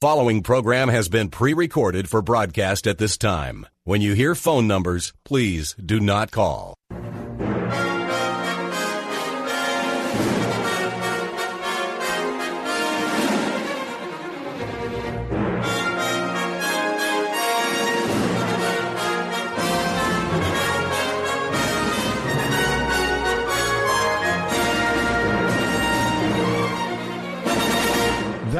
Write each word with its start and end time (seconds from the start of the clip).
Following 0.00 0.44
program 0.44 0.90
has 0.90 1.08
been 1.08 1.28
pre-recorded 1.28 2.08
for 2.08 2.22
broadcast 2.22 2.86
at 2.86 2.98
this 2.98 3.18
time. 3.18 3.66
When 3.82 4.00
you 4.00 4.14
hear 4.14 4.36
phone 4.36 4.68
numbers, 4.68 5.12
please 5.24 5.74
do 5.84 5.98
not 5.98 6.30
call. 6.30 6.77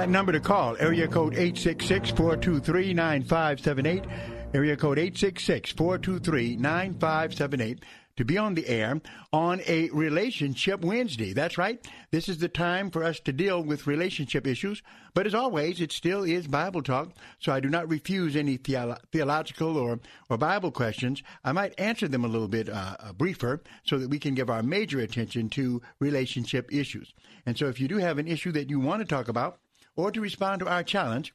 Number 0.09 0.33
to 0.33 0.41
call, 0.41 0.75
area 0.79 1.07
code 1.07 1.35
866-423-9578, 1.35 4.11
area 4.55 4.75
code 4.75 4.97
866-423-9578 4.97 7.83
to 8.17 8.25
be 8.25 8.39
on 8.39 8.55
the 8.55 8.67
air 8.67 9.03
on 9.35 9.61
a 9.67 9.91
Relationship 9.91 10.81
Wednesday. 10.81 11.35
That's 11.35 11.59
right. 11.59 11.87
This 12.11 12.31
is 12.31 12.39
the 12.39 12.49
time 12.49 12.91
for 12.91 13.05
us 13.05 13.21
to 13.21 13.35
deal 13.35 13.63
with 13.63 13.87
relationship 13.87 14.47
issues. 14.47 14.83
But 15.13 15.27
as 15.27 15.35
always, 15.35 15.79
it 15.79 15.93
still 15.93 16.25
is 16.25 16.47
Bible 16.47 16.83
talk, 16.83 17.11
so 17.39 17.53
I 17.53 17.61
do 17.61 17.69
not 17.69 17.91
refuse 17.91 18.35
any 18.35 18.57
theolo- 18.57 18.97
theological 19.13 19.77
or, 19.77 20.01
or 20.31 20.39
Bible 20.39 20.71
questions. 20.71 21.23
I 21.45 21.53
might 21.53 21.79
answer 21.79 22.09
them 22.09 22.25
a 22.25 22.29
little 22.29 22.49
bit 22.49 22.71
uh, 22.71 22.97
uh, 22.99 23.13
briefer 23.13 23.61
so 23.85 23.99
that 23.99 24.09
we 24.09 24.19
can 24.19 24.35
give 24.35 24.49
our 24.49 24.63
major 24.63 25.01
attention 25.01 25.51
to 25.51 25.83
relationship 26.01 26.73
issues. 26.73 27.13
And 27.45 27.59
so 27.59 27.67
if 27.67 27.79
you 27.79 27.89
do 27.89 27.99
have 27.99 28.17
an 28.17 28.27
issue 28.27 28.53
that 28.53 28.71
you 28.71 28.81
want 28.81 29.01
to 29.01 29.07
talk 29.07 29.29
about, 29.29 29.59
or 29.99 30.11
to 30.13 30.21
respond 30.21 30.61
to 30.61 30.69
our 30.69 30.85
challenge, 30.85 31.35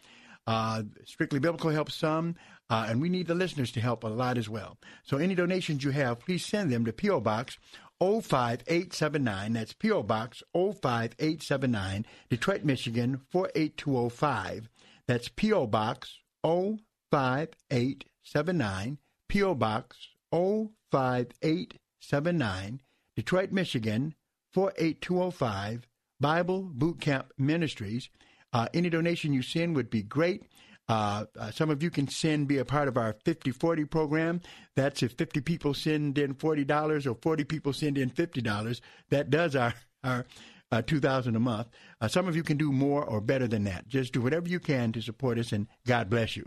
Uh, 0.47 0.83
Strictly 1.05 1.39
Biblical 1.39 1.71
helps 1.71 1.95
some, 1.95 2.37
uh, 2.71 2.87
and 2.89 3.01
we 3.01 3.09
need 3.09 3.27
the 3.27 3.35
listeners 3.35 3.73
to 3.73 3.81
help 3.81 4.05
a 4.05 4.09
lot 4.09 4.39
as 4.39 4.49
well. 4.49 4.79
So 5.03 5.17
any 5.17 5.35
donations 5.35 5.85
you 5.85 5.91
have, 5.91 6.21
please 6.21 6.45
send 6.45 6.71
them 6.71 6.85
to 6.85 6.93
P.O. 6.93 7.21
Box 7.21 7.59
05879. 8.01 9.53
That's 9.53 9.73
P.O. 9.73 10.03
Box 10.03 10.43
05879, 10.53 12.07
Detroit, 12.29 12.65
Michigan 12.65 13.21
48205. 13.31 14.69
That's 15.07 15.29
P.O. 15.29 15.67
Box 15.67 16.19
05879, 16.43 18.99
P.O. 19.29 19.55
Box 19.55 20.09
05879, 20.31 22.81
Detroit, 23.17 23.53
Michigan 23.53 24.15
48205, 24.53 25.87
Bible 26.21 26.71
Boot 26.73 27.01
Camp 27.01 27.33
Ministries. 27.39 28.11
Uh, 28.55 28.69
any 28.73 28.89
donation 28.89 29.35
you 29.35 29.43
send 29.43 29.77
would 29.77 29.91
be 29.91 30.03
great. 30.03 30.45
Uh, 30.89 31.25
uh, 31.39 31.51
some 31.51 31.71
of 31.71 31.83
you 31.83 31.91
can 31.91 32.09
send, 32.09 32.47
be 32.47 32.59
a 32.59 32.65
part 32.65 32.89
of 32.89 32.97
our 32.97 33.17
50 33.25 33.51
40 33.51 33.85
program. 33.87 34.41
That's 34.77 35.03
if 35.03 35.13
50 35.13 35.41
people 35.41 35.75
send 35.75 36.19
in 36.19 36.35
$40 36.35 37.07
or 37.07 37.17
40 37.21 37.45
people 37.45 37.73
send 37.73 37.99
in 37.99 38.11
$50. 38.11 38.81
That 39.11 39.31
does 39.31 39.57
our, 39.57 39.75
our 40.05 40.25
uh, 40.71 40.83
2000 40.83 41.35
a 41.35 41.41
month. 41.41 41.69
Uh, 42.01 42.09
some 42.09 42.29
of 42.29 42.37
you 42.37 42.43
can 42.43 42.57
do 42.57 42.71
more 42.71 43.05
or 43.05 43.21
better 43.21 43.49
than 43.49 43.65
that. 43.65 43.89
Just 43.89 44.13
do 44.13 44.21
whatever 44.21 44.49
you 44.49 44.61
can 44.61 44.93
to 44.93 45.03
support 45.03 45.39
us, 45.39 45.53
and 45.53 45.67
God 45.87 46.11
bless 46.11 46.37
you. 46.37 46.47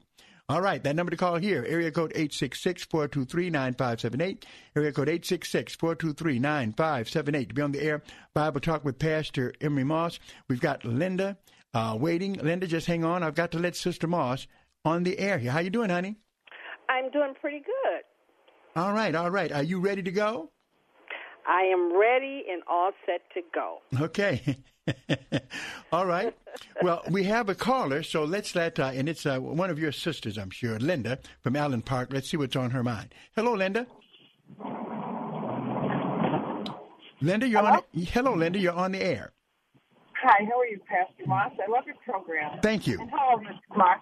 All 0.49 0.61
right, 0.61 0.81
that 0.81 0.95
number 0.95 1.09
to 1.09 1.17
call 1.17 1.35
here, 1.35 1.65
area 1.67 1.91
code 1.91 2.13
866-423-9578, 2.13 4.43
area 4.77 4.93
code 4.93 5.09
866-423-9578 5.09 7.49
to 7.49 7.53
be 7.53 7.61
on 7.61 7.73
the 7.73 7.81
air. 7.81 8.01
Bible 8.33 8.61
Talk 8.61 8.85
with 8.85 8.97
Pastor 8.97 9.53
Emery 9.59 9.83
Moss. 9.83 10.19
We've 10.47 10.61
got 10.61 10.85
Linda 10.85 11.35
uh, 11.73 11.97
waiting. 11.99 12.33
Linda, 12.33 12.67
just 12.67 12.87
hang 12.87 13.03
on. 13.03 13.23
I've 13.23 13.35
got 13.35 13.51
to 13.51 13.59
let 13.59 13.75
Sister 13.75 14.07
Moss 14.07 14.47
on 14.85 15.03
the 15.03 15.17
air 15.19 15.37
here. 15.37 15.51
How 15.51 15.59
you 15.59 15.69
doing, 15.69 15.89
honey? 15.89 16.17
I'm 16.89 17.11
doing 17.11 17.33
pretty 17.39 17.59
good. 17.59 18.03
All 18.75 18.93
right, 18.93 19.13
all 19.15 19.31
right. 19.31 19.51
Are 19.51 19.63
you 19.63 19.79
ready 19.79 20.03
to 20.03 20.11
go? 20.11 20.51
I 21.47 21.61
am 21.63 21.97
ready 21.97 22.43
and 22.51 22.61
all 22.67 22.91
set 23.05 23.21
to 23.33 23.41
go. 23.53 23.79
Okay. 24.01 24.57
all 25.91 26.05
right. 26.05 26.35
Well, 26.81 27.01
we 27.09 27.23
have 27.23 27.49
a 27.49 27.55
caller, 27.55 28.03
so 28.03 28.23
let's 28.23 28.53
let, 28.55 28.79
uh, 28.79 28.91
and 28.93 29.07
it's 29.07 29.25
uh, 29.25 29.39
one 29.39 29.69
of 29.69 29.79
your 29.79 29.91
sisters, 29.91 30.37
I'm 30.37 30.49
sure, 30.49 30.77
Linda 30.79 31.19
from 31.41 31.55
Allen 31.55 31.81
Park. 31.81 32.09
Let's 32.11 32.29
see 32.29 32.37
what's 32.37 32.55
on 32.55 32.71
her 32.71 32.83
mind. 32.83 33.13
Hello, 33.35 33.53
Linda. 33.53 33.87
Linda, 37.21 37.47
you're 37.47 37.61
Hello? 37.61 37.77
on. 37.77 37.81
The, 37.93 38.05
hello, 38.05 38.33
Linda. 38.33 38.59
You're 38.59 38.73
on 38.73 38.91
the 38.91 39.01
air. 39.01 39.31
Hi, 40.23 40.43
how 40.45 40.59
are 40.59 40.65
you, 40.65 40.79
Pastor 40.87 41.27
Moss? 41.27 41.51
I 41.65 41.69
love 41.71 41.83
your 41.85 41.95
program. 42.03 42.59
Thank 42.63 42.87
you. 42.87 42.99
And 42.99 43.09
hello, 43.13 43.39
Mr. 43.39 43.77
Moss. 43.77 43.99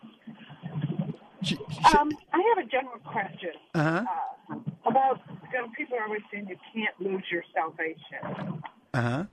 She, 1.44 1.56
she, 1.56 1.98
Um, 1.98 2.12
I 2.34 2.56
have 2.56 2.66
a 2.66 2.70
general 2.70 3.00
question 3.06 3.52
uh-huh. 3.74 4.04
uh, 4.50 4.90
about 4.90 5.20
you 5.52 5.60
know, 5.60 5.68
people 5.78 5.98
are 5.98 6.06
always 6.06 6.22
saying 6.32 6.48
you 6.50 6.58
can't 6.74 7.00
lose 7.00 7.24
your 7.30 7.44
salvation. 7.54 8.62
Uh 8.94 9.02
huh. 9.02 9.24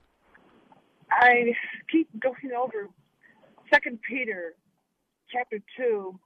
I 1.09 1.53
keep 1.91 2.09
going 2.19 2.51
over 2.57 2.89
Second 3.71 3.99
Peter 4.07 4.55
chapter 5.31 5.59
two, 5.77 6.19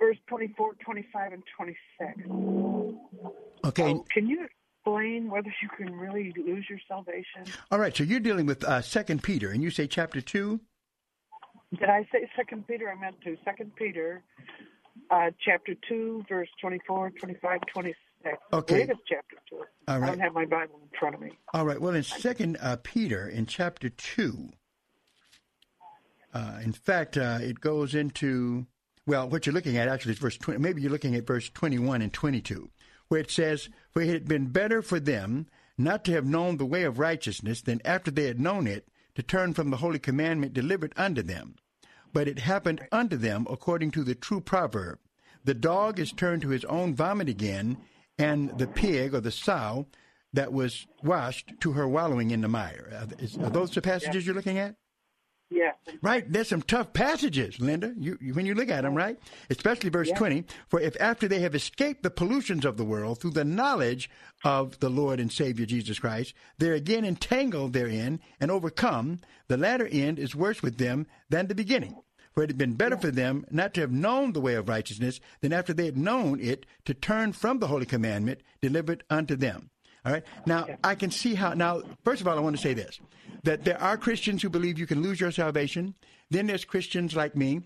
verse 0.00 0.16
24, 0.26 0.74
25, 0.84 1.32
and 1.32 1.42
26. 1.56 2.28
Okay. 3.64 3.94
Oh, 3.94 4.04
can 4.12 4.26
you 4.26 4.46
explain 4.86 5.30
whether 5.30 5.52
you 5.62 5.68
can 5.76 5.94
really 5.94 6.32
lose 6.36 6.66
your 6.68 6.78
salvation? 6.88 7.44
All 7.70 7.78
right. 7.78 7.96
So 7.96 8.04
you're 8.04 8.20
dealing 8.20 8.46
with 8.46 8.64
uh, 8.64 8.80
Second 8.82 9.22
Peter, 9.22 9.50
and 9.50 9.62
you 9.62 9.70
say 9.70 9.86
chapter 9.86 10.20
two. 10.20 10.60
Did 11.78 11.88
I 11.88 12.06
say 12.12 12.28
Second 12.36 12.66
Peter? 12.66 12.90
I 12.90 13.00
meant 13.00 13.20
to. 13.22 13.36
Second 13.44 13.74
Peter, 13.76 14.22
uh, 15.10 15.30
chapter 15.44 15.74
2, 15.88 16.24
verse 16.28 16.48
24, 16.60 17.10
25, 17.18 17.60
26. 17.72 17.98
Okay. 18.52 18.82
It's 18.82 19.00
chapter 19.08 19.36
2. 19.50 19.56
All 19.88 20.02
I 20.02 20.06
don't 20.06 20.20
have 20.20 20.32
my 20.32 20.44
Bible 20.44 20.80
in 20.82 20.98
front 20.98 21.16
of 21.16 21.20
me. 21.20 21.32
All 21.52 21.66
right. 21.66 21.80
Well, 21.80 21.94
in 21.94 22.02
Second 22.02 22.56
uh, 22.60 22.76
Peter, 22.82 23.28
in 23.28 23.46
chapter 23.46 23.88
two, 23.88 24.50
uh, 26.32 26.60
in 26.62 26.72
fact, 26.72 27.16
uh, 27.16 27.38
it 27.40 27.60
goes 27.60 27.94
into 27.94 28.66
well, 29.06 29.28
what 29.28 29.46
you're 29.46 29.54
looking 29.54 29.76
at 29.76 29.88
actually 29.88 30.12
is 30.12 30.18
verse 30.18 30.36
twenty. 30.36 30.60
Maybe 30.60 30.82
you're 30.82 30.90
looking 30.90 31.14
at 31.14 31.26
verse 31.26 31.48
twenty-one 31.50 32.02
and 32.02 32.12
twenty-two, 32.12 32.68
where 33.08 33.20
it 33.20 33.30
says, 33.30 33.68
"For 33.90 34.02
it 34.02 34.08
had 34.08 34.26
been 34.26 34.48
better 34.48 34.82
for 34.82 35.00
them 35.00 35.46
not 35.78 36.04
to 36.04 36.12
have 36.12 36.24
known 36.24 36.56
the 36.56 36.66
way 36.66 36.84
of 36.84 36.98
righteousness 36.98 37.60
than 37.60 37.80
after 37.84 38.10
they 38.10 38.24
had 38.24 38.40
known 38.40 38.66
it 38.66 38.88
to 39.14 39.22
turn 39.22 39.54
from 39.54 39.70
the 39.70 39.78
holy 39.78 39.98
commandment 39.98 40.52
delivered 40.52 40.92
unto 40.96 41.22
them. 41.22 41.56
But 42.12 42.28
it 42.28 42.38
happened 42.40 42.86
unto 42.90 43.16
them 43.16 43.46
according 43.50 43.90
to 43.92 44.04
the 44.04 44.14
true 44.14 44.40
proverb: 44.40 44.98
The 45.44 45.54
dog 45.54 45.98
is 45.98 46.12
turned 46.12 46.42
to 46.42 46.48
his 46.48 46.64
own 46.64 46.94
vomit 46.94 47.28
again, 47.28 47.78
and 48.18 48.58
the 48.58 48.66
pig 48.66 49.14
or 49.14 49.20
the 49.20 49.30
sow." 49.30 49.86
That 50.32 50.52
was 50.52 50.86
washed 51.02 51.52
to 51.60 51.72
her 51.72 51.88
wallowing 51.88 52.30
in 52.30 52.42
the 52.42 52.48
mire. 52.48 52.90
Are 53.40 53.50
those 53.50 53.70
the 53.70 53.80
passages 53.80 54.26
you're 54.26 54.34
looking 54.34 54.58
at? 54.58 54.76
Yes. 55.48 55.76
Right, 56.02 56.24
there's 56.30 56.48
some 56.48 56.62
tough 56.62 56.92
passages, 56.92 57.60
Linda. 57.60 57.94
You, 57.96 58.18
you 58.20 58.34
when 58.34 58.46
you 58.46 58.54
look 58.54 58.68
at 58.68 58.82
them, 58.82 58.90
mm-hmm. 58.90 58.98
right? 58.98 59.18
Especially 59.48 59.90
verse 59.90 60.10
twenty. 60.16 60.44
For 60.68 60.80
if 60.80 60.96
after 61.00 61.28
they 61.28 61.38
have 61.38 61.54
escaped 61.54 62.02
the 62.02 62.10
pollutions 62.10 62.64
of 62.64 62.76
the 62.76 62.84
world 62.84 63.20
through 63.20 63.30
the 63.30 63.44
knowledge 63.44 64.10
of 64.42 64.80
the 64.80 64.88
Lord 64.90 65.20
and 65.20 65.30
Savior 65.30 65.64
Jesus 65.64 66.00
Christ, 66.00 66.34
they're 66.58 66.74
again 66.74 67.04
entangled 67.04 67.74
therein 67.74 68.18
and 68.40 68.50
overcome. 68.50 69.20
The 69.46 69.56
latter 69.56 69.86
end 69.86 70.18
is 70.18 70.34
worse 70.34 70.62
with 70.62 70.78
them 70.78 71.06
than 71.30 71.46
the 71.46 71.54
beginning. 71.54 71.96
For 72.34 72.42
it 72.42 72.50
had 72.50 72.58
been 72.58 72.74
better 72.74 72.96
for 72.96 73.10
them 73.10 73.46
not 73.50 73.72
to 73.74 73.80
have 73.82 73.92
known 73.92 74.32
the 74.32 74.40
way 74.40 74.56
of 74.56 74.68
righteousness 74.68 75.20
than 75.40 75.52
after 75.52 75.72
they 75.72 75.86
had 75.86 75.96
known 75.96 76.40
it 76.40 76.66
to 76.84 76.92
turn 76.92 77.32
from 77.32 77.60
the 77.60 77.68
holy 77.68 77.86
commandment 77.86 78.40
delivered 78.60 79.04
unto 79.08 79.36
them. 79.36 79.70
All 80.04 80.12
right. 80.12 80.24
Now, 80.44 80.66
I 80.84 80.96
can 80.96 81.10
see 81.10 81.34
how. 81.34 81.54
Now, 81.54 81.82
first 82.04 82.20
of 82.20 82.28
all, 82.28 82.36
I 82.36 82.40
want 82.40 82.54
to 82.54 82.62
say 82.62 82.74
this 82.74 83.00
that 83.46 83.64
there 83.64 83.80
are 83.80 83.96
Christians 83.96 84.42
who 84.42 84.50
believe 84.50 84.76
you 84.78 84.88
can 84.88 85.02
lose 85.02 85.20
your 85.20 85.30
salvation. 85.30 85.94
Then 86.30 86.48
there's 86.48 86.64
Christians 86.64 87.14
like 87.14 87.36
me 87.36 87.60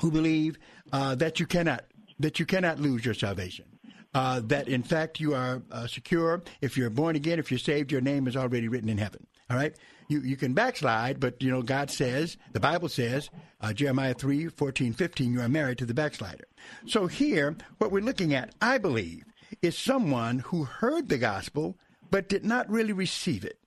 who 0.00 0.10
believe 0.10 0.58
uh, 0.92 1.14
that 1.16 1.38
you 1.38 1.46
cannot 1.46 1.84
that 2.18 2.40
you 2.40 2.46
cannot 2.46 2.80
lose 2.80 3.04
your 3.04 3.14
salvation. 3.14 3.66
Uh, 4.14 4.40
that 4.44 4.66
in 4.66 4.82
fact 4.82 5.20
you 5.20 5.34
are 5.34 5.62
uh, 5.70 5.86
secure 5.86 6.42
if 6.62 6.76
you're 6.76 6.90
born 6.90 7.16
again. 7.16 7.38
If 7.38 7.50
you're 7.50 7.58
saved, 7.58 7.92
your 7.92 8.00
name 8.00 8.26
is 8.26 8.34
already 8.34 8.66
written 8.66 8.88
in 8.88 8.96
heaven. 8.96 9.26
All 9.50 9.56
right. 9.58 9.76
You 10.08 10.22
you 10.22 10.36
can 10.36 10.54
backslide, 10.54 11.20
but 11.20 11.42
you 11.42 11.50
know 11.50 11.60
God 11.60 11.90
says 11.90 12.38
the 12.54 12.60
Bible 12.60 12.88
says 12.88 13.28
uh, 13.60 13.74
Jeremiah 13.74 14.14
3, 14.14 14.48
14, 14.48 14.94
15, 14.94 15.32
you 15.34 15.42
are 15.42 15.50
married 15.50 15.78
to 15.78 15.86
the 15.86 15.92
backslider. 15.92 16.48
So 16.86 17.08
here, 17.08 17.56
what 17.76 17.92
we're 17.92 18.02
looking 18.02 18.32
at, 18.32 18.54
I 18.62 18.78
believe, 18.78 19.24
is 19.60 19.76
someone 19.76 20.38
who 20.38 20.64
heard 20.64 21.10
the 21.10 21.18
gospel 21.18 21.76
but 22.10 22.30
did 22.30 22.46
not 22.46 22.70
really 22.70 22.94
receive 22.94 23.44
it. 23.44 23.58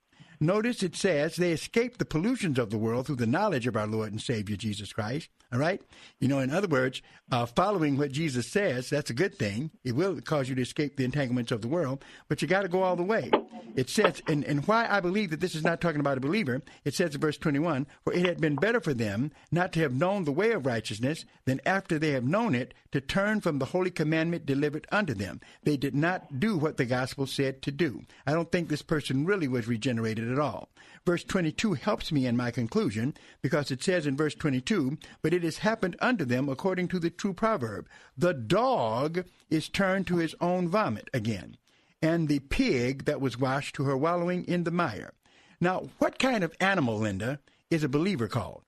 Notice 0.42 0.82
it 0.82 0.96
says 0.96 1.36
they 1.36 1.52
escaped 1.52 2.00
the 2.00 2.04
pollutions 2.04 2.58
of 2.58 2.70
the 2.70 2.76
world 2.76 3.06
through 3.06 3.14
the 3.14 3.28
knowledge 3.28 3.68
of 3.68 3.76
our 3.76 3.86
Lord 3.86 4.10
and 4.10 4.20
Savior 4.20 4.56
Jesus 4.56 4.92
Christ. 4.92 5.28
All 5.52 5.60
right? 5.60 5.80
You 6.18 6.26
know, 6.26 6.40
in 6.40 6.50
other 6.50 6.66
words, 6.66 7.00
uh, 7.30 7.46
following 7.46 7.96
what 7.96 8.10
Jesus 8.10 8.48
says, 8.48 8.90
that's 8.90 9.10
a 9.10 9.14
good 9.14 9.38
thing. 9.38 9.70
It 9.84 9.92
will 9.92 10.20
cause 10.20 10.48
you 10.48 10.56
to 10.56 10.62
escape 10.62 10.96
the 10.96 11.04
entanglements 11.04 11.52
of 11.52 11.62
the 11.62 11.68
world, 11.68 12.04
but 12.28 12.42
you 12.42 12.48
got 12.48 12.62
to 12.62 12.68
go 12.68 12.82
all 12.82 12.96
the 12.96 13.04
way. 13.04 13.30
It 13.74 13.88
says, 13.88 14.20
and, 14.28 14.44
and 14.44 14.66
why 14.66 14.86
I 14.88 15.00
believe 15.00 15.30
that 15.30 15.40
this 15.40 15.54
is 15.54 15.64
not 15.64 15.80
talking 15.80 16.00
about 16.00 16.18
a 16.18 16.22
believer, 16.22 16.60
it 16.84 16.94
says 16.94 17.14
in 17.14 17.20
verse 17.20 17.38
21 17.38 17.86
For 18.04 18.12
it 18.12 18.26
had 18.26 18.40
been 18.40 18.56
better 18.56 18.80
for 18.80 18.92
them 18.92 19.32
not 19.50 19.72
to 19.72 19.80
have 19.80 19.94
known 19.94 20.24
the 20.24 20.32
way 20.32 20.52
of 20.52 20.66
righteousness 20.66 21.24
than 21.44 21.60
after 21.64 21.98
they 21.98 22.10
have 22.10 22.24
known 22.24 22.54
it 22.54 22.74
to 22.92 23.00
turn 23.00 23.40
from 23.40 23.58
the 23.58 23.66
holy 23.66 23.90
commandment 23.90 24.44
delivered 24.44 24.86
unto 24.92 25.14
them. 25.14 25.40
They 25.62 25.76
did 25.76 25.94
not 25.94 26.38
do 26.38 26.58
what 26.58 26.76
the 26.76 26.84
gospel 26.84 27.26
said 27.26 27.62
to 27.62 27.70
do. 27.70 28.02
I 28.26 28.32
don't 28.32 28.52
think 28.52 28.68
this 28.68 28.82
person 28.82 29.24
really 29.24 29.48
was 29.48 29.66
regenerated 29.66 30.30
at 30.32 30.38
all. 30.38 30.68
Verse 31.04 31.24
22 31.24 31.74
helps 31.74 32.12
me 32.12 32.26
in 32.26 32.36
my 32.36 32.50
conclusion 32.50 33.14
because 33.42 33.70
it 33.70 33.82
says 33.82 34.06
in 34.06 34.16
verse 34.16 34.34
22, 34.34 34.98
But 35.20 35.34
it 35.34 35.42
has 35.42 35.58
happened 35.58 35.96
unto 36.00 36.24
them 36.24 36.48
according 36.48 36.88
to 36.88 36.98
the 36.98 37.10
true 37.10 37.32
proverb 37.32 37.88
The 38.16 38.34
dog 38.34 39.24
is 39.50 39.68
turned 39.68 40.06
to 40.08 40.16
his 40.16 40.34
own 40.40 40.68
vomit 40.68 41.10
again, 41.12 41.56
and 42.00 42.28
the 42.28 42.40
pig 42.40 43.04
that 43.04 43.20
was 43.20 43.38
washed 43.38 43.74
to 43.76 43.84
her 43.84 43.96
wallowing 43.96 44.44
in 44.44 44.64
the 44.64 44.70
mire. 44.70 45.12
Now, 45.60 45.88
what 45.98 46.18
kind 46.18 46.42
of 46.42 46.54
animal, 46.60 46.98
Linda, 46.98 47.40
is 47.70 47.84
a 47.84 47.88
believer 47.88 48.28
called? 48.28 48.62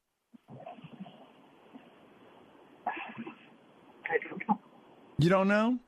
I 4.07 4.19
don't 4.29 4.49
know. 4.49 4.59
You 5.19 5.29
don't 5.29 5.49
know? 5.49 5.79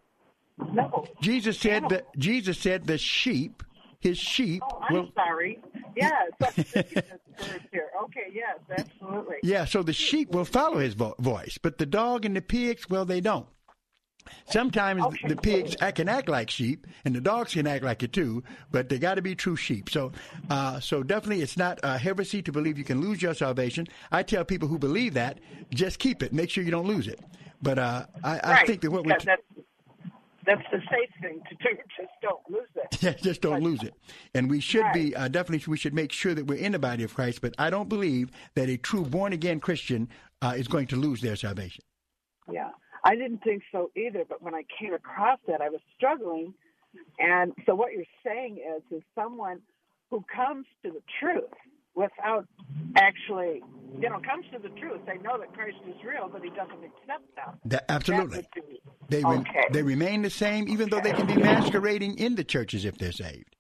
No. 0.72 1.04
Jesus 1.20 1.58
said 1.58 1.88
that 1.90 2.06
Jesus 2.16 2.58
said 2.58 2.86
the 2.86 2.98
sheep, 2.98 3.62
his 4.06 4.18
sheep 4.18 4.62
Oh, 4.70 4.78
I'm 4.88 4.94
will 4.94 5.10
sorry. 5.14 5.58
Yes. 5.96 6.30
that's 6.38 6.54
the 6.72 6.84
words 7.38 7.64
here. 7.72 7.88
Okay, 8.04 8.28
yes, 8.32 8.58
absolutely. 8.78 9.36
Yeah, 9.42 9.64
so 9.64 9.82
the 9.82 9.92
sheep 9.92 10.30
will 10.30 10.44
follow 10.44 10.78
his 10.78 10.94
vo- 10.94 11.14
voice, 11.18 11.58
but 11.60 11.78
the 11.78 11.86
dog 11.86 12.24
and 12.24 12.36
the 12.36 12.40
pigs, 12.42 12.88
well, 12.88 13.04
they 13.04 13.20
don't. 13.20 13.46
Sometimes 14.50 15.02
Okay. 15.04 15.28
the 15.28 15.36
pigs 15.36 15.76
can 15.94 16.08
act 16.08 16.28
like 16.28 16.50
sheep, 16.50 16.86
and 17.04 17.14
the 17.14 17.20
dogs 17.20 17.52
can 17.54 17.66
act 17.66 17.84
like 17.84 18.02
it 18.02 18.12
too, 18.12 18.42
but 18.72 18.88
they 18.88 18.98
got 18.98 19.14
to 19.14 19.22
be 19.22 19.34
true 19.36 19.54
sheep. 19.56 19.88
So, 19.88 20.10
uh, 20.50 20.80
so 20.80 21.02
definitely, 21.04 21.42
it's 21.42 21.56
not 21.56 21.78
a 21.84 21.96
heresy 21.96 22.42
to 22.42 22.50
believe 22.52 22.76
you 22.76 22.82
can 22.84 23.00
lose 23.00 23.22
your 23.22 23.34
salvation. 23.34 23.86
I 24.10 24.22
tell 24.24 24.44
people 24.44 24.66
who 24.68 24.78
believe 24.78 25.14
that, 25.14 25.38
just 25.70 25.98
keep 26.00 26.22
it. 26.24 26.32
Make 26.32 26.50
sure 26.50 26.64
you 26.64 26.72
don't 26.72 26.88
lose 26.88 27.06
it. 27.06 27.20
But 27.62 27.78
uh, 27.78 28.06
I, 28.24 28.40
I 28.42 28.66
think 28.66 28.80
that 28.82 28.90
what 28.90 29.04
we 29.04 29.12
That- 29.12 29.40
that's, 30.46 30.62
the 30.70 30.78
safe 30.90 31.10
thing 31.20 31.40
to 31.48 31.54
do. 31.56 31.76
Just 31.96 32.12
don't 32.22 32.50
lose 32.50 32.68
it. 32.76 32.98
Yeah, 33.02 33.12
just 33.12 33.42
don't 33.42 33.62
lose 33.62 33.82
it. 33.82 33.94
And 34.34 34.50
we 34.50 34.60
should 34.60 34.86
be 34.92 35.14
uh, 35.14 35.28
definitely 35.28 35.70
we 35.70 35.76
should 35.76 35.94
make 35.94 36.12
sure 36.12 36.34
that 36.34 36.46
we're 36.46 36.58
in 36.58 36.72
the 36.72 36.78
body 36.78 37.04
of 37.04 37.14
Christ. 37.14 37.40
But 37.40 37.54
I 37.58 37.70
don't 37.70 37.88
believe 37.88 38.30
that 38.54 38.68
a 38.68 38.76
true 38.76 39.04
born 39.04 39.32
again 39.32 39.60
Christian 39.60 40.08
uh, 40.42 40.54
is 40.56 40.66
going 40.66 40.86
to 40.88 40.96
lose 40.96 41.20
their 41.20 41.36
salvation. 41.36 41.84
Yeah, 42.50 42.70
I 43.04 43.14
didn't 43.14 43.42
think 43.44 43.62
so 43.70 43.90
either. 43.96 44.24
But 44.28 44.42
when 44.42 44.54
I 44.54 44.62
came 44.78 44.94
across 44.94 45.38
that, 45.46 45.60
I 45.60 45.68
was 45.68 45.80
struggling. 45.96 46.54
And 47.18 47.52
so 47.66 47.74
what 47.74 47.92
you're 47.92 48.04
saying 48.24 48.56
is, 48.56 48.82
is 48.90 49.02
someone 49.14 49.60
who 50.10 50.24
comes 50.34 50.66
to 50.82 50.90
the 50.90 51.02
truth 51.20 51.52
without 51.96 52.46
actually, 52.96 53.62
you 54.00 54.08
know, 54.08 54.20
comes 54.20 54.44
to 54.52 54.58
the 54.60 54.68
truth. 54.78 55.00
They 55.06 55.18
know 55.18 55.36
that 55.38 55.52
Christ 55.54 55.78
is 55.88 55.94
real, 56.04 56.28
but 56.30 56.42
he 56.42 56.50
doesn't 56.50 56.84
accept 56.84 57.34
them. 57.34 57.58
That, 57.64 57.84
absolutely. 57.88 58.46
They 59.08 59.24
re- 59.24 59.38
okay. 59.38 59.64
they 59.72 59.82
remain 59.82 60.22
the 60.22 60.30
same, 60.30 60.68
even 60.68 60.88
though 60.90 61.00
they 61.00 61.12
can 61.12 61.26
be 61.26 61.34
masquerading 61.36 62.18
in 62.18 62.36
the 62.36 62.44
churches 62.44 62.84
if 62.84 62.96
they're 62.98 63.10
saved. 63.12 63.56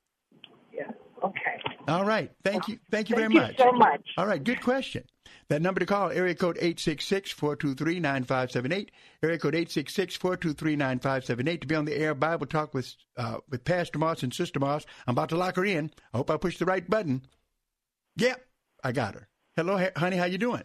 yeah. 0.72 0.90
Okay. 1.24 1.60
All 1.88 2.04
right. 2.04 2.30
Thank 2.44 2.68
you. 2.68 2.78
Thank 2.90 3.08
you 3.10 3.16
Thank 3.16 3.32
very 3.32 3.34
you 3.34 3.40
much. 3.40 3.58
so 3.58 3.72
much. 3.72 4.02
All 4.18 4.26
right. 4.26 4.42
Good 4.42 4.60
question. 4.60 5.04
That 5.48 5.62
number 5.62 5.78
to 5.78 5.86
call, 5.86 6.10
area 6.10 6.34
code 6.34 6.56
866-423-9578. 6.56 8.88
Area 9.22 9.38
code 9.38 9.54
866-423-9578 9.54 11.60
to 11.60 11.66
be 11.66 11.74
on 11.76 11.84
the 11.84 11.96
air 11.96 12.14
Bible 12.14 12.46
Talk 12.46 12.74
with, 12.74 12.92
uh, 13.16 13.36
with 13.48 13.62
Pastor 13.64 13.98
Moss 14.00 14.24
and 14.24 14.34
Sister 14.34 14.58
Moss. 14.58 14.84
I'm 15.06 15.12
about 15.12 15.28
to 15.30 15.36
lock 15.36 15.54
her 15.56 15.64
in. 15.64 15.90
I 16.12 16.16
hope 16.18 16.30
I 16.30 16.36
pushed 16.36 16.58
the 16.58 16.64
right 16.64 16.88
button. 16.88 17.22
Yep. 18.16 18.40
I 18.82 18.92
got 18.92 19.14
her. 19.14 19.28
Hello, 19.56 19.78
honey. 19.96 20.16
How 20.16 20.24
you 20.24 20.38
doing? 20.38 20.62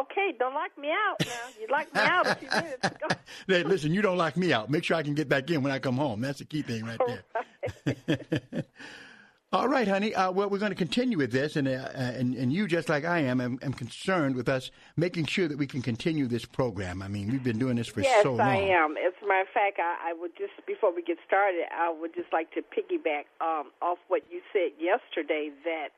Okay, 0.00 0.34
don't 0.38 0.54
lock 0.54 0.76
me 0.78 0.88
out 0.90 1.16
now. 1.20 1.60
You 1.60 1.66
locked 1.70 1.94
me 1.94 2.00
out 2.00 2.26
a 2.26 2.34
few 2.34 2.48
minutes 2.48 2.86
ago. 2.86 3.06
Hey, 3.46 3.62
listen, 3.62 3.92
you 3.92 4.00
don't 4.00 4.16
lock 4.16 4.36
me 4.36 4.52
out. 4.52 4.70
Make 4.70 4.84
sure 4.84 4.96
I 4.96 5.02
can 5.02 5.14
get 5.14 5.28
back 5.28 5.50
in 5.50 5.62
when 5.62 5.70
I 5.70 5.78
come 5.78 5.96
home. 5.96 6.20
That's 6.20 6.38
the 6.38 6.44
key 6.46 6.62
thing 6.62 6.84
right 6.84 7.00
there. 7.06 8.64
All 9.52 9.68
right, 9.68 9.86
honey. 9.86 10.14
Uh, 10.14 10.32
well, 10.32 10.50
we're 10.50 10.58
going 10.58 10.72
to 10.72 10.76
continue 10.76 11.16
with 11.16 11.30
this, 11.30 11.54
and, 11.54 11.68
uh, 11.68 11.88
and 11.94 12.34
and 12.34 12.52
you, 12.52 12.66
just 12.66 12.88
like 12.88 13.04
I 13.04 13.20
am, 13.20 13.40
am, 13.40 13.58
am 13.62 13.72
concerned 13.72 14.34
with 14.34 14.48
us 14.48 14.72
making 14.96 15.26
sure 15.26 15.46
that 15.46 15.56
we 15.56 15.66
can 15.66 15.80
continue 15.80 16.26
this 16.26 16.44
program. 16.44 17.02
I 17.02 17.08
mean, 17.08 17.30
we've 17.30 17.44
been 17.44 17.58
doing 17.58 17.76
this 17.76 17.86
for 17.86 18.00
yes, 18.00 18.24
so 18.24 18.34
long. 18.34 18.38
Yes, 18.38 18.48
I 18.48 18.84
am. 18.84 18.96
As 18.96 19.12
a 19.22 19.28
matter 19.28 19.42
of 19.42 19.48
fact, 19.54 19.78
I, 19.78 20.10
I 20.10 20.12
would 20.18 20.32
just 20.36 20.54
before 20.66 20.92
we 20.92 21.02
get 21.02 21.18
started, 21.24 21.66
I 21.70 21.88
would 21.92 22.14
just 22.14 22.32
like 22.32 22.50
to 22.54 22.62
piggyback 22.62 23.30
um, 23.40 23.70
off 23.80 23.98
what 24.08 24.22
you 24.28 24.40
said 24.52 24.72
yesterday 24.80 25.50
that 25.64 25.90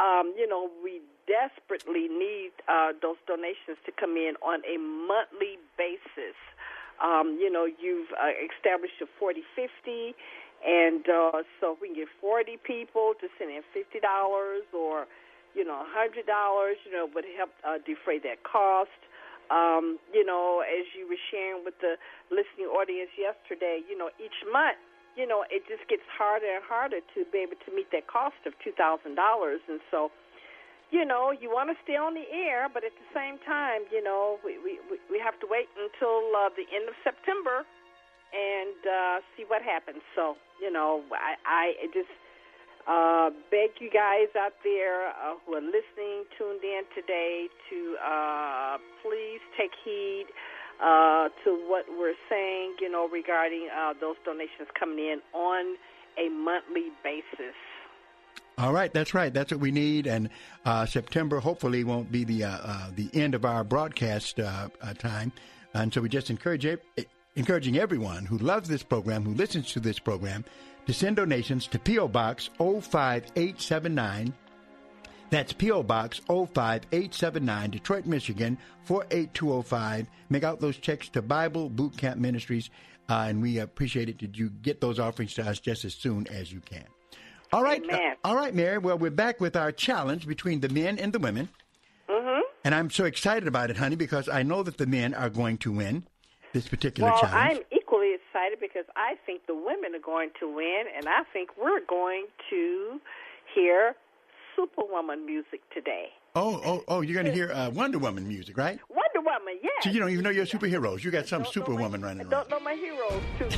um, 0.00 0.32
you 0.36 0.48
know 0.48 0.70
we 0.82 1.00
desperately 1.30 2.08
need 2.08 2.50
uh, 2.66 2.90
those 3.00 3.20
donations 3.26 3.78
to 3.86 3.92
come 3.92 4.16
in 4.16 4.34
on 4.42 4.62
a 4.66 4.76
monthly 4.78 5.62
basis. 5.78 6.34
Um, 7.00 7.38
you 7.40 7.50
know, 7.50 7.64
you've 7.64 8.10
uh, 8.12 8.34
established 8.44 9.00
your 9.00 9.08
40 9.18 9.40
50, 9.56 10.14
And 10.66 11.08
uh, 11.08 11.40
so 11.60 11.72
if 11.72 11.80
we 11.80 11.88
can 11.88 11.96
get 11.96 12.08
40 12.20 12.58
people 12.66 13.14
to 13.20 13.26
send 13.38 13.50
in 13.50 13.62
$50 13.72 14.04
or, 14.74 15.06
you 15.54 15.64
know, 15.64 15.80
$100, 15.96 16.20
you 16.84 16.92
know, 16.92 17.08
would 17.14 17.24
help 17.38 17.50
uh, 17.64 17.78
defray 17.86 18.18
that 18.20 18.42
cost. 18.44 18.92
Um, 19.50 19.98
you 20.12 20.24
know, 20.24 20.62
as 20.62 20.86
you 20.94 21.08
were 21.08 21.18
sharing 21.30 21.64
with 21.64 21.74
the 21.80 21.96
listening 22.30 22.68
audience 22.68 23.10
yesterday, 23.16 23.80
you 23.88 23.96
know, 23.96 24.10
each 24.22 24.44
month, 24.52 24.78
you 25.16 25.26
know, 25.26 25.44
it 25.50 25.66
just 25.66 25.88
gets 25.88 26.06
harder 26.06 26.46
and 26.46 26.64
harder 26.64 27.00
to 27.14 27.18
be 27.32 27.38
able 27.42 27.58
to 27.66 27.70
meet 27.74 27.90
that 27.92 28.06
cost 28.06 28.38
of 28.46 28.54
$2,000. 28.62 29.10
And 29.10 29.80
so, 29.90 30.10
you 30.90 31.04
know, 31.04 31.30
you 31.30 31.50
want 31.50 31.70
to 31.70 31.76
stay 31.82 31.96
on 31.96 32.14
the 32.14 32.26
air, 32.30 32.68
but 32.72 32.84
at 32.84 32.92
the 32.94 33.08
same 33.14 33.38
time, 33.46 33.86
you 33.90 34.02
know, 34.02 34.38
we 34.44 34.58
we 34.58 34.78
we 35.06 35.18
have 35.22 35.38
to 35.38 35.46
wait 35.46 35.70
until 35.78 36.34
uh, 36.34 36.50
the 36.58 36.66
end 36.74 36.90
of 36.90 36.98
September 37.06 37.62
and 38.34 38.78
uh, 38.82 39.16
see 39.36 39.46
what 39.46 39.62
happens. 39.62 40.02
So, 40.14 40.34
you 40.60 40.70
know, 40.70 41.02
I 41.14 41.38
I 41.46 41.86
just 41.94 42.10
uh, 42.90 43.30
beg 43.50 43.78
you 43.78 43.90
guys 43.90 44.34
out 44.34 44.54
there 44.66 45.14
uh, 45.14 45.38
who 45.46 45.54
are 45.54 45.62
listening, 45.62 46.26
tuned 46.34 46.62
in 46.66 46.82
today, 46.94 47.46
to 47.70 47.78
uh, 48.02 48.78
please 49.02 49.38
take 49.54 49.70
heed 49.84 50.26
uh, 50.82 51.28
to 51.44 51.50
what 51.68 51.84
we're 51.88 52.14
saying, 52.28 52.76
you 52.80 52.90
know, 52.90 53.08
regarding 53.08 53.68
uh, 53.76 53.92
those 54.00 54.16
donations 54.24 54.68
coming 54.78 54.98
in 54.98 55.20
on 55.34 55.76
a 56.18 56.28
monthly 56.30 56.88
basis. 57.02 57.54
All 58.58 58.72
right, 58.72 58.92
that's 58.92 59.14
right. 59.14 59.32
That's 59.32 59.52
what 59.52 59.60
we 59.60 59.70
need. 59.70 60.06
And 60.06 60.28
uh, 60.64 60.84
September 60.86 61.40
hopefully 61.40 61.84
won't 61.84 62.12
be 62.12 62.24
the 62.24 62.44
uh, 62.44 62.58
uh, 62.62 62.90
the 62.94 63.08
end 63.14 63.34
of 63.34 63.44
our 63.44 63.64
broadcast 63.64 64.38
time. 64.98 65.32
And 65.72 65.94
so 65.94 66.00
we 66.00 66.08
just 66.08 66.30
encourage 66.30 66.66
encouraging 67.36 67.78
everyone 67.78 68.26
who 68.26 68.38
loves 68.38 68.68
this 68.68 68.82
program, 68.82 69.24
who 69.24 69.34
listens 69.34 69.72
to 69.72 69.80
this 69.80 69.98
program, 69.98 70.44
to 70.86 70.92
send 70.92 71.16
donations 71.16 71.66
to 71.68 71.78
PO 71.78 72.08
Box 72.08 72.50
05879. 72.58 74.34
That's 75.30 75.52
P.O. 75.52 75.84
Box 75.84 76.20
05879, 76.26 77.70
Detroit, 77.70 78.04
Michigan 78.04 78.58
48205. 78.84 80.08
Make 80.28 80.42
out 80.42 80.60
those 80.60 80.76
checks 80.76 81.08
to 81.10 81.22
Bible 81.22 81.68
Boot 81.68 81.96
Camp 81.96 82.18
Ministries, 82.18 82.68
uh, 83.08 83.26
and 83.28 83.40
we 83.40 83.58
appreciate 83.58 84.08
it 84.08 84.18
that 84.18 84.36
you 84.36 84.50
get 84.50 84.80
those 84.80 84.98
offerings 84.98 85.34
to 85.34 85.48
us 85.48 85.60
just 85.60 85.84
as 85.84 85.94
soon 85.94 86.26
as 86.26 86.52
you 86.52 86.60
can. 86.60 86.84
All 87.52 87.62
right. 87.62 87.82
Uh, 87.88 88.14
all 88.24 88.36
right, 88.36 88.54
Mary. 88.54 88.78
Well, 88.78 88.98
we're 88.98 89.10
back 89.10 89.40
with 89.40 89.56
our 89.56 89.72
challenge 89.72 90.26
between 90.26 90.60
the 90.60 90.68
men 90.68 90.98
and 90.98 91.12
the 91.12 91.18
women. 91.18 91.48
Mm-hmm. 92.08 92.40
And 92.64 92.74
I'm 92.74 92.90
so 92.90 93.04
excited 93.04 93.46
about 93.46 93.70
it, 93.70 93.76
honey, 93.76 93.96
because 93.96 94.28
I 94.28 94.42
know 94.42 94.62
that 94.64 94.78
the 94.78 94.86
men 94.86 95.14
are 95.14 95.30
going 95.30 95.58
to 95.58 95.72
win 95.72 96.04
this 96.52 96.66
particular 96.68 97.10
well, 97.10 97.20
challenge. 97.20 97.58
I'm 97.58 97.78
equally 97.78 98.14
excited 98.14 98.58
because 98.60 98.84
I 98.96 99.14
think 99.26 99.46
the 99.46 99.54
women 99.54 99.94
are 99.94 100.04
going 100.04 100.30
to 100.40 100.52
win, 100.52 100.84
and 100.96 101.06
I 101.08 101.22
think 101.32 101.50
we're 101.56 101.84
going 101.86 102.26
to 102.50 103.00
hear 103.54 103.94
Superwoman 104.60 105.24
music 105.24 105.60
today. 105.72 106.06
Oh, 106.34 106.60
oh, 106.64 106.84
oh! 106.86 107.00
You're 107.00 107.14
going 107.14 107.26
to 107.26 107.32
hear 107.32 107.50
uh, 107.52 107.70
Wonder 107.70 107.98
Woman 107.98 108.28
music, 108.28 108.56
right? 108.56 108.78
Wonder 108.88 109.20
Woman, 109.28 109.58
yes. 109.62 109.72
So 109.82 109.90
you 109.90 109.98
don't 109.98 110.10
even 110.10 110.22
know 110.22 110.30
your 110.30 110.46
superheroes. 110.46 111.02
You 111.02 111.10
got 111.10 111.26
some 111.26 111.44
Superwoman 111.44 112.00
my, 112.00 112.08
running 112.08 112.26
around. 112.26 112.34
I 112.34 112.36
don't 112.36 112.50
know 112.50 112.60
my 112.60 112.74
heroes 112.74 113.22
too. 113.38 113.48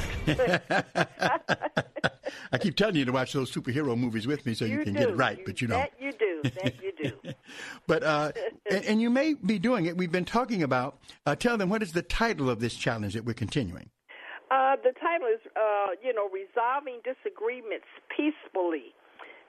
I 2.53 2.59
keep 2.59 2.77
telling 2.77 2.97
you 2.97 3.05
to 3.05 3.13
watch 3.13 3.33
those 3.33 3.53
superhero 3.53 3.97
movies 3.99 4.27
with 4.27 4.47
me 4.47 4.55
so 4.55 4.65
you, 4.65 4.79
you 4.79 4.85
can 4.85 4.95
do. 4.95 5.01
get 5.01 5.09
it 5.11 5.17
right, 5.17 5.39
you, 5.39 5.45
but 5.45 5.61
you 5.61 5.69
don't. 5.69 5.81
That 5.81 5.93
you 6.01 6.13
do. 6.13 6.43
That 6.43 6.83
you 6.83 6.93
do. 7.03 7.33
but 7.87 8.03
uh, 8.03 8.33
and, 8.71 8.85
and, 8.85 9.03
you 9.03 9.11
may 9.11 9.35
be 9.35 9.59
doing 9.59 9.87
it. 9.87 9.97
We've 9.97 10.13
been 10.13 10.25
talking 10.25 10.63
about. 10.63 10.99
Uh, 11.27 11.35
tell 11.35 11.57
them 11.57 11.69
what 11.69 11.83
is 11.83 11.93
the 11.93 12.03
title 12.03 12.49
of 12.49 12.61
this 12.61 12.75
challenge 12.75 13.15
that 13.15 13.25
we're 13.25 13.35
continuing. 13.35 13.91
Uh, 14.51 14.77
the 14.77 14.93
title 15.01 15.29
is, 15.29 15.41
uh, 15.57 15.89
you 16.03 16.15
know, 16.15 16.29
resolving 16.29 17.01
disagreements 17.05 17.87
peacefully. 18.15 18.95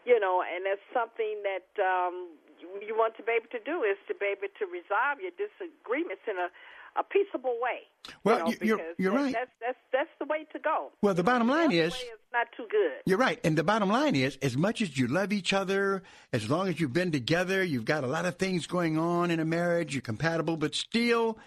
You 0.06 0.20
know, 0.20 0.44
and 0.44 0.66
that's 0.66 0.84
something 0.92 1.42
that 1.48 1.70
um, 1.80 2.36
you 2.60 2.96
want 2.96 3.16
to 3.18 3.24
be 3.24 3.32
able 3.32 3.52
to 3.52 3.64
do 3.64 3.84
is 3.84 3.98
to 4.08 4.14
be 4.14 4.36
able 4.36 4.52
to 4.60 4.66
resolve 4.68 5.24
your 5.24 5.32
disagreements 5.40 6.24
in 6.28 6.38
a 6.38 6.52
a 6.96 7.04
peaceable 7.04 7.58
way. 7.62 7.80
Well, 8.24 8.50
you 8.50 8.56
are 8.56 8.66
you're, 8.66 8.80
you're 8.98 9.12
that, 9.14 9.18
right. 9.18 9.34
That's 9.34 9.52
that's 9.60 9.78
that's 9.92 10.10
the 10.20 10.26
way 10.26 10.46
to 10.54 10.60
go. 10.60 10.92
Well, 11.02 11.14
the 11.14 11.24
bottom 11.24 11.48
line 11.48 11.70
the 11.70 11.80
is 11.80 11.94
it's 11.94 12.22
not 12.32 12.48
too 12.56 12.66
good. 12.70 13.02
You're 13.06 13.18
right, 13.18 13.40
and 13.44 13.58
the 13.58 13.64
bottom 13.64 13.90
line 13.90 14.16
is, 14.16 14.38
as 14.42 14.58
much 14.58 14.82
as 14.82 14.98
you 14.98 15.08
love 15.08 15.34
each 15.34 15.54
other, 15.54 16.04
as 16.32 16.50
long 16.50 16.68
as 16.68 16.80
you've 16.80 16.94
been 16.94 17.12
together, 17.12 17.64
you've 17.64 17.86
got 17.86 18.04
a 18.04 18.08
lot 18.08 18.26
of 18.26 18.36
things 18.38 18.68
going 18.68 18.98
on 18.98 19.32
in 19.32 19.40
a 19.40 19.46
marriage. 19.46 19.96
You're 19.96 20.02
compatible, 20.02 20.58
but 20.58 20.76
still, 20.76 21.38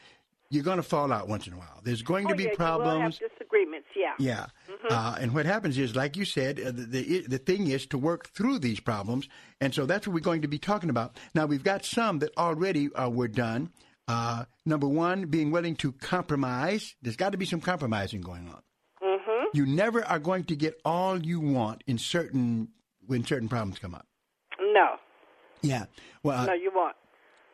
you're 0.50 0.64
going 0.64 0.78
to 0.78 0.82
fall 0.82 1.12
out 1.12 1.28
once 1.28 1.46
in 1.46 1.52
a 1.52 1.56
while. 1.56 1.80
There's 1.84 2.02
going 2.02 2.26
oh, 2.26 2.30
to 2.30 2.34
be 2.34 2.44
yeah, 2.44 2.54
problems. 2.56 3.18
disagreements. 3.18 3.88
Yeah. 3.94 4.14
Yeah. 4.18 4.46
Mm-hmm. 4.84 4.92
Uh, 4.92 5.16
and 5.20 5.34
what 5.34 5.46
happens 5.46 5.78
is, 5.78 5.96
like 5.96 6.16
you 6.16 6.24
said, 6.24 6.60
uh, 6.60 6.66
the, 6.66 6.84
the 6.84 7.20
the 7.28 7.38
thing 7.38 7.68
is 7.68 7.86
to 7.86 7.98
work 7.98 8.28
through 8.28 8.58
these 8.58 8.80
problems, 8.80 9.28
and 9.60 9.74
so 9.74 9.86
that's 9.86 10.06
what 10.06 10.14
we're 10.14 10.20
going 10.20 10.42
to 10.42 10.48
be 10.48 10.58
talking 10.58 10.90
about. 10.90 11.16
Now, 11.34 11.46
we've 11.46 11.64
got 11.64 11.84
some 11.84 12.18
that 12.20 12.36
already 12.36 12.92
uh, 12.94 13.08
were 13.08 13.28
done. 13.28 13.70
Uh, 14.08 14.44
number 14.64 14.86
one, 14.86 15.26
being 15.26 15.50
willing 15.50 15.76
to 15.76 15.92
compromise. 15.92 16.94
There's 17.02 17.16
got 17.16 17.32
to 17.32 17.38
be 17.38 17.46
some 17.46 17.60
compromising 17.60 18.20
going 18.20 18.48
on. 18.48 18.62
Mm-hmm. 19.02 19.56
You 19.56 19.66
never 19.66 20.04
are 20.04 20.18
going 20.18 20.44
to 20.44 20.56
get 20.56 20.80
all 20.84 21.20
you 21.20 21.40
want 21.40 21.82
in 21.86 21.98
certain 21.98 22.68
when 23.06 23.24
certain 23.24 23.48
problems 23.48 23.78
come 23.78 23.94
up. 23.94 24.06
No. 24.60 24.96
Yeah. 25.62 25.86
Well, 26.22 26.40
uh, 26.40 26.46
no, 26.46 26.52
you 26.52 26.70
won't. 26.74 26.94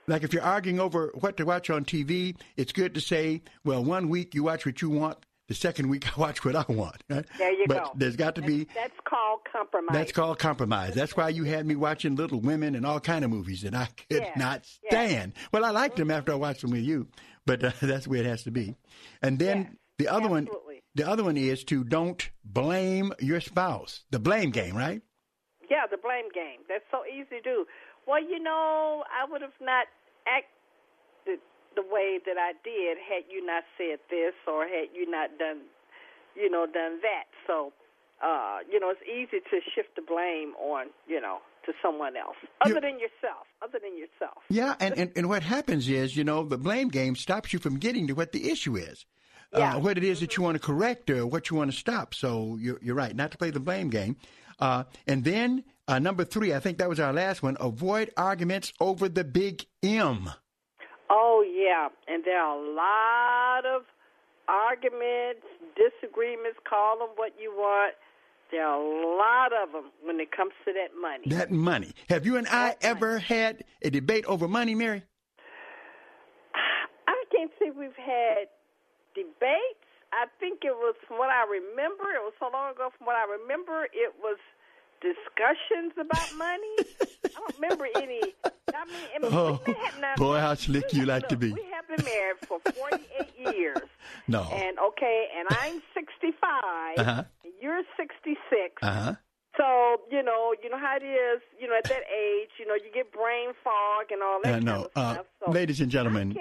Like 0.06 0.24
if 0.24 0.32
you're 0.32 0.42
arguing 0.42 0.80
over 0.80 1.12
what 1.20 1.36
to 1.36 1.44
watch 1.44 1.70
on 1.70 1.84
TV, 1.84 2.36
it's 2.56 2.72
good 2.72 2.94
to 2.94 3.00
say, 3.00 3.42
well, 3.64 3.84
one 3.84 4.08
week 4.08 4.34
you 4.34 4.42
watch 4.42 4.66
what 4.66 4.82
you 4.82 4.90
want, 4.90 5.18
the 5.48 5.54
second 5.54 5.88
week 5.88 6.06
I 6.16 6.20
watch 6.20 6.44
what 6.44 6.56
I 6.56 6.64
want. 6.68 7.02
Right? 7.08 7.26
There 7.38 7.52
you 7.52 7.66
but 7.66 7.84
go. 7.84 7.92
there's 7.96 8.16
got 8.16 8.34
to 8.36 8.42
be. 8.42 8.66
That's 8.74 8.98
called 9.04 9.40
compromise. 9.50 9.92
That's 9.92 10.12
called 10.12 10.38
compromise. 10.38 10.94
That's 10.94 11.16
why 11.16 11.30
you 11.30 11.44
had 11.44 11.66
me 11.66 11.76
watching 11.76 12.16
Little 12.16 12.40
Women 12.40 12.74
and 12.74 12.86
all 12.86 13.00
kind 13.00 13.24
of 13.24 13.30
movies 13.30 13.62
that 13.62 13.74
I 13.74 13.86
could 14.10 14.22
yeah. 14.22 14.32
not 14.36 14.66
stand. 14.66 15.32
Yeah. 15.34 15.42
Well, 15.52 15.64
I 15.64 15.70
liked 15.70 15.96
them 15.96 16.10
after 16.10 16.32
I 16.32 16.36
watched 16.36 16.62
them 16.62 16.70
with 16.70 16.82
you, 16.82 17.08
but 17.46 17.62
uh, 17.64 17.72
that's 17.82 18.06
where 18.06 18.20
it 18.20 18.26
has 18.26 18.44
to 18.44 18.50
be. 18.50 18.76
And 19.22 19.38
then 19.38 19.58
yeah. 19.58 19.68
the 19.98 20.08
other 20.08 20.26
Absolutely. 20.26 20.74
one, 20.74 20.80
the 20.94 21.08
other 21.08 21.24
one 21.24 21.36
is 21.36 21.64
to 21.64 21.84
don't 21.84 22.30
blame 22.44 23.12
your 23.20 23.40
spouse. 23.40 24.04
The 24.10 24.18
blame 24.18 24.50
game, 24.50 24.76
right? 24.76 25.02
Yeah, 25.70 25.86
the 25.90 25.96
blame 25.96 26.28
game. 26.34 26.60
That's 26.68 26.84
so 26.90 27.00
easy 27.06 27.36
to 27.36 27.40
do. 27.40 27.64
Well, 28.06 28.22
you 28.22 28.42
know, 28.42 29.04
I 29.08 29.30
would 29.30 29.40
have 29.40 29.56
not 29.60 29.86
acted 30.26 30.61
the 31.74 31.82
way 31.82 32.18
that 32.24 32.36
I 32.38 32.52
did 32.64 32.98
had 32.98 33.24
you 33.30 33.44
not 33.44 33.64
said 33.78 33.98
this 34.10 34.34
or 34.46 34.64
had 34.64 34.88
you 34.94 35.10
not 35.10 35.38
done, 35.38 35.62
you 36.34 36.50
know, 36.50 36.66
done 36.66 37.00
that. 37.02 37.24
So, 37.46 37.72
uh, 38.22 38.58
you 38.70 38.78
know, 38.80 38.90
it's 38.90 39.02
easy 39.02 39.40
to 39.40 39.60
shift 39.74 39.96
the 39.96 40.02
blame 40.02 40.54
on, 40.60 40.86
you 41.06 41.20
know, 41.20 41.38
to 41.66 41.72
someone 41.82 42.16
else 42.16 42.36
other 42.64 42.74
You- 42.74 42.80
than 42.80 42.98
yourself. 42.98 43.46
Other 43.62 43.78
than 43.80 43.96
yourself. 43.96 44.42
Yeah, 44.48 44.74
and, 44.80 44.96
and, 44.98 45.12
and 45.14 45.28
what 45.28 45.42
happens 45.44 45.88
is, 45.88 46.16
you 46.16 46.24
know, 46.24 46.42
the 46.44 46.58
blame 46.58 46.88
game 46.88 47.14
stops 47.14 47.52
you 47.52 47.58
from 47.58 47.78
getting 47.78 48.08
to 48.08 48.14
what 48.14 48.32
the 48.32 48.50
issue 48.50 48.76
is. 48.76 49.06
Yeah. 49.56 49.76
Uh, 49.76 49.80
what 49.80 49.98
it 49.98 50.04
is 50.04 50.20
that 50.20 50.36
you 50.36 50.42
want 50.42 50.54
to 50.54 50.58
correct 50.66 51.10
or 51.10 51.26
what 51.26 51.50
you 51.50 51.56
want 51.56 51.70
to 51.70 51.76
stop. 51.76 52.14
So 52.14 52.56
you're, 52.58 52.78
you're 52.82 52.94
right, 52.94 53.14
not 53.14 53.32
to 53.32 53.38
play 53.38 53.50
the 53.50 53.60
blame 53.60 53.90
game. 53.90 54.16
Uh, 54.58 54.84
and 55.06 55.24
then 55.24 55.64
uh, 55.86 55.98
number 55.98 56.24
three, 56.24 56.54
I 56.54 56.58
think 56.60 56.78
that 56.78 56.88
was 56.88 56.98
our 56.98 57.12
last 57.12 57.42
one 57.42 57.56
avoid 57.60 58.10
arguments 58.16 58.72
over 58.80 59.08
the 59.08 59.24
big 59.24 59.66
M. 59.82 60.30
Oh 61.14 61.44
yeah, 61.46 61.88
and 62.08 62.24
there 62.24 62.40
are 62.40 62.56
a 62.56 62.74
lot 62.74 63.66
of 63.66 63.82
arguments, 64.48 65.44
disagreements. 65.76 66.58
Call 66.68 66.98
them 67.00 67.10
what 67.16 67.32
you 67.38 67.52
want. 67.52 67.94
There 68.50 68.64
are 68.66 68.80
a 68.80 69.16
lot 69.18 69.52
of 69.52 69.72
them 69.72 69.92
when 70.02 70.20
it 70.20 70.32
comes 70.34 70.52
to 70.64 70.72
that 70.72 70.98
money. 70.98 71.24
That 71.26 71.50
money. 71.50 71.92
Have 72.08 72.24
you 72.24 72.36
and 72.36 72.46
I 72.48 72.68
That 72.68 72.78
ever 72.80 73.18
had 73.18 73.64
a 73.82 73.90
debate 73.90 74.24
over 74.24 74.48
money, 74.48 74.74
Mary? 74.74 75.02
I 77.06 77.24
can't 77.30 77.50
say 77.58 77.70
we've 77.70 77.96
had 77.96 78.48
debates. 79.14 79.84
I 80.12 80.26
think 80.40 80.60
it 80.64 80.76
was 80.76 80.94
from 81.08 81.18
what 81.18 81.28
I 81.28 81.44
remember. 81.44 82.04
It 82.12 82.20
was 82.24 82.32
so 82.40 82.48
long 82.52 82.72
ago. 82.72 82.88
From 82.96 83.06
what 83.06 83.16
I 83.16 83.24
remember, 83.40 83.84
it 83.92 84.14
was 84.20 84.38
discussions 85.00 85.92
about 85.98 86.28
money. 86.36 86.76
I 87.36 87.40
don't 87.40 87.54
remember 87.60 87.86
any. 87.96 88.20
I 88.44 88.84
mean, 88.86 88.96
I 89.16 89.18
mean 89.22 89.32
Oh, 89.34 89.60
we 89.66 89.74
boy, 90.16 90.38
how 90.38 90.54
slick 90.54 90.92
you 90.92 91.04
like 91.06 91.28
to 91.28 91.36
be. 91.36 91.52
We 91.52 91.64
have 91.72 91.86
been 91.88 92.04
married 92.04 92.36
for 92.46 92.58
48 92.60 93.28
years. 93.56 93.78
No. 94.28 94.42
And 94.52 94.78
okay, 94.78 95.26
and 95.38 95.46
I'm 95.50 95.82
65. 95.94 96.42
Uh-huh. 96.98 97.24
and 97.44 97.52
You're 97.60 97.82
66. 97.96 98.38
Uh 98.82 98.92
huh. 98.92 99.14
So 99.58 100.00
you 100.10 100.22
know, 100.22 100.54
you 100.62 100.70
know 100.70 100.78
how 100.78 100.96
it 100.96 101.04
is. 101.04 101.42
You 101.60 101.68
know, 101.68 101.76
at 101.76 101.84
that 101.84 102.02
age, 102.10 102.50
you 102.58 102.66
know, 102.66 102.74
you 102.74 102.90
get 102.92 103.12
brain 103.12 103.50
fog 103.62 104.06
and 104.10 104.22
all 104.22 104.40
that 104.42 104.48
Uh, 104.50 104.52
kind 104.54 104.64
no. 104.64 104.74
of 104.84 104.90
Uh, 104.96 105.12
stuff. 105.14 105.26
So 105.44 105.50
ladies 105.52 105.80
and 105.80 105.90
gentlemen, 105.90 106.36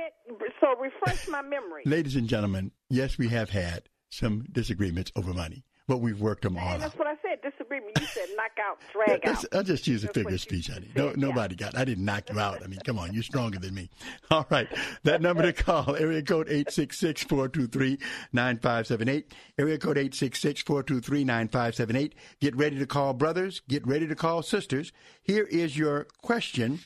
so 0.62 0.76
refresh 0.80 1.28
my 1.28 1.42
memory. 1.42 1.84
ladies 1.86 2.16
and 2.16 2.28
gentlemen, 2.28 2.72
yes, 2.90 3.18
we 3.18 3.28
have 3.30 3.50
had 3.50 3.90
some 4.10 4.46
disagreements 4.52 5.12
over 5.16 5.34
money. 5.34 5.64
But 5.92 5.98
we've 5.98 6.22
worked 6.22 6.44
them 6.44 6.56
out. 6.56 6.80
that's 6.80 6.98
what 6.98 7.06
I 7.06 7.16
said. 7.22 7.42
Disagreement. 7.42 7.92
You 8.00 8.06
said 8.06 8.30
knock 8.38 8.52
out, 8.66 8.80
drag 8.94 9.28
out. 9.28 9.44
I'll 9.52 9.62
just 9.62 9.86
use 9.88 10.06
a 10.06 10.08
figure 10.08 10.36
of 10.36 10.40
speech, 10.40 10.70
honey. 10.70 10.90
No, 10.96 11.12
nobody 11.18 11.54
got. 11.54 11.78
I 11.78 11.84
didn't 11.84 12.06
knock 12.06 12.30
you 12.30 12.40
out. 12.40 12.64
I 12.64 12.68
mean, 12.68 12.80
come 12.86 12.98
on, 12.98 13.14
you're 13.14 13.24
stronger 13.24 13.60
than 13.60 13.74
me. 13.74 13.90
All 14.32 14.48
right, 14.50 14.70
that 15.04 15.22
number 15.22 15.44
to 15.44 15.52
call 15.52 15.98
area 15.98 16.22
code 16.22 16.48
866-423-9578. 16.48 19.26
Area 19.60 19.78
code 19.78 19.98
866-423-9578. 19.98 22.14
Get 22.40 22.56
ready 22.56 22.80
to 22.80 22.86
call 22.86 23.14
brothers. 23.14 23.62
Get 23.68 23.86
ready 23.86 24.08
to 24.08 24.16
call 24.16 24.44
sisters. 24.44 24.94
Here 25.22 25.44
is 25.44 25.78
your 25.78 26.08
question. 26.22 26.80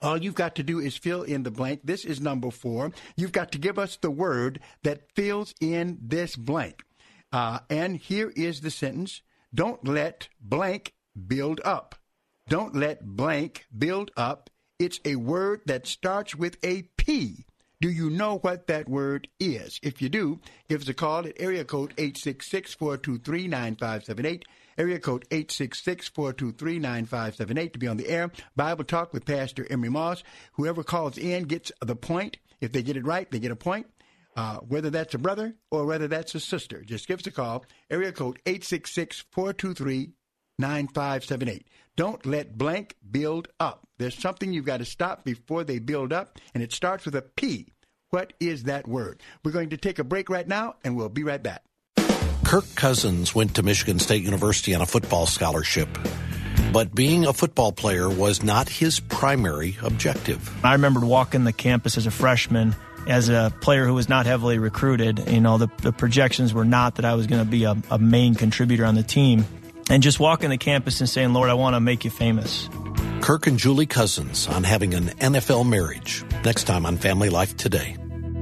All 0.00 0.22
you've 0.22 0.36
got 0.36 0.54
to 0.54 0.62
do 0.62 0.78
is 0.78 0.96
fill 0.96 1.24
in 1.24 1.42
the 1.42 1.50
blank. 1.50 1.80
This 1.82 2.04
is 2.04 2.20
number 2.20 2.52
four. 2.52 2.92
You've 3.16 3.32
got 3.32 3.50
to 3.50 3.58
give 3.58 3.80
us 3.80 3.96
the 3.96 4.12
word 4.12 4.60
that 4.84 5.10
fills 5.16 5.56
in 5.60 5.98
this 6.00 6.36
blank. 6.36 6.84
Uh, 7.32 7.60
and 7.70 7.96
here 7.96 8.32
is 8.36 8.60
the 8.60 8.70
sentence 8.70 9.22
Don't 9.54 9.86
let 9.86 10.28
blank 10.40 10.94
build 11.26 11.60
up. 11.64 11.94
Don't 12.48 12.74
let 12.74 13.04
blank 13.04 13.66
build 13.76 14.10
up. 14.16 14.50
It's 14.78 15.00
a 15.04 15.16
word 15.16 15.62
that 15.66 15.86
starts 15.86 16.34
with 16.34 16.56
a 16.62 16.82
P. 16.96 17.46
Do 17.80 17.90
you 17.90 18.10
know 18.10 18.38
what 18.38 18.68
that 18.68 18.88
word 18.88 19.28
is? 19.40 19.80
If 19.82 20.00
you 20.00 20.08
do, 20.08 20.40
give 20.68 20.82
us 20.82 20.88
a 20.88 20.94
call 20.94 21.26
at 21.26 21.40
area 21.40 21.64
code 21.64 21.92
866 21.98 22.74
423 22.74 23.48
9578. 23.48 24.44
Area 24.78 24.98
code 24.98 25.24
866 25.30 26.08
423 26.08 26.78
9578 26.78 27.72
to 27.72 27.78
be 27.78 27.88
on 27.88 27.96
the 27.96 28.08
air. 28.08 28.30
Bible 28.56 28.84
Talk 28.84 29.12
with 29.12 29.26
Pastor 29.26 29.66
Emery 29.68 29.88
Moss. 29.90 30.22
Whoever 30.52 30.82
calls 30.82 31.18
in 31.18 31.44
gets 31.44 31.72
the 31.80 31.96
point. 31.96 32.38
If 32.60 32.72
they 32.72 32.82
get 32.82 32.96
it 32.96 33.04
right, 33.04 33.30
they 33.30 33.40
get 33.40 33.50
a 33.50 33.56
point. 33.56 33.86
Uh, 34.34 34.58
whether 34.58 34.88
that's 34.88 35.14
a 35.14 35.18
brother 35.18 35.54
or 35.70 35.84
whether 35.84 36.08
that's 36.08 36.34
a 36.34 36.40
sister, 36.40 36.82
just 36.82 37.06
give 37.06 37.20
us 37.20 37.26
a 37.26 37.30
call. 37.30 37.64
Area 37.90 38.12
code 38.12 38.38
866 38.46 39.24
423 39.30 40.12
9578. 40.58 41.66
Don't 41.96 42.24
let 42.24 42.56
blank 42.56 42.96
build 43.10 43.48
up. 43.60 43.86
There's 43.98 44.18
something 44.18 44.52
you've 44.52 44.64
got 44.64 44.78
to 44.78 44.84
stop 44.84 45.24
before 45.24 45.64
they 45.64 45.78
build 45.78 46.12
up, 46.12 46.38
and 46.54 46.62
it 46.62 46.72
starts 46.72 47.04
with 47.04 47.14
a 47.14 47.22
P. 47.22 47.72
What 48.10 48.32
is 48.40 48.64
that 48.64 48.88
word? 48.88 49.22
We're 49.44 49.52
going 49.52 49.70
to 49.70 49.76
take 49.76 49.98
a 49.98 50.04
break 50.04 50.30
right 50.30 50.48
now, 50.48 50.76
and 50.84 50.96
we'll 50.96 51.08
be 51.08 51.24
right 51.24 51.42
back. 51.42 51.62
Kirk 52.44 52.64
Cousins 52.74 53.34
went 53.34 53.54
to 53.54 53.62
Michigan 53.62 53.98
State 53.98 54.22
University 54.22 54.74
on 54.74 54.82
a 54.82 54.86
football 54.86 55.26
scholarship. 55.26 55.88
But 56.72 56.94
being 56.94 57.26
a 57.26 57.32
football 57.32 57.72
player 57.72 58.08
was 58.08 58.42
not 58.42 58.68
his 58.68 58.98
primary 59.00 59.76
objective. 59.82 60.50
I 60.64 60.72
remembered 60.72 61.04
walking 61.04 61.44
the 61.44 61.52
campus 61.52 61.96
as 61.96 62.06
a 62.06 62.10
freshman 62.10 62.74
as 63.06 63.28
a 63.28 63.52
player 63.60 63.86
who 63.86 63.94
was 63.94 64.08
not 64.08 64.26
heavily 64.26 64.58
recruited. 64.58 65.28
You 65.28 65.40
know, 65.40 65.58
the, 65.58 65.68
the 65.82 65.92
projections 65.92 66.54
were 66.54 66.64
not 66.64 66.96
that 66.96 67.04
I 67.04 67.14
was 67.14 67.26
going 67.26 67.44
to 67.44 67.50
be 67.50 67.64
a, 67.64 67.76
a 67.90 67.98
main 67.98 68.34
contributor 68.34 68.84
on 68.84 68.94
the 68.94 69.02
team. 69.02 69.44
And 69.90 70.02
just 70.02 70.20
walking 70.20 70.50
the 70.50 70.58
campus 70.58 71.00
and 71.00 71.08
saying, 71.08 71.32
Lord, 71.32 71.50
I 71.50 71.54
want 71.54 71.74
to 71.74 71.80
make 71.80 72.04
you 72.04 72.10
famous. 72.10 72.68
Kirk 73.20 73.46
and 73.46 73.58
Julie 73.58 73.86
Cousins 73.86 74.46
on 74.48 74.64
having 74.64 74.94
an 74.94 75.04
NFL 75.04 75.68
marriage. 75.68 76.24
Next 76.44 76.64
time 76.64 76.86
on 76.86 76.96
Family 76.96 77.28
Life 77.28 77.56
Today. 77.56 77.96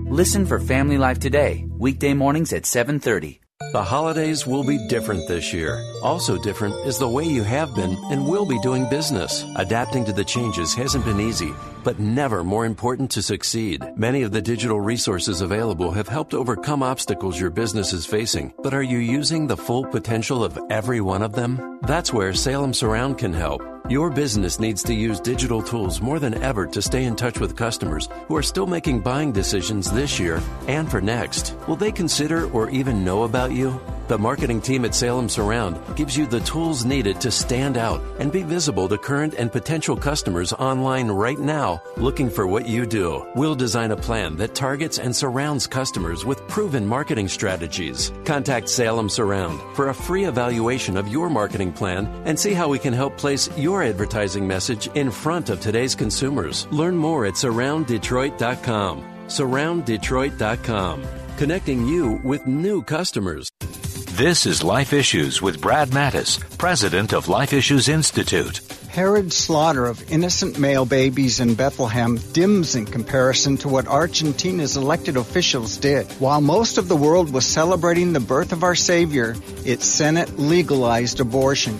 Listen 0.08 0.46
for 0.46 0.58
Family 0.58 0.98
Life 0.98 1.18
Today, 1.20 1.66
weekday 1.78 2.14
mornings 2.14 2.52
at 2.52 2.64
7:30. 2.64 3.40
The 3.72 3.84
holidays 3.84 4.48
will 4.48 4.64
be 4.64 4.84
different 4.88 5.28
this 5.28 5.52
year. 5.52 5.80
Also 6.02 6.36
different 6.36 6.74
is 6.86 6.98
the 6.98 7.08
way 7.08 7.22
you 7.22 7.44
have 7.44 7.72
been 7.72 7.96
and 8.10 8.26
will 8.26 8.44
be 8.44 8.58
doing 8.58 8.88
business. 8.90 9.44
Adapting 9.54 10.04
to 10.06 10.12
the 10.12 10.24
changes 10.24 10.74
hasn't 10.74 11.04
been 11.04 11.20
easy, 11.20 11.52
but 11.84 12.00
never 12.00 12.42
more 12.42 12.66
important 12.66 13.12
to 13.12 13.22
succeed. 13.22 13.84
Many 13.96 14.22
of 14.22 14.32
the 14.32 14.42
digital 14.42 14.80
resources 14.80 15.40
available 15.40 15.92
have 15.92 16.08
helped 16.08 16.34
overcome 16.34 16.82
obstacles 16.82 17.38
your 17.38 17.50
business 17.50 17.92
is 17.92 18.04
facing, 18.04 18.52
but 18.60 18.74
are 18.74 18.82
you 18.82 18.98
using 18.98 19.46
the 19.46 19.56
full 19.56 19.84
potential 19.84 20.42
of 20.42 20.58
every 20.68 21.00
one 21.00 21.22
of 21.22 21.34
them? 21.34 21.78
That's 21.82 22.12
where 22.12 22.34
Salem 22.34 22.74
Surround 22.74 23.18
can 23.18 23.32
help. 23.32 23.62
Your 23.88 24.10
business 24.10 24.60
needs 24.60 24.82
to 24.84 24.94
use 24.94 25.20
digital 25.20 25.62
tools 25.62 26.00
more 26.00 26.18
than 26.18 26.34
ever 26.42 26.66
to 26.66 26.82
stay 26.82 27.04
in 27.04 27.16
touch 27.16 27.40
with 27.40 27.56
customers 27.56 28.08
who 28.28 28.36
are 28.36 28.42
still 28.42 28.66
making 28.66 29.00
buying 29.00 29.32
decisions 29.32 29.90
this 29.90 30.20
year 30.20 30.40
and 30.68 30.90
for 30.90 31.00
next. 31.00 31.56
Will 31.66 31.76
they 31.76 31.92
consider 31.92 32.48
or 32.50 32.70
even 32.70 33.04
know 33.04 33.24
about 33.24 33.52
you? 33.52 33.80
The 34.10 34.18
marketing 34.18 34.60
team 34.60 34.84
at 34.84 34.92
Salem 34.92 35.28
Surround 35.28 35.78
gives 35.94 36.16
you 36.16 36.26
the 36.26 36.40
tools 36.40 36.84
needed 36.84 37.20
to 37.20 37.30
stand 37.30 37.76
out 37.76 38.02
and 38.18 38.32
be 38.32 38.42
visible 38.42 38.88
to 38.88 38.98
current 38.98 39.34
and 39.34 39.52
potential 39.52 39.96
customers 39.96 40.52
online 40.52 41.06
right 41.06 41.38
now 41.38 41.80
looking 41.96 42.28
for 42.28 42.44
what 42.44 42.66
you 42.66 42.86
do. 42.86 43.24
We'll 43.36 43.54
design 43.54 43.92
a 43.92 43.96
plan 43.96 44.34
that 44.38 44.56
targets 44.56 44.98
and 44.98 45.14
surrounds 45.14 45.68
customers 45.68 46.24
with 46.24 46.44
proven 46.48 46.84
marketing 46.84 47.28
strategies. 47.28 48.12
Contact 48.24 48.68
Salem 48.68 49.08
Surround 49.08 49.60
for 49.76 49.90
a 49.90 49.94
free 49.94 50.24
evaluation 50.24 50.96
of 50.96 51.06
your 51.06 51.30
marketing 51.30 51.72
plan 51.72 52.06
and 52.24 52.36
see 52.36 52.52
how 52.52 52.66
we 52.68 52.80
can 52.80 52.92
help 52.92 53.16
place 53.16 53.48
your 53.56 53.79
advertising 53.82 54.46
message 54.46 54.88
in 54.94 55.10
front 55.10 55.50
of 55.50 55.60
today's 55.60 55.94
consumers. 55.94 56.66
Learn 56.70 56.96
more 56.96 57.26
at 57.26 57.34
surrounddetroit.com. 57.34 59.04
Surrounddetroit.com, 59.26 61.02
connecting 61.36 61.86
you 61.86 62.20
with 62.24 62.46
new 62.46 62.82
customers. 62.82 63.50
This 64.12 64.44
is 64.44 64.62
Life 64.62 64.92
Issues 64.92 65.40
with 65.40 65.60
Brad 65.60 65.90
Mattes, 65.90 66.38
president 66.58 67.14
of 67.14 67.28
Life 67.28 67.52
Issues 67.52 67.88
Institute. 67.88 68.60
Herod's 68.90 69.36
slaughter 69.36 69.86
of 69.86 70.10
innocent 70.10 70.58
male 70.58 70.84
babies 70.84 71.38
in 71.38 71.54
Bethlehem 71.54 72.16
dims 72.32 72.74
in 72.74 72.86
comparison 72.86 73.56
to 73.58 73.68
what 73.68 73.86
Argentina's 73.86 74.76
elected 74.76 75.16
officials 75.16 75.76
did. 75.76 76.06
While 76.18 76.40
most 76.40 76.76
of 76.76 76.88
the 76.88 76.96
world 76.96 77.32
was 77.32 77.46
celebrating 77.46 78.12
the 78.12 78.20
birth 78.20 78.52
of 78.52 78.64
our 78.64 78.74
Savior, 78.74 79.36
its 79.64 79.86
Senate 79.86 80.40
legalized 80.40 81.20
abortion. 81.20 81.78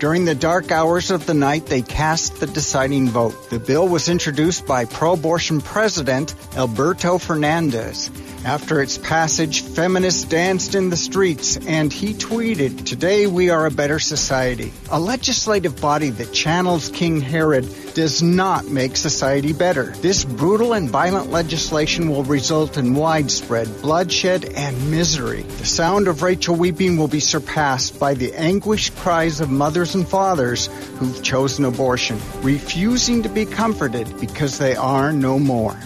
During 0.00 0.24
the 0.24 0.34
dark 0.34 0.72
hours 0.72 1.10
of 1.10 1.26
the 1.26 1.34
night, 1.34 1.66
they 1.66 1.82
cast 1.82 2.40
the 2.40 2.46
deciding 2.46 3.10
vote. 3.10 3.50
The 3.50 3.58
bill 3.58 3.86
was 3.86 4.08
introduced 4.08 4.66
by 4.66 4.86
pro 4.86 5.12
abortion 5.12 5.60
President 5.60 6.34
Alberto 6.56 7.18
Fernandez. 7.18 8.10
After 8.42 8.80
its 8.80 8.96
passage, 8.96 9.60
feminists 9.60 10.24
danced 10.24 10.74
in 10.74 10.88
the 10.88 10.96
streets, 10.96 11.58
and 11.58 11.92
he 11.92 12.14
tweeted, 12.14 12.86
Today 12.86 13.26
we 13.26 13.50
are 13.50 13.66
a 13.66 13.70
better 13.70 13.98
society. 13.98 14.72
A 14.90 14.98
legislative 14.98 15.78
body 15.78 16.08
that 16.08 16.32
channels 16.32 16.88
King 16.88 17.20
Herod 17.20 17.68
does 17.92 18.22
not 18.22 18.66
make 18.66 18.96
society 18.96 19.52
better. 19.52 19.92
This 20.00 20.24
brutal 20.24 20.72
and 20.72 20.88
violent 20.88 21.30
legislation 21.30 22.08
will 22.08 22.24
result 22.24 22.78
in 22.78 22.94
widespread 22.94 23.68
bloodshed 23.82 24.46
and 24.46 24.90
misery. 24.90 25.42
The 25.42 25.66
sound 25.66 26.08
of 26.08 26.22
Rachel 26.22 26.56
weeping 26.56 26.96
will 26.96 27.08
be 27.08 27.20
surpassed 27.20 28.00
by 28.00 28.14
the 28.14 28.32
anguished 28.32 28.96
cries 28.96 29.42
of 29.42 29.50
mothers 29.50 29.89
and 29.94 30.08
fathers 30.08 30.66
who've 30.98 31.22
chosen 31.22 31.64
abortion, 31.64 32.18
refusing 32.42 33.22
to 33.22 33.28
be 33.28 33.46
comforted 33.46 34.20
because 34.20 34.58
they 34.58 34.76
are 34.76 35.12
no 35.12 35.38
more. 35.38 35.78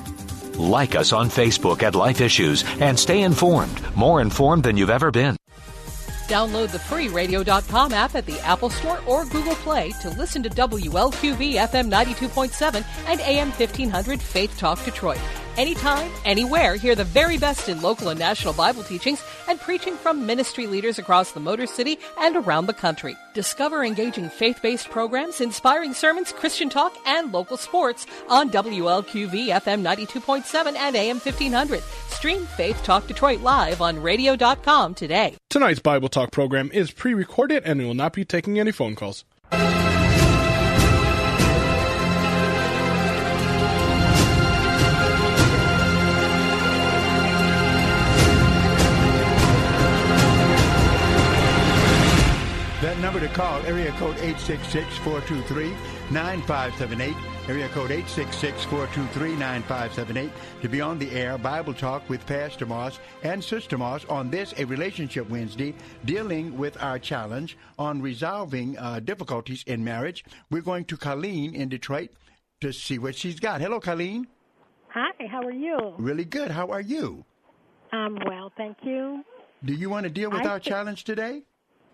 Like 0.55 0.95
us 0.95 1.13
on 1.13 1.29
Facebook 1.29 1.83
at 1.83 1.95
Life 1.95 2.21
Issues 2.21 2.65
and 2.81 2.99
stay 2.99 3.23
informed, 3.23 3.81
more 3.97 4.21
informed 4.21 4.63
than 4.65 4.77
you've 4.77 4.91
ever 4.91 5.11
been. 5.11 5.37
Download 6.29 6.71
the 6.71 6.79
free 6.79 7.09
radio.com 7.09 7.93
app 7.93 8.15
at 8.15 8.25
the 8.25 8.41
Apple 8.41 8.71
Store 8.71 9.01
or 9.07 9.27
Google 9.27 9.57
Play 9.57 9.91
to 10.01 10.09
listen 10.11 10.43
to 10.43 10.49
WLQV 10.49 11.55
FM 11.55 11.91
92.7 11.91 12.85
and 13.07 13.21
AM 13.21 13.51
1500 13.51 14.21
Faith 14.23 14.57
Talk 14.57 14.83
Detroit. 14.85 15.21
Anytime, 15.57 16.11
anywhere, 16.25 16.75
hear 16.75 16.97
the 16.97 17.05
very 17.05 17.39
best 17.39 17.69
in 17.69 17.81
local 17.81 18.09
and 18.09 18.19
national 18.19 18.55
Bible 18.55 18.83
teachings 18.83 19.23
and 19.49 19.61
preaching 19.61 19.95
from 19.95 20.27
ministry 20.27 20.67
leaders 20.67 20.99
across 20.99 21.31
the 21.31 21.39
Motor 21.39 21.67
City 21.67 22.01
and 22.19 22.35
around 22.35 22.67
the 22.67 22.73
country. 22.75 23.17
Discover 23.35 23.85
engaging 23.85 24.29
faith 24.29 24.61
based 24.63 24.91
programs, 24.91 25.41
inspiring 25.41 25.95
sermons, 25.95 26.33
Christian 26.33 26.69
talk, 26.69 26.97
and 27.07 27.33
local 27.33 27.57
sports 27.57 28.05
on 28.29 28.51
WLQV 28.51 29.47
FM 29.51 29.83
92.7 29.83 30.77
and 30.77 30.97
AM 30.97 31.21
1500. 31.21 31.85
Stream 32.09 32.47
Faith 32.47 32.83
Talk 32.83 33.07
Detroit 33.07 33.41
live 33.41 33.81
on 33.81 34.03
radio.com 34.03 34.95
today. 34.95 35.37
Tonight's 35.51 35.79
Bible 35.79 36.09
Talk 36.09 36.33
program 36.33 36.69
is 36.73 36.91
pre 36.91 37.15
recorded 37.15 37.63
and 37.65 37.79
we 37.79 37.87
will 37.87 37.95
not 37.95 38.13
be 38.13 38.25
taking 38.25 38.59
any 38.59 38.73
phone 38.73 38.97
calls. 38.97 39.25
To 53.15 53.29
call, 53.29 53.61
area 53.63 53.93
code 53.93 54.17
866-423-9578, 54.17 57.15
area 57.49 57.69
code 57.69 57.91
866-423-9578, 57.91 60.31
to 60.63 60.69
be 60.69 60.81
on 60.81 60.99
the 60.99 61.09
air, 61.13 61.39
Bible 61.39 61.73
Talk 61.73 62.07
with 62.11 62.27
Pastor 62.27 62.67
Moss 62.67 62.99
and 63.23 63.43
Sister 63.43 63.79
Moss 63.79 64.05
on 64.07 64.31
this, 64.31 64.53
a 64.59 64.65
Relationship 64.65 65.31
Wednesday, 65.31 65.75
dealing 66.05 66.59
with 66.59 66.77
our 66.83 66.99
challenge 66.99 67.57
on 67.79 68.03
resolving 68.03 68.77
uh, 68.79 68.99
difficulties 68.99 69.63
in 69.69 69.85
marriage. 69.85 70.25
We're 70.51 70.63
going 70.63 70.85
to 70.87 70.97
Colleen 70.97 71.55
in 71.55 71.69
Detroit 71.69 72.11
to 72.63 72.73
see 72.73 72.99
what 72.99 73.15
she's 73.15 73.39
got. 73.39 73.61
Hello, 73.61 73.79
Colleen. 73.79 74.27
Hi, 74.89 75.13
how 75.31 75.43
are 75.43 75.53
you? 75.53 75.95
Really 75.99 76.25
good. 76.25 76.51
How 76.51 76.69
are 76.73 76.81
you? 76.81 77.25
I'm 77.93 78.17
well, 78.27 78.51
thank 78.57 78.79
you. 78.83 79.23
Do 79.65 79.73
you 79.73 79.89
want 79.89 80.03
to 80.05 80.11
deal 80.11 80.31
with 80.31 80.43
I 80.43 80.49
our 80.51 80.59
thi- 80.59 80.69
challenge 80.69 81.05
today? 81.05 81.43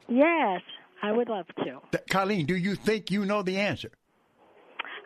Yes, 0.08 0.62
I 1.02 1.12
would 1.12 1.28
love 1.28 1.46
to. 1.64 1.80
Th- 1.92 2.04
Colleen, 2.10 2.46
do 2.46 2.56
you 2.56 2.74
think 2.74 3.10
you 3.10 3.24
know 3.24 3.42
the 3.42 3.56
answer? 3.58 3.90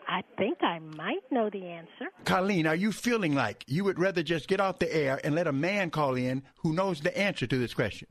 I 0.08 0.22
think 0.36 0.62
I 0.62 0.78
might 0.80 1.22
know 1.30 1.48
the 1.50 1.64
answer. 1.66 2.10
Colleen, 2.24 2.66
are 2.66 2.74
you 2.74 2.92
feeling 2.92 3.34
like 3.34 3.64
you 3.66 3.84
would 3.84 3.98
rather 3.98 4.22
just 4.22 4.48
get 4.48 4.60
off 4.60 4.78
the 4.78 4.94
air 4.94 5.20
and 5.24 5.34
let 5.34 5.46
a 5.46 5.52
man 5.52 5.90
call 5.90 6.14
in 6.14 6.42
who 6.58 6.72
knows 6.72 7.00
the 7.00 7.16
answer 7.16 7.46
to 7.46 7.58
this 7.58 7.72
question? 7.74 8.08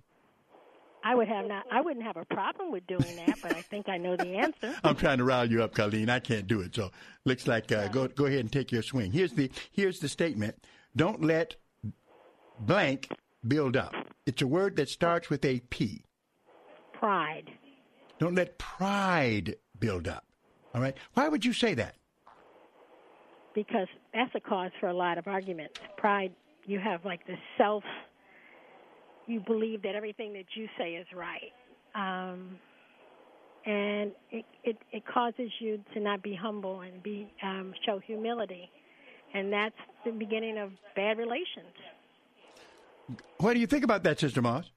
I 1.04 1.16
would 1.16 1.28
have 1.28 1.46
not. 1.46 1.66
I 1.70 1.82
wouldn't 1.82 2.06
have 2.06 2.16
a 2.16 2.26
problem 2.26 2.72
with 2.72 2.88
doing 2.88 3.16
that, 3.18 3.38
but 3.42 3.56
I 3.56 3.62
think 3.62 3.90
I 3.90 3.98
know 3.98 4.16
the 4.16 4.36
answer. 4.38 4.74
I'm 4.84 4.96
trying 4.96 5.18
to 5.18 5.26
rile 5.26 5.50
you 5.50 5.62
up, 5.62 5.76
Colleen. 5.76 6.10
I 6.10 6.20
can't 6.20 6.48
do 6.48 6.62
it. 6.62 6.74
So 6.74 6.92
looks 7.26 7.46
like 7.46 7.72
uh, 7.74 7.90
go 7.90 8.08
go 8.08 8.26
ahead 8.26 8.40
and 8.40 8.52
take 8.52 8.72
your 8.72 8.84
swing. 8.84 9.12
Here's 9.12 9.34
the 9.34 9.52
here's 9.74 10.00
the 10.00 10.08
statement. 10.08 10.56
Don't 10.96 11.22
let 11.22 11.58
blank 12.60 13.10
build 13.46 13.76
up. 13.76 13.94
It's 14.26 14.42
a 14.42 14.48
word 14.48 14.78
that 14.78 14.88
starts 14.88 15.30
with 15.30 15.44
a 15.44 15.60
P. 15.70 16.06
Pride. 16.94 17.52
Don't 18.24 18.36
let 18.36 18.58
pride 18.58 19.58
build 19.82 20.08
up. 20.08 20.24
All 20.74 20.80
right. 20.80 20.96
Why 21.14 21.28
would 21.28 21.44
you 21.44 21.52
say 21.52 21.74
that? 21.74 21.96
Because 23.54 23.90
that's 24.14 24.34
a 24.34 24.40
cause 24.40 24.72
for 24.80 24.88
a 24.88 24.94
lot 24.94 25.18
of 25.18 25.28
arguments. 25.28 25.74
Pride. 25.98 26.32
You 26.66 26.80
have 26.80 27.04
like 27.04 27.28
the 27.28 27.36
self. 27.58 27.84
You 29.28 29.42
believe 29.42 29.82
that 29.82 29.96
everything 29.96 30.32
that 30.36 30.46
you 30.56 30.70
say 30.78 30.92
is 30.92 31.06
right. 31.14 31.52
Um, 31.96 32.58
and 33.66 34.14
it, 34.32 34.46
it 34.64 34.78
it 34.94 35.04
causes 35.06 35.52
you 35.60 35.84
to 35.94 36.00
not 36.00 36.24
be 36.24 36.34
humble 36.34 36.80
and 36.80 37.04
be 37.04 37.30
um, 37.44 37.74
show 37.86 38.00
humility, 38.00 38.70
and 39.34 39.52
that's 39.52 39.76
the 40.06 40.12
beginning 40.12 40.58
of 40.58 40.72
bad 40.96 41.18
relations. 41.18 41.76
What 43.40 43.54
do 43.54 43.60
you 43.60 43.68
think 43.68 43.84
about 43.84 44.04
that, 44.04 44.18
Sister 44.18 44.42
Moss? 44.42 44.72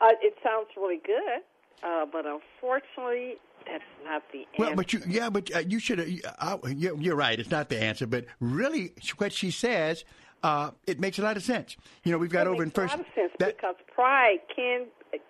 Uh, 0.00 0.12
it 0.22 0.32
sounds 0.42 0.68
really 0.78 1.02
good, 1.04 1.42
uh, 1.84 2.06
but 2.10 2.24
unfortunately, 2.26 3.34
that's 3.66 3.82
not 4.04 4.22
the 4.32 4.38
answer. 4.40 4.48
Well, 4.58 4.74
but 4.74 4.92
you, 4.92 5.00
yeah, 5.06 5.30
but 5.30 5.54
uh, 5.54 5.58
you 5.60 5.78
should. 5.78 6.00
Uh, 6.00 6.04
uh, 6.38 6.68
you're, 6.68 6.98
you're 7.00 7.16
right. 7.16 7.38
It's 7.38 7.50
not 7.50 7.68
the 7.68 7.80
answer, 7.82 8.06
but 8.06 8.24
really, 8.40 8.92
what 9.18 9.32
she 9.32 9.50
says, 9.50 10.04
uh, 10.42 10.70
it 10.86 11.00
makes 11.00 11.18
a 11.18 11.22
lot 11.22 11.36
of 11.36 11.42
sense. 11.42 11.76
You 12.04 12.12
know, 12.12 12.18
we've 12.18 12.30
got 12.30 12.46
it 12.46 12.50
over 12.50 12.62
in 12.62 12.68
makes 12.68 12.78
a 12.78 12.80
first. 12.82 12.92
lot 12.96 13.00
of 13.00 13.06
sense 13.14 13.32
that- 13.38 13.56
because 13.56 13.76
pride 13.94 14.38
can 14.54 14.86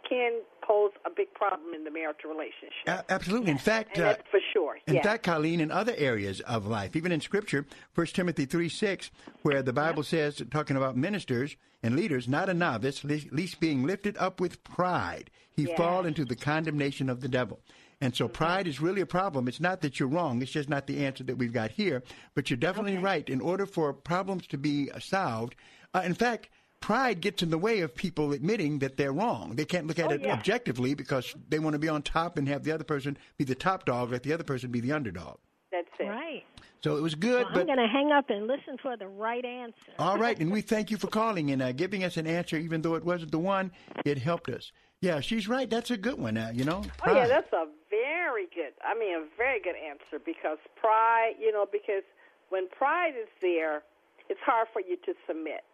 can 0.09 0.40
pose 0.66 0.92
a 1.05 1.11
big 1.11 1.33
problem 1.35 1.74
in 1.74 1.85
the 1.85 1.90
marital 1.90 2.31
relationship. 2.31 2.87
A- 2.87 3.05
absolutely. 3.12 3.50
In 3.50 3.59
fact, 3.59 3.98
uh, 3.98 4.16
for 4.31 4.40
sure. 4.53 4.79
in 4.87 5.03
fact, 5.03 5.24
Colleen, 5.24 5.61
in 5.61 5.70
other 5.70 5.94
areas 5.96 6.40
of 6.40 6.66
life, 6.66 6.96
even 6.96 7.12
in 7.12 7.20
Scripture, 7.20 7.66
First 7.92 8.14
Timothy 8.14 8.44
three 8.46 8.68
six, 8.68 9.11
where 9.42 9.62
the 9.62 9.72
Bible 9.72 10.03
says, 10.03 10.42
talking 10.50 10.77
about 10.77 10.96
ministers 10.96 11.57
and 11.83 11.96
leaders, 11.96 12.27
not 12.29 12.48
a 12.48 12.55
novice, 12.55 13.05
least 13.05 13.61
being 13.61 13.85
lifted 13.85 14.16
up 14.16 14.40
with 14.40 14.62
pride, 14.64 15.31
he 15.53 15.66
fall 15.66 16.07
into 16.07 16.24
the 16.24 16.37
condemnation 16.37 17.09
of 17.11 17.20
the 17.20 17.29
devil. 17.29 17.61
And 18.00 18.12
Mm-hmm. 18.12 18.24
so 18.24 18.29
pride 18.29 18.66
is 18.66 18.81
really 18.81 19.00
a 19.00 19.07
problem. 19.07 19.46
It's 19.48 19.61
not 19.61 19.81
that 19.83 19.98
you're 20.00 20.09
wrong. 20.09 20.42
It's 20.42 20.50
just 20.50 20.68
not 20.68 20.87
the 20.87 21.07
answer 21.07 21.24
that 21.24 21.38
we've 21.38 21.53
got 21.53 21.70
here. 21.70 22.03
But 22.35 22.50
you're 22.50 22.57
definitely 22.57 22.98
right. 22.98 23.27
In 23.29 23.40
order 23.40 23.66
for 23.66 23.92
problems 23.92 24.46
to 24.48 24.59
be 24.59 24.90
solved, 24.98 25.55
uh, 25.94 26.03
in 26.05 26.14
fact, 26.14 26.48
pride 26.85 27.23
gets 27.23 27.42
in 27.42 27.49
the 27.49 27.57
way 27.57 27.81
of 27.81 27.94
people 27.94 28.33
admitting 28.35 28.79
that 28.81 28.99
they're 28.99 29.11
wrong. 29.11 29.55
They 29.57 29.64
can't 29.64 29.87
look 29.87 29.99
at 29.99 30.09
Oh, 30.11 30.14
it 30.14 30.20
yeah. 30.20 30.35
objectively 30.35 30.92
because 30.94 31.35
they 31.49 31.59
want 31.59 31.73
to 31.73 31.79
be 31.79 31.88
on 31.88 32.03
top 32.03 32.37
and 32.37 32.47
have 32.47 32.62
the 32.62 32.73
other 32.73 32.85
person 32.85 33.16
be 33.38 33.44
the 33.44 33.55
top 33.55 33.87
dog, 33.87 34.11
let 34.12 34.23
the 34.23 34.35
other 34.35 34.44
person 34.44 34.70
be 34.70 34.81
the 34.81 34.92
underdog. 34.92 35.38
That's 35.73 35.88
it. 35.99 36.05
Right. 36.05 36.44
So 36.83 36.99
it 36.99 37.01
was 37.03 37.14
good, 37.14 37.47
Well, 37.47 37.61
I'm 37.61 37.66
going 37.66 37.79
to 37.79 37.87
hang 37.88 38.12
up 38.12 38.29
and 38.29 38.47
listen 38.47 38.77
for 38.83 38.99
the 38.99 39.09
right 39.09 39.42
answer. 39.47 39.92
all 39.99 40.18
right. 40.18 40.38
And 40.38 40.53
we 40.53 40.61
thank 40.75 40.90
you 40.90 40.99
for 40.99 41.07
calling 41.07 41.51
and 41.53 41.62
uh, 41.62 41.73
giving 41.73 42.05
us 42.05 42.18
an 42.18 42.27
answer, 42.27 42.59
even 42.59 42.83
though 42.83 42.97
it 42.97 43.05
wasn't 43.05 43.31
the 43.31 43.38
one. 43.38 43.73
It 44.05 44.18
helped 44.18 44.51
us. 44.51 44.70
Yeah, 45.01 45.20
she's 45.20 45.49
right. 45.49 45.68
That's 45.70 45.90
a 45.90 45.97
good 45.97 46.18
one. 46.18 46.37
Uh, 46.37 46.51
you 46.55 46.64
know. 46.64 46.83
Oh 47.07 47.14
yeah, 47.14 47.27
that's 47.27 47.51
a 47.55 47.64
very 47.88 48.44
good. 48.55 48.73
I 48.85 48.92
mean, 48.99 49.14
a 49.16 49.25
very 49.38 49.61
good 49.61 49.77
answer 49.77 50.23
because 50.25 50.59
pride. 50.77 51.33
You 51.40 51.51
know, 51.51 51.64
because 51.70 52.05
when 52.51 52.68
pride 52.68 53.14
is 53.18 53.29
there, 53.40 53.83
it's 54.29 54.40
hard 54.44 54.68
for 54.73 54.81
you 54.81 54.97
to 55.07 55.14
submit. 55.27 55.64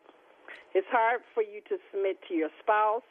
It's 0.74 0.86
hard 0.90 1.20
for 1.34 1.42
you 1.42 1.60
to 1.68 1.78
submit 1.90 2.18
to 2.28 2.34
your 2.34 2.50
spouse, 2.62 3.02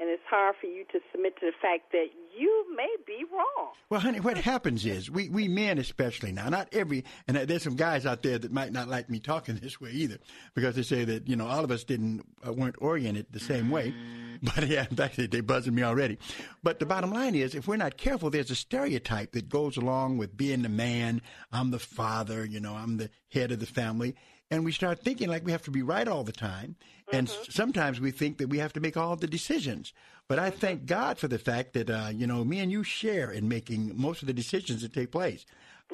and 0.00 0.10
it's 0.10 0.22
hard 0.28 0.56
for 0.60 0.66
you 0.66 0.84
to 0.92 1.00
submit 1.12 1.36
to 1.40 1.46
the 1.46 1.52
fact 1.60 1.92
that 1.92 2.06
you 2.38 2.66
may 2.76 2.94
be 3.06 3.24
wrong. 3.32 3.72
Well, 3.88 4.00
honey, 4.00 4.20
what 4.20 4.36
happens 4.36 4.84
is 4.84 5.10
we, 5.10 5.28
we 5.28 5.48
men 5.48 5.78
especially 5.78 6.32
now, 6.32 6.48
not 6.48 6.68
every, 6.72 7.04
and 7.26 7.36
there's 7.36 7.62
some 7.62 7.76
guys 7.76 8.04
out 8.04 8.22
there 8.22 8.38
that 8.38 8.52
might 8.52 8.72
not 8.72 8.88
like 8.88 9.08
me 9.08 9.20
talking 9.20 9.54
this 9.62 9.80
way 9.80 9.90
either, 9.90 10.18
because 10.54 10.74
they 10.76 10.82
say 10.82 11.04
that 11.04 11.28
you 11.28 11.36
know 11.36 11.46
all 11.46 11.64
of 11.64 11.70
us 11.70 11.84
didn't 11.84 12.26
uh, 12.46 12.52
weren't 12.52 12.76
oriented 12.78 13.26
the 13.30 13.40
same 13.40 13.70
way. 13.70 13.94
But 14.42 14.66
yeah, 14.68 14.86
in 14.90 14.96
fact, 14.96 15.16
they 15.16 15.26
they 15.26 15.40
buzzing 15.40 15.74
me 15.74 15.82
already. 15.82 16.18
But 16.62 16.78
the 16.78 16.86
bottom 16.86 17.10
line 17.10 17.34
is, 17.34 17.54
if 17.54 17.66
we're 17.66 17.76
not 17.76 17.96
careful, 17.96 18.30
there's 18.30 18.50
a 18.50 18.56
stereotype 18.56 19.32
that 19.32 19.48
goes 19.48 19.76
along 19.76 20.18
with 20.18 20.36
being 20.36 20.62
the 20.62 20.68
man. 20.68 21.22
I'm 21.52 21.70
the 21.70 21.78
father, 21.78 22.44
you 22.44 22.60
know, 22.60 22.74
I'm 22.74 22.98
the 22.98 23.10
head 23.30 23.52
of 23.52 23.60
the 23.60 23.66
family. 23.66 24.14
And 24.50 24.64
we 24.64 24.72
start 24.72 25.00
thinking 25.00 25.28
like 25.28 25.44
we 25.44 25.52
have 25.52 25.62
to 25.62 25.70
be 25.70 25.82
right 25.82 26.06
all 26.06 26.22
the 26.22 26.32
time. 26.32 26.76
And 27.12 27.28
s- 27.28 27.48
sometimes 27.50 28.00
we 28.00 28.10
think 28.12 28.38
that 28.38 28.48
we 28.48 28.58
have 28.58 28.72
to 28.74 28.80
make 28.80 28.96
all 28.96 29.16
the 29.16 29.26
decisions. 29.26 29.92
But 30.28 30.38
I 30.38 30.50
thank 30.50 30.86
God 30.86 31.18
for 31.18 31.28
the 31.28 31.38
fact 31.38 31.72
that, 31.74 31.90
uh, 31.90 32.10
you 32.12 32.26
know, 32.26 32.44
me 32.44 32.60
and 32.60 32.70
you 32.70 32.82
share 32.84 33.30
in 33.30 33.48
making 33.48 33.92
most 33.96 34.22
of 34.22 34.26
the 34.28 34.32
decisions 34.32 34.82
that 34.82 34.92
take 34.92 35.10
place. 35.10 35.44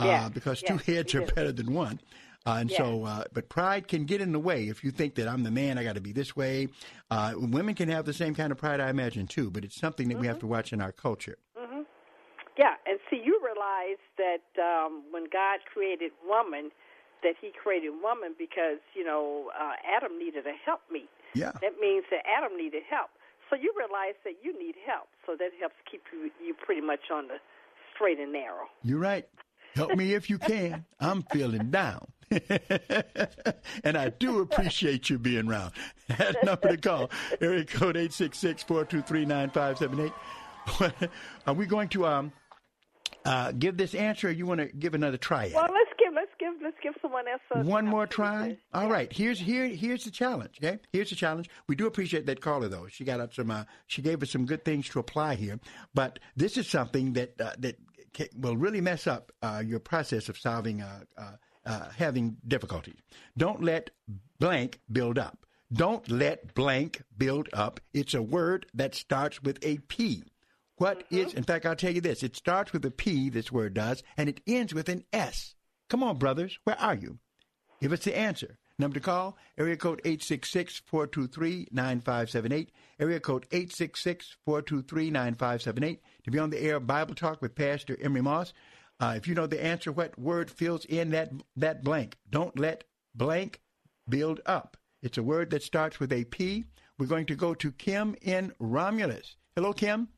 Uh, 0.00 0.04
Yeah, 0.04 0.28
because 0.28 0.62
yeah, 0.62 0.76
two 0.76 0.92
heads 0.92 1.14
are 1.14 1.22
better 1.22 1.52
than 1.52 1.72
one. 1.72 2.00
Uh, 2.44 2.56
and 2.60 2.70
so, 2.72 3.04
uh, 3.04 3.24
but 3.32 3.48
pride 3.48 3.86
can 3.86 4.04
get 4.04 4.20
in 4.20 4.32
the 4.32 4.38
way 4.38 4.68
if 4.68 4.82
you 4.82 4.90
think 4.90 5.14
that 5.14 5.28
I'm 5.28 5.44
the 5.44 5.50
man, 5.50 5.78
I 5.78 5.84
got 5.84 5.94
to 5.94 6.00
be 6.00 6.12
this 6.12 6.34
way. 6.34 6.68
Uh, 7.10 7.34
women 7.36 7.74
can 7.74 7.88
have 7.88 8.04
the 8.04 8.12
same 8.12 8.34
kind 8.34 8.50
of 8.50 8.58
pride, 8.58 8.80
I 8.80 8.90
imagine, 8.90 9.26
too, 9.28 9.50
but 9.50 9.64
it's 9.64 9.76
something 9.76 10.08
that 10.08 10.18
we 10.18 10.26
have 10.26 10.40
to 10.40 10.46
watch 10.46 10.72
in 10.72 10.80
our 10.80 10.92
culture. 10.92 11.38
hmm 11.56 11.82
Yeah, 12.58 12.74
and 12.84 12.98
see, 13.08 13.20
you 13.24 13.40
realize 13.42 14.00
that 14.18 14.42
um, 14.60 15.04
when 15.12 15.24
God 15.32 15.60
created 15.72 16.10
woman, 16.26 16.70
that 17.22 17.34
He 17.40 17.52
created 17.52 17.92
woman 18.02 18.34
because 18.38 18.78
you 18.94 19.04
know 19.04 19.50
uh, 19.58 19.74
Adam 19.84 20.18
needed 20.18 20.46
a 20.46 20.54
helpmeet. 20.64 21.10
Yeah. 21.34 21.52
That 21.60 21.78
means 21.80 22.04
that 22.10 22.24
Adam 22.26 22.56
needed 22.56 22.82
help. 22.88 23.10
So 23.50 23.56
you 23.56 23.74
realize 23.76 24.14
that 24.24 24.36
you 24.42 24.58
need 24.58 24.76
help. 24.86 25.08
So 25.26 25.36
that 25.38 25.50
helps 25.60 25.74
keep 25.90 26.02
you 26.12 26.30
you 26.44 26.54
pretty 26.54 26.80
much 26.80 27.10
on 27.12 27.28
the 27.28 27.36
straight 27.94 28.18
and 28.18 28.32
narrow. 28.32 28.66
You're 28.82 28.98
right. 28.98 29.28
Help 29.74 29.94
me 29.96 30.14
if 30.14 30.28
you 30.28 30.38
can. 30.38 30.84
I'm 31.00 31.22
feeling 31.32 31.70
down. 31.70 32.06
and 33.84 33.96
I 33.96 34.10
do 34.10 34.40
appreciate 34.40 35.08
you 35.10 35.18
being 35.18 35.48
around. 35.48 35.72
That 36.18 36.44
number 36.44 36.68
to 36.68 36.76
call, 36.76 37.10
area 37.40 37.64
code 37.64 37.96
866-423-9578. 37.96 40.12
Are 41.46 41.54
we 41.54 41.64
going 41.64 41.88
to 41.88 42.04
um, 42.06 42.32
uh, 43.24 43.52
give 43.52 43.78
this 43.78 43.94
answer 43.94 44.28
or 44.28 44.30
you 44.30 44.44
want 44.44 44.60
to 44.60 44.66
give 44.66 44.92
another 44.94 45.16
try 45.16 45.44
at 45.44 45.52
it? 45.52 45.54
Well, 45.54 45.70
let's 45.72 45.90
give 45.98 46.12
let's 46.14 46.32
give 46.38 46.52
let's 46.62 46.76
give 46.82 46.92
else 47.28 47.66
One 47.66 47.86
more 47.86 48.06
try. 48.06 48.58
All 48.72 48.88
right. 48.88 49.12
Here's 49.12 49.38
here 49.38 49.66
here's 49.66 50.04
the 50.04 50.10
challenge. 50.10 50.58
Okay. 50.62 50.78
Here's 50.92 51.10
the 51.10 51.16
challenge. 51.16 51.48
We 51.68 51.76
do 51.76 51.86
appreciate 51.86 52.26
that 52.26 52.40
caller 52.40 52.68
though. 52.68 52.86
She 52.88 53.04
got 53.04 53.20
up 53.20 53.34
some. 53.34 53.50
Uh, 53.50 53.64
she 53.86 54.02
gave 54.02 54.22
us 54.22 54.30
some 54.30 54.46
good 54.46 54.64
things 54.64 54.88
to 54.90 54.98
apply 54.98 55.34
here. 55.36 55.60
But 55.94 56.18
this 56.36 56.56
is 56.56 56.68
something 56.68 57.12
that 57.14 57.40
uh, 57.40 57.52
that 57.58 57.78
ca- 58.16 58.30
will 58.36 58.56
really 58.56 58.80
mess 58.80 59.06
up 59.06 59.32
uh, 59.42 59.62
your 59.64 59.80
process 59.80 60.28
of 60.28 60.38
solving 60.38 60.82
uh, 60.82 61.00
uh, 61.16 61.32
uh, 61.64 61.88
having 61.96 62.36
difficulties. 62.46 62.98
Don't 63.36 63.62
let 63.62 63.90
blank 64.38 64.80
build 64.90 65.18
up. 65.18 65.46
Don't 65.72 66.10
let 66.10 66.54
blank 66.54 67.02
build 67.16 67.48
up. 67.52 67.80
It's 67.94 68.14
a 68.14 68.22
word 68.22 68.66
that 68.74 68.94
starts 68.94 69.42
with 69.42 69.58
a 69.62 69.78
P. 69.78 70.24
What 70.76 71.04
is? 71.10 71.32
in 71.34 71.44
fact, 71.44 71.64
I'll 71.64 71.76
tell 71.76 71.92
you 71.94 72.00
this. 72.00 72.22
It 72.22 72.36
starts 72.36 72.72
with 72.72 72.84
a 72.84 72.90
P, 72.90 73.30
this 73.30 73.52
word 73.52 73.74
does, 73.74 74.02
and 74.16 74.28
it 74.28 74.40
ends 74.46 74.74
with 74.74 74.88
an 74.88 75.04
S. 75.12 75.54
Come 75.92 76.02
on, 76.02 76.16
brothers. 76.16 76.58
Where 76.64 76.80
are 76.80 76.94
you? 76.94 77.18
Give 77.82 77.92
us 77.92 78.04
the 78.04 78.18
answer. 78.18 78.56
Number 78.78 78.94
to 78.94 79.00
call, 79.00 79.36
area 79.58 79.76
code 79.76 80.00
866-423-9578. 80.04 82.68
Area 82.98 83.20
code 83.20 83.46
866-423-9578. 83.50 85.98
To 86.24 86.30
be 86.30 86.38
on 86.38 86.48
the 86.48 86.62
air, 86.62 86.80
Bible 86.80 87.14
Talk 87.14 87.42
with 87.42 87.54
Pastor 87.54 87.98
Emery 88.00 88.22
Moss. 88.22 88.54
Uh, 89.00 89.12
if 89.18 89.28
you 89.28 89.34
know 89.34 89.46
the 89.46 89.62
answer, 89.62 89.92
what 89.92 90.18
word 90.18 90.50
fills 90.50 90.86
in 90.86 91.10
that, 91.10 91.30
that 91.56 91.84
blank? 91.84 92.16
Don't 92.30 92.58
let 92.58 92.84
blank 93.14 93.60
build 94.08 94.40
up. 94.46 94.78
It's 95.02 95.18
a 95.18 95.22
word 95.22 95.50
that 95.50 95.62
starts 95.62 96.00
with 96.00 96.10
a 96.10 96.24
P. 96.24 96.64
We're 96.98 97.04
going 97.04 97.26
to 97.26 97.34
go 97.34 97.52
to 97.52 97.70
Kim 97.70 98.16
in 98.22 98.54
Romulus. 98.58 99.36
Hello, 99.54 99.74
Kim. 99.74 100.08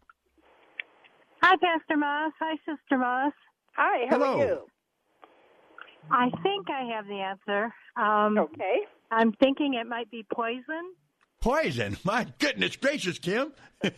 Hi, 1.43 1.57
Pastor 1.57 1.97
Moss. 1.97 2.31
Hi, 2.39 2.55
Sister 2.59 2.97
Moss. 2.97 3.33
Hi, 3.73 4.07
how 4.09 4.23
are 4.23 4.27
Hello. 4.27 4.39
you? 4.39 4.69
I 6.11 6.31
think 6.43 6.69
I 6.71 6.85
have 6.95 7.07
the 7.07 7.21
answer. 7.21 7.73
Um, 7.97 8.39
okay. 8.39 8.81
I'm 9.11 9.33
thinking 9.33 9.75
it 9.75 9.87
might 9.87 10.11
be 10.11 10.25
poison. 10.33 10.95
Poison. 11.41 11.97
My 12.05 12.27
goodness 12.39 12.77
gracious, 12.77 13.19
Kim. 13.19 13.53
well, 13.83 13.93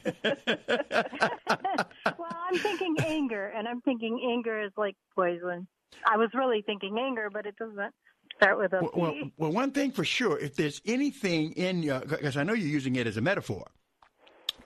I'm 2.35 2.59
thinking 2.59 2.97
anger, 3.05 3.47
and 3.57 3.69
I'm 3.69 3.81
thinking 3.83 4.21
anger 4.33 4.61
is 4.62 4.73
like 4.77 4.97
poison. 5.14 5.69
I 6.11 6.16
was 6.16 6.31
really 6.35 6.62
thinking 6.62 6.99
anger, 6.99 7.31
but 7.33 7.47
it 7.47 7.55
doesn't 7.57 7.95
start 8.37 8.59
with 8.59 8.73
a 8.73 8.81
Well, 8.83 8.90
well, 8.95 9.14
well, 9.37 9.53
one 9.53 9.71
thing 9.71 9.92
for 9.92 10.05
sure, 10.05 10.38
if 10.38 10.57
there's 10.57 10.81
anything 10.85 11.53
in 11.53 11.83
your, 11.83 12.01
because 12.01 12.37
I 12.37 12.42
know 12.42 12.53
you're 12.53 12.69
using 12.69 12.97
it 12.97 13.07
as 13.07 13.16
a 13.16 13.21
metaphor, 13.21 13.71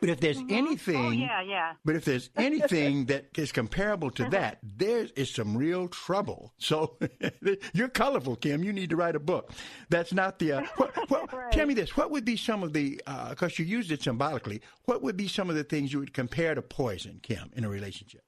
But 0.00 0.08
if 0.08 0.20
there's 0.20 0.38
anything, 0.48 0.96
Oh 0.96 1.10
yeah, 1.10 1.42
yeah. 1.42 1.72
but 1.84 1.94
if 1.94 2.06
there's 2.06 2.30
anything 2.36 3.06
that 3.06 3.26
is 3.36 3.52
comparable 3.52 4.10
to 4.12 4.28
that, 4.30 4.58
there 4.62 5.06
is 5.14 5.30
some 5.30 5.56
real 5.56 5.88
trouble. 5.88 6.54
So 6.58 6.96
you're 7.74 7.88
colorful, 7.88 8.36
Kim. 8.36 8.64
You 8.64 8.72
need 8.72 8.90
to 8.90 8.96
write 8.96 9.14
a 9.14 9.20
book. 9.20 9.52
That's 9.90 10.12
not 10.14 10.38
the. 10.38 10.52
Uh, 10.52 10.62
what, 10.76 10.96
what, 11.10 11.52
Tell 11.52 11.66
me 11.66 11.74
this: 11.74 11.96
What 11.96 12.10
would 12.10 12.24
be 12.24 12.36
some 12.36 12.62
of 12.62 12.72
the? 12.72 13.00
Because 13.28 13.58
you 13.58 13.66
used 13.66 13.92
it 13.92 14.02
symbolically. 14.02 14.62
What 14.86 15.02
would 15.02 15.16
be 15.16 15.28
some 15.28 15.50
of 15.50 15.56
the 15.56 15.64
things 15.64 15.92
you 15.92 15.98
would 15.98 16.14
compare 16.14 16.54
to 16.54 16.62
poison, 16.62 17.20
Kim, 17.22 17.50
in 17.54 17.64
a 17.64 17.68
relationship? 17.68 18.22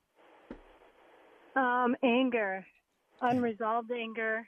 Um, 1.56 1.96
anger, 2.02 2.66
unresolved 3.20 3.90
anger, 3.90 4.46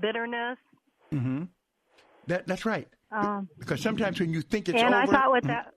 bitterness. 0.00 0.58
Mm-hmm. 1.12 1.44
That 2.26 2.46
that's 2.46 2.64
right. 2.64 2.88
Um, 3.12 3.48
Because 3.58 3.80
sometimes 3.80 4.18
when 4.18 4.32
you 4.32 4.42
think 4.42 4.68
it's 4.68 4.82
and 4.82 4.92
over, 4.92 5.02
I 5.02 5.06
thought 5.06 5.30
what 5.30 5.44
that. 5.44 5.72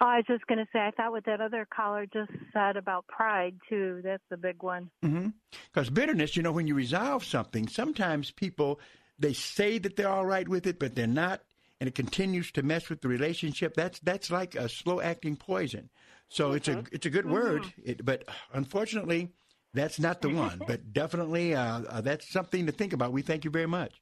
Oh, 0.00 0.06
I 0.06 0.16
was 0.16 0.24
just 0.26 0.46
going 0.46 0.58
to 0.58 0.66
say, 0.72 0.80
I 0.80 0.90
thought 0.90 1.12
what 1.12 1.24
that 1.26 1.40
other 1.40 1.66
caller 1.74 2.04
just 2.06 2.30
said 2.52 2.76
about 2.76 3.06
pride 3.06 3.54
too. 3.68 4.00
That's 4.02 4.24
a 4.32 4.36
big 4.36 4.62
one. 4.62 4.90
Because 5.00 5.88
bitterness, 5.88 6.36
you 6.36 6.42
know, 6.42 6.52
when 6.52 6.66
you 6.66 6.74
resolve 6.74 7.24
something, 7.24 7.68
sometimes 7.68 8.30
people 8.32 8.80
they 9.18 9.32
say 9.32 9.78
that 9.78 9.96
they're 9.96 10.08
all 10.08 10.26
right 10.26 10.48
with 10.48 10.66
it, 10.66 10.78
but 10.78 10.94
they're 10.94 11.06
not, 11.06 11.40
and 11.80 11.88
it 11.88 11.94
continues 11.94 12.50
to 12.52 12.62
mess 12.62 12.88
with 12.88 13.00
the 13.00 13.08
relationship. 13.08 13.74
That's 13.74 14.00
that's 14.00 14.30
like 14.30 14.54
a 14.54 14.68
slow 14.68 15.00
acting 15.00 15.36
poison. 15.36 15.90
So 16.28 16.52
it's 16.52 16.68
a 16.68 16.82
it's 16.90 17.06
a 17.06 17.10
good 17.10 17.30
word, 17.30 17.64
it, 17.82 18.04
but 18.04 18.24
unfortunately, 18.52 19.32
that's 19.72 20.00
not 20.00 20.20
the 20.20 20.30
one. 20.30 20.62
but 20.66 20.92
definitely, 20.92 21.54
uh, 21.54 21.82
uh, 21.82 22.00
that's 22.00 22.30
something 22.30 22.66
to 22.66 22.72
think 22.72 22.92
about. 22.92 23.12
We 23.12 23.22
thank 23.22 23.44
you 23.44 23.50
very 23.50 23.66
much. 23.66 23.92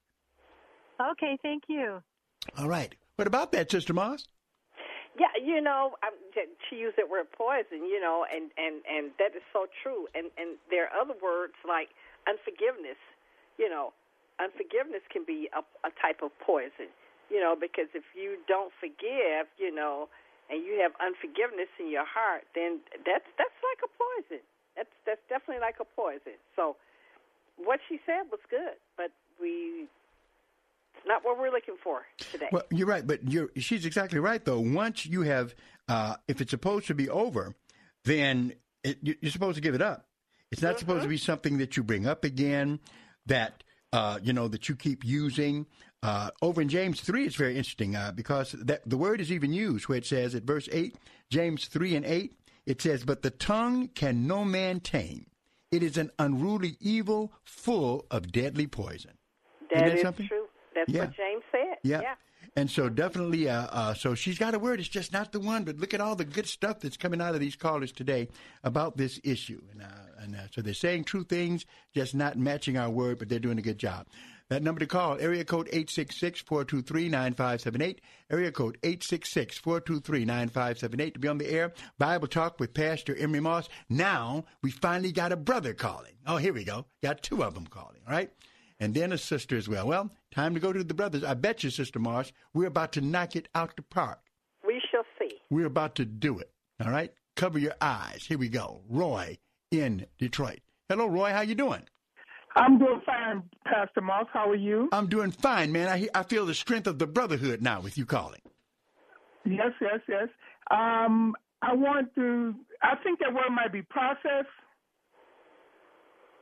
Okay, 0.99 1.37
thank 1.41 1.63
you. 1.67 2.01
All 2.57 2.67
right. 2.67 2.95
What 3.15 3.27
about 3.27 3.51
that, 3.51 3.69
Sister 3.69 3.93
Moss? 3.93 4.25
Yeah, 5.13 5.29
you 5.37 5.61
know, 5.61 5.93
um, 6.01 6.17
she 6.69 6.77
used 6.81 6.97
that 6.97 7.09
word 7.09 7.29
poison, 7.37 7.85
you 7.85 8.01
know, 8.01 8.25
and 8.25 8.49
and 8.57 8.81
and 8.89 9.13
that 9.21 9.37
is 9.37 9.45
so 9.53 9.69
true. 9.85 10.09
And 10.17 10.33
and 10.41 10.57
there 10.73 10.89
are 10.89 10.93
other 10.97 11.13
words 11.21 11.53
like 11.67 11.93
unforgiveness. 12.25 12.97
You 13.61 13.69
know, 13.69 13.93
unforgiveness 14.41 15.05
can 15.13 15.21
be 15.21 15.49
a, 15.53 15.61
a 15.85 15.91
type 16.01 16.25
of 16.25 16.33
poison. 16.41 16.89
You 17.29 17.39
know, 17.41 17.53
because 17.53 17.89
if 17.93 18.03
you 18.17 18.41
don't 18.49 18.73
forgive, 18.81 19.45
you 19.61 19.73
know, 19.73 20.09
and 20.49 20.65
you 20.65 20.81
have 20.81 20.93
unforgiveness 20.97 21.69
in 21.77 21.93
your 21.93 22.05
heart, 22.05 22.49
then 22.57 22.81
that's 23.05 23.29
that's 23.37 23.59
like 23.61 23.81
a 23.85 23.91
poison. 23.93 24.41
That's 24.73 24.93
that's 25.05 25.21
definitely 25.29 25.61
like 25.61 25.77
a 25.77 25.87
poison. 25.93 26.41
So, 26.57 26.75
what 27.61 27.79
she 27.85 28.01
said 28.09 28.33
was 28.33 28.41
good, 28.49 28.81
but 28.97 29.13
we 29.37 29.85
not 31.05 31.23
what 31.23 31.37
we're 31.39 31.51
looking 31.51 31.75
for 31.83 32.01
today. 32.31 32.47
Well, 32.51 32.63
you're 32.71 32.87
right, 32.87 33.05
but 33.05 33.29
you're, 33.29 33.49
she's 33.57 33.85
exactly 33.85 34.19
right, 34.19 34.43
though. 34.43 34.59
Once 34.59 35.05
you 35.05 35.21
have, 35.23 35.53
uh, 35.87 36.15
if 36.27 36.41
it's 36.41 36.51
supposed 36.51 36.87
to 36.87 36.93
be 36.95 37.09
over, 37.09 37.55
then 38.05 38.53
it, 38.83 38.97
you- 39.01 39.15
you're 39.21 39.31
supposed 39.31 39.55
to 39.55 39.61
give 39.61 39.75
it 39.75 39.81
up. 39.81 40.07
It's 40.51 40.61
not 40.61 40.77
supposed 40.79 41.01
to 41.03 41.09
be 41.09 41.17
something 41.17 41.57
that 41.57 41.75
you 41.77 41.83
bring 41.83 42.05
up 42.05 42.23
again, 42.23 42.79
that, 43.25 43.63
uh, 43.91 44.19
you 44.21 44.33
know, 44.33 44.47
that 44.47 44.69
you 44.69 44.75
keep 44.75 45.03
using. 45.03 45.65
Uh, 46.03 46.29
over 46.41 46.61
in 46.61 46.69
James 46.69 47.01
3, 47.01 47.25
it's 47.25 47.35
very 47.35 47.57
interesting 47.57 47.95
uh, 47.95 48.11
because 48.13 48.51
that, 48.51 48.87
the 48.87 48.97
word 48.97 49.19
is 49.19 49.31
even 49.31 49.51
used 49.53 49.87
where 49.87 49.97
it 49.97 50.05
says 50.05 50.35
at 50.35 50.43
verse 50.43 50.69
8, 50.71 50.95
James 51.29 51.65
3 51.67 51.95
and 51.95 52.05
8, 52.05 52.37
it 52.65 52.81
says, 52.81 53.03
But 53.03 53.23
the 53.23 53.31
tongue 53.31 53.87
can 53.95 54.27
no 54.27 54.43
man 54.45 54.79
tame. 54.79 55.25
It 55.71 55.81
is 55.81 55.97
an 55.97 56.11
unruly 56.19 56.77
evil 56.79 57.33
full 57.43 58.05
of 58.11 58.31
deadly 58.31 58.67
poison. 58.67 59.17
That 59.73 59.95
is 59.95 60.01
something? 60.01 60.27
true. 60.27 60.42
That's 60.75 60.89
Yeah. 60.89 61.05
what 61.05 61.15
James 61.15 61.43
said. 61.51 61.77
Yeah. 61.83 62.01
yeah. 62.01 62.15
And 62.55 62.69
so 62.69 62.87
definitely, 62.89 63.49
uh, 63.49 63.67
uh, 63.71 63.93
so 63.93 64.13
she's 64.15 64.37
got 64.37 64.53
a 64.53 64.59
word. 64.59 64.79
It's 64.79 64.89
just 64.89 65.11
not 65.13 65.31
the 65.31 65.39
one. 65.39 65.63
But 65.63 65.77
look 65.77 65.93
at 65.93 66.01
all 66.01 66.15
the 66.15 66.25
good 66.25 66.45
stuff 66.45 66.81
that's 66.81 66.97
coming 66.97 67.21
out 67.21 67.33
of 67.33 67.39
these 67.39 67.55
callers 67.55 67.91
today 67.91 68.27
about 68.63 68.95
this 68.97 69.19
issue. 69.23 69.61
And, 69.71 69.81
uh, 69.81 69.85
and 70.19 70.35
uh, 70.35 70.39
so 70.51 70.61
they're 70.61 70.73
saying 70.75 71.05
true 71.05 71.23
things, 71.23 71.65
just 71.95 72.13
not 72.13 72.37
matching 72.37 72.77
our 72.77 72.89
word, 72.91 73.17
but 73.17 73.29
they're 73.29 73.39
doing 73.39 73.57
a 73.57 73.61
good 73.63 73.79
job. 73.79 74.05
That 74.49 74.61
number 74.61 74.81
to 74.81 74.85
call, 74.85 75.17
area 75.19 75.43
code 75.45 75.67
866-423-9578, 75.71 77.97
area 78.29 78.51
code 78.51 78.77
866-423-9578 78.81 81.13
to 81.13 81.19
be 81.19 81.27
on 81.27 81.37
the 81.37 81.49
air. 81.49 81.73
Bible 81.97 82.27
Talk 82.27 82.59
with 82.59 82.73
Pastor 82.73 83.15
Emery 83.15 83.39
Moss. 83.39 83.69
Now 83.89 84.45
we 84.61 84.71
finally 84.71 85.11
got 85.11 85.31
a 85.31 85.37
brother 85.37 85.73
calling. 85.73 86.13
Oh, 86.27 86.37
here 86.37 86.53
we 86.53 86.63
go. 86.63 86.85
Got 87.01 87.23
two 87.23 87.43
of 87.43 87.53
them 87.55 87.67
calling, 87.67 88.01
all 88.07 88.13
right? 88.13 88.31
And 88.83 88.93
then 88.93 89.13
a 89.13 89.17
sister 89.17 89.55
as 89.55 89.69
well. 89.69 89.87
Well, 89.87 90.11
time 90.35 90.53
to 90.55 90.59
go 90.59 90.73
to 90.73 90.83
the 90.83 90.93
brothers. 90.93 91.23
I 91.23 91.35
bet 91.35 91.63
you, 91.63 91.69
Sister 91.69 91.99
Marsh, 91.99 92.33
we're 92.53 92.67
about 92.67 92.91
to 92.93 93.01
knock 93.01 93.37
it 93.37 93.47
out 93.55 93.77
the 93.77 93.81
park. 93.81 94.19
We 94.67 94.81
shall 94.91 95.05
see. 95.17 95.37
We're 95.49 95.67
about 95.67 95.95
to 95.95 96.05
do 96.05 96.39
it. 96.39 96.51
All 96.83 96.91
right? 96.91 97.13
Cover 97.37 97.57
your 97.57 97.75
eyes. 97.79 98.25
Here 98.27 98.37
we 98.37 98.49
go. 98.49 98.81
Roy 98.89 99.37
in 99.71 100.05
Detroit. 100.19 100.59
Hello, 100.89 101.07
Roy. 101.07 101.31
How 101.31 101.41
you 101.41 101.55
doing? 101.55 101.83
I'm 102.57 102.77
doing 102.77 103.01
fine, 103.05 103.43
Pastor 103.65 104.01
Moss. 104.01 104.27
How 104.33 104.49
are 104.49 104.55
you? 104.55 104.89
I'm 104.91 105.07
doing 105.07 105.31
fine, 105.31 105.71
man. 105.71 105.87
I, 105.87 106.09
I 106.13 106.23
feel 106.23 106.45
the 106.45 106.53
strength 106.53 106.85
of 106.85 106.99
the 106.99 107.07
brotherhood 107.07 107.61
now 107.61 107.79
with 107.79 107.97
you 107.97 108.05
calling. 108.05 108.41
Yes, 109.45 109.71
yes, 109.79 110.01
yes. 110.09 110.27
Um, 110.71 111.35
I 111.61 111.73
want 111.73 112.13
to. 112.15 112.53
I 112.81 112.95
think 113.01 113.19
that 113.19 113.33
word 113.33 113.49
might 113.49 113.71
be 113.71 113.81
process. 113.81 114.45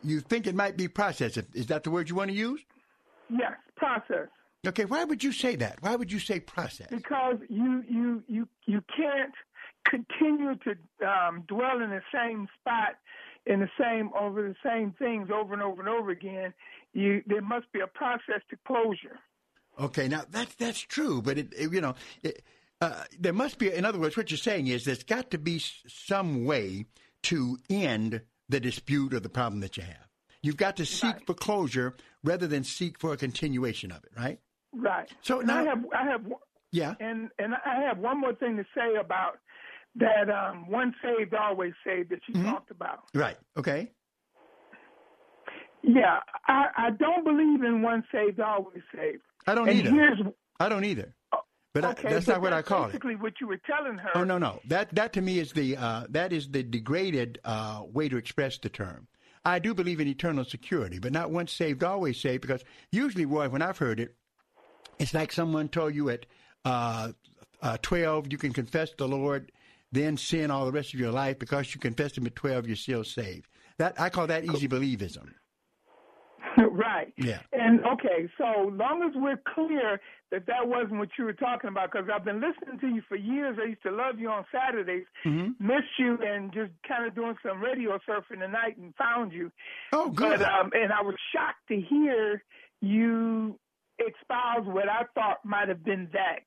You 0.04 0.20
think 0.20 0.48
it 0.48 0.56
might 0.56 0.78
be 0.78 0.88
process. 0.88 1.38
Is 1.54 1.68
that 1.68 1.84
the 1.84 1.92
word 1.92 2.10
you 2.10 2.16
want 2.16 2.30
to 2.30 2.36
use? 2.36 2.62
Yes, 3.30 3.54
process. 3.76 4.28
Okay, 4.66 4.86
why 4.86 5.04
would 5.04 5.24
you 5.24 5.32
say 5.32 5.56
that? 5.58 5.78
Why 5.82 5.96
would 5.96 6.12
you 6.12 6.20
say 6.20 6.40
process? 6.40 6.88
Because 6.90 7.38
you 7.50 7.84
you 7.90 8.24
you 8.28 8.48
you 8.66 8.84
can't 8.96 9.34
continue 9.88 10.56
to 10.56 11.08
um, 11.08 11.44
dwell 11.48 11.82
in 11.82 11.90
the 11.90 12.02
same 12.14 12.48
spot 12.60 12.96
in 13.48 13.60
the 13.60 13.70
same 13.80 14.12
over 14.20 14.44
the 14.48 14.56
same 14.64 14.94
things 15.00 15.30
over 15.34 15.54
and 15.54 15.64
over 15.64 15.82
and 15.82 15.90
over 15.90 16.12
again. 16.12 16.54
You 16.94 17.24
there 17.26 17.42
must 17.42 17.72
be 17.72 17.80
a 17.80 17.88
process 17.88 18.42
to 18.52 18.58
closure. 18.68 19.20
Okay, 19.80 20.08
now 20.08 20.24
that's 20.30 20.54
that's 20.56 20.80
true, 20.80 21.22
but 21.22 21.38
it, 21.38 21.54
it- 21.58 21.72
you 21.72 21.82
know, 21.82 21.96
it, 22.22 22.44
uh, 22.82 23.04
there 23.20 23.34
must 23.34 23.58
be. 23.58 23.72
In 23.74 23.86
other 23.86 23.98
words, 24.00 24.16
what 24.18 24.30
you're 24.30 24.38
saying 24.38 24.68
is 24.68 24.84
there's 24.84 25.04
got 25.04 25.32
to 25.32 25.38
be 25.40 25.60
some 25.88 26.46
way 26.46 26.86
to 27.24 27.58
end 27.70 28.22
the 28.52 28.60
dispute 28.60 29.14
or 29.14 29.20
the 29.20 29.30
problem 29.30 29.62
that 29.62 29.78
you 29.78 29.84
have. 29.84 30.08
You've 30.44 30.58
got 30.58 30.76
to 30.78 30.86
seek 30.86 31.26
for 31.26 31.34
closure 31.34 31.96
rather 32.24 32.48
than 32.48 32.64
seek 32.64 33.00
for 33.00 33.14
a 33.14 33.18
continuation 33.18 33.92
of 33.92 34.04
it, 34.04 34.12
right? 34.18 34.40
Right. 34.74 35.10
So 35.22 35.40
now- 35.40 35.60
I 35.60 35.64
have 35.64 35.86
I 35.98 36.04
have 36.06 36.22
Yeah. 36.72 36.96
and 37.00 37.30
and 37.40 37.54
I 37.66 37.82
have 37.88 37.98
one 37.98 38.20
more 38.20 38.34
thing 38.36 38.58
to 38.58 38.66
say 38.76 38.96
about 39.00 39.40
that 39.96 40.30
um, 40.30 40.70
once 40.70 40.96
saved 41.04 41.34
always 41.34 41.74
saved 41.86 42.10
that 42.12 42.20
you 42.28 42.44
talked 42.44 42.72
about. 42.72 43.04
Right. 43.14 43.38
Okay. 43.58 43.92
Yeah, 45.84 46.20
I, 46.48 46.66
I 46.78 46.90
don't 46.92 47.24
believe 47.24 47.64
in 47.64 47.82
once 47.82 48.06
saved 48.12 48.40
always 48.40 48.84
saved. 48.96 49.24
I 49.48 49.56
don't 49.56 49.68
and 49.68 49.80
either. 49.80 50.32
I 50.60 50.70
don't 50.70 50.86
either. 50.86 51.14
But 51.74 51.86
okay, 51.86 52.10
I, 52.10 52.14
that's 52.14 52.26
but 52.26 52.34
not 52.34 52.42
what 52.42 52.54
I 52.54 52.62
call 52.62 52.86
it. 52.86 52.88
Basically, 52.88 53.16
what 53.16 53.40
you 53.40 53.48
were 53.48 53.60
telling 53.66 53.98
her. 53.98 54.10
Oh 54.16 54.24
no, 54.24 54.38
no. 54.38 54.60
That 54.68 54.94
that 54.96 55.14
to 55.14 55.22
me 55.22 55.40
is 55.40 55.54
the 55.54 55.78
uh, 55.78 56.06
that 56.10 56.34
is 56.34 56.50
the 56.50 56.64
degraded 56.64 57.40
uh, 57.46 57.84
way 57.86 58.10
to 58.10 58.18
express 58.18 58.58
the 58.58 58.70
term. 58.70 59.08
I 59.46 59.60
do 59.60 59.74
believe 59.74 60.00
in 60.00 60.08
eternal 60.08 60.44
security, 60.46 61.00
but 61.00 61.14
not 61.14 61.32
once 61.32 61.52
saved, 61.52 61.84
always 61.84 62.20
saved. 62.20 62.42
Because 62.42 62.64
usually, 62.92 63.26
Roy, 63.26 63.50
when 63.50 63.62
I've 63.62 63.78
heard 63.78 64.00
it, 64.00 64.16
it's 65.00 65.14
like 65.14 65.32
someone 65.32 65.70
told 65.70 65.96
you 65.96 66.10
at 66.10 66.26
uh, 66.66 67.14
uh, 67.62 67.78
twelve 67.82 68.32
you 68.32 68.38
can 68.38 68.52
confess 68.52 68.92
the 68.98 69.08
Lord, 69.08 69.52
then 69.94 70.18
sin 70.18 70.52
all 70.52 70.66
the 70.66 70.72
rest 70.74 70.94
of 70.94 71.00
your 71.00 71.12
life 71.12 71.40
because 71.40 71.74
you 71.74 71.80
confessed 71.80 72.18
Him 72.18 72.26
at 72.26 72.36
twelve, 72.36 72.68
you're 72.68 72.76
still 72.76 73.06
saved. 73.06 73.48
That 73.78 74.00
I 74.00 74.10
call 74.10 74.28
that 74.28 74.44
easy 74.44 74.68
believism. 74.68 75.30
right. 76.72 77.14
Yeah. 77.18 77.40
And 77.54 77.86
okay, 77.86 78.30
so 78.38 78.70
long 78.74 79.04
as 79.04 79.12
we're 79.16 79.42
clear 79.54 80.00
that 80.32 80.46
that 80.48 80.68
wasn't 80.68 81.00
what 81.00 81.10
you 81.18 81.26
were 81.26 81.34
talking 81.34 81.70
about, 81.70 81.92
because 81.92 82.08
I've 82.14 82.24
been 82.26 82.42
listening 82.42 82.80
to 82.80 82.88
you 82.88 83.02
for 83.10 83.16
years. 83.18 83.58
I 83.62 83.68
used 83.70 83.84
to 83.84 83.92
love 83.92 84.20
you 84.20 84.30
on 84.30 84.46
Saturdays, 84.52 85.06
Mm-hmm. 85.26 85.66
missed 85.66 85.98
you, 86.00 86.18
and 86.26 86.52
just 86.54 86.72
kind 86.88 87.06
of 87.06 87.14
doing 87.16 87.36
some 87.46 87.62
radio 87.62 87.98
surfing 88.10 88.40
tonight 88.40 88.78
and 88.78 88.94
found 88.96 89.34
you. 89.34 89.52
Oh, 89.92 90.10
good. 90.10 90.40
But 90.40 90.50
um, 90.50 90.72
and 90.74 90.92
I 90.92 91.02
was 91.02 91.16
shocked 91.34 91.68
to 91.70 91.80
hear 91.82 92.44
you 92.82 93.58
espouse 94.00 94.66
what 94.66 94.90
I 94.90 95.04
thought 95.14 95.38
might 95.46 95.68
have 95.68 95.84
been 95.84 96.10
that. 96.14 96.40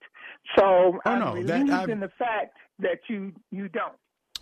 So 0.57 0.65
Oh, 0.65 1.01
I'm 1.05 1.19
no, 1.21 1.35
that- 1.43 1.53
relieved 1.55 1.71
I'm- 1.71 1.91
in 1.91 2.01
the 2.01 2.11
fact 2.19 2.57
that 2.81 2.99
you 3.09 3.33
you 3.51 3.69
don't. 3.69 3.95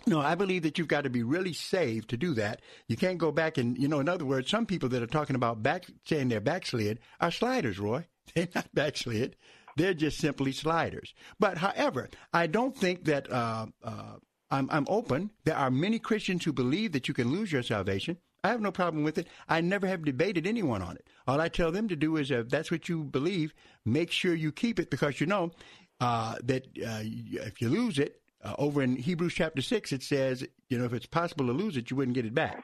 No, 0.05 0.19
I 0.19 0.35
believe 0.35 0.63
that 0.63 0.77
you've 0.77 0.89
got 0.89 1.05
to 1.05 1.09
be 1.09 1.23
really 1.23 1.53
saved 1.53 2.09
to 2.09 2.17
do 2.17 2.33
that. 2.33 2.61
You 2.87 2.97
can't 2.97 3.17
go 3.17 3.31
back 3.31 3.57
and, 3.57 3.77
you 3.77 3.87
know, 3.87 3.99
in 4.01 4.09
other 4.09 4.25
words, 4.25 4.49
some 4.49 4.65
people 4.65 4.89
that 4.89 5.01
are 5.01 5.07
talking 5.07 5.35
about 5.35 5.63
back, 5.63 5.85
saying 6.05 6.27
they're 6.27 6.41
backslid 6.41 6.99
are 7.21 7.31
sliders, 7.31 7.79
Roy. 7.79 8.05
They're 8.35 8.47
not 8.55 8.73
backslid. 8.73 9.35
They're 9.75 9.93
just 9.93 10.17
simply 10.17 10.53
sliders. 10.53 11.13
But 11.39 11.57
however, 11.57 12.09
I 12.31 12.47
don't 12.47 12.75
think 12.75 13.03
that, 13.05 13.29
uh, 13.29 13.65
uh, 13.83 14.15
I'm, 14.49 14.69
I'm 14.71 14.85
open. 14.87 15.31
There 15.43 15.57
are 15.57 15.69
many 15.69 15.99
Christians 15.99 16.45
who 16.45 16.53
believe 16.53 16.93
that 16.93 17.09
you 17.09 17.13
can 17.13 17.31
lose 17.31 17.51
your 17.51 17.63
salvation. 17.63 18.17
I 18.43 18.49
have 18.49 18.61
no 18.61 18.71
problem 18.71 19.03
with 19.03 19.17
it. 19.17 19.27
I 19.49 19.61
never 19.61 19.87
have 19.87 20.05
debated 20.05 20.45
anyone 20.45 20.81
on 20.81 20.95
it. 20.95 21.07
All 21.27 21.41
I 21.41 21.49
tell 21.49 21.71
them 21.71 21.87
to 21.87 21.95
do 21.95 22.17
is, 22.17 22.29
if 22.29 22.49
that's 22.49 22.71
what 22.71 22.87
you 22.87 23.03
believe, 23.03 23.53
make 23.85 24.11
sure 24.11 24.33
you 24.33 24.51
keep 24.51 24.79
it 24.79 24.89
because 24.89 25.19
you 25.19 25.27
know, 25.27 25.51
uh, 25.99 26.35
that 26.43 26.65
uh, 26.77 27.01
if 27.03 27.61
you 27.61 27.69
lose 27.69 27.99
it, 27.99 28.21
uh, 28.43 28.55
over 28.57 28.81
in 28.81 28.95
Hebrews 28.95 29.33
chapter 29.33 29.61
six, 29.61 29.91
it 29.91 30.03
says, 30.03 30.45
you 30.69 30.77
know, 30.77 30.85
if 30.85 30.93
it's 30.93 31.05
possible 31.05 31.45
to 31.47 31.53
lose 31.53 31.77
it, 31.77 31.89
you 31.89 31.97
wouldn't 31.97 32.15
get 32.15 32.25
it 32.25 32.35
back. 32.35 32.63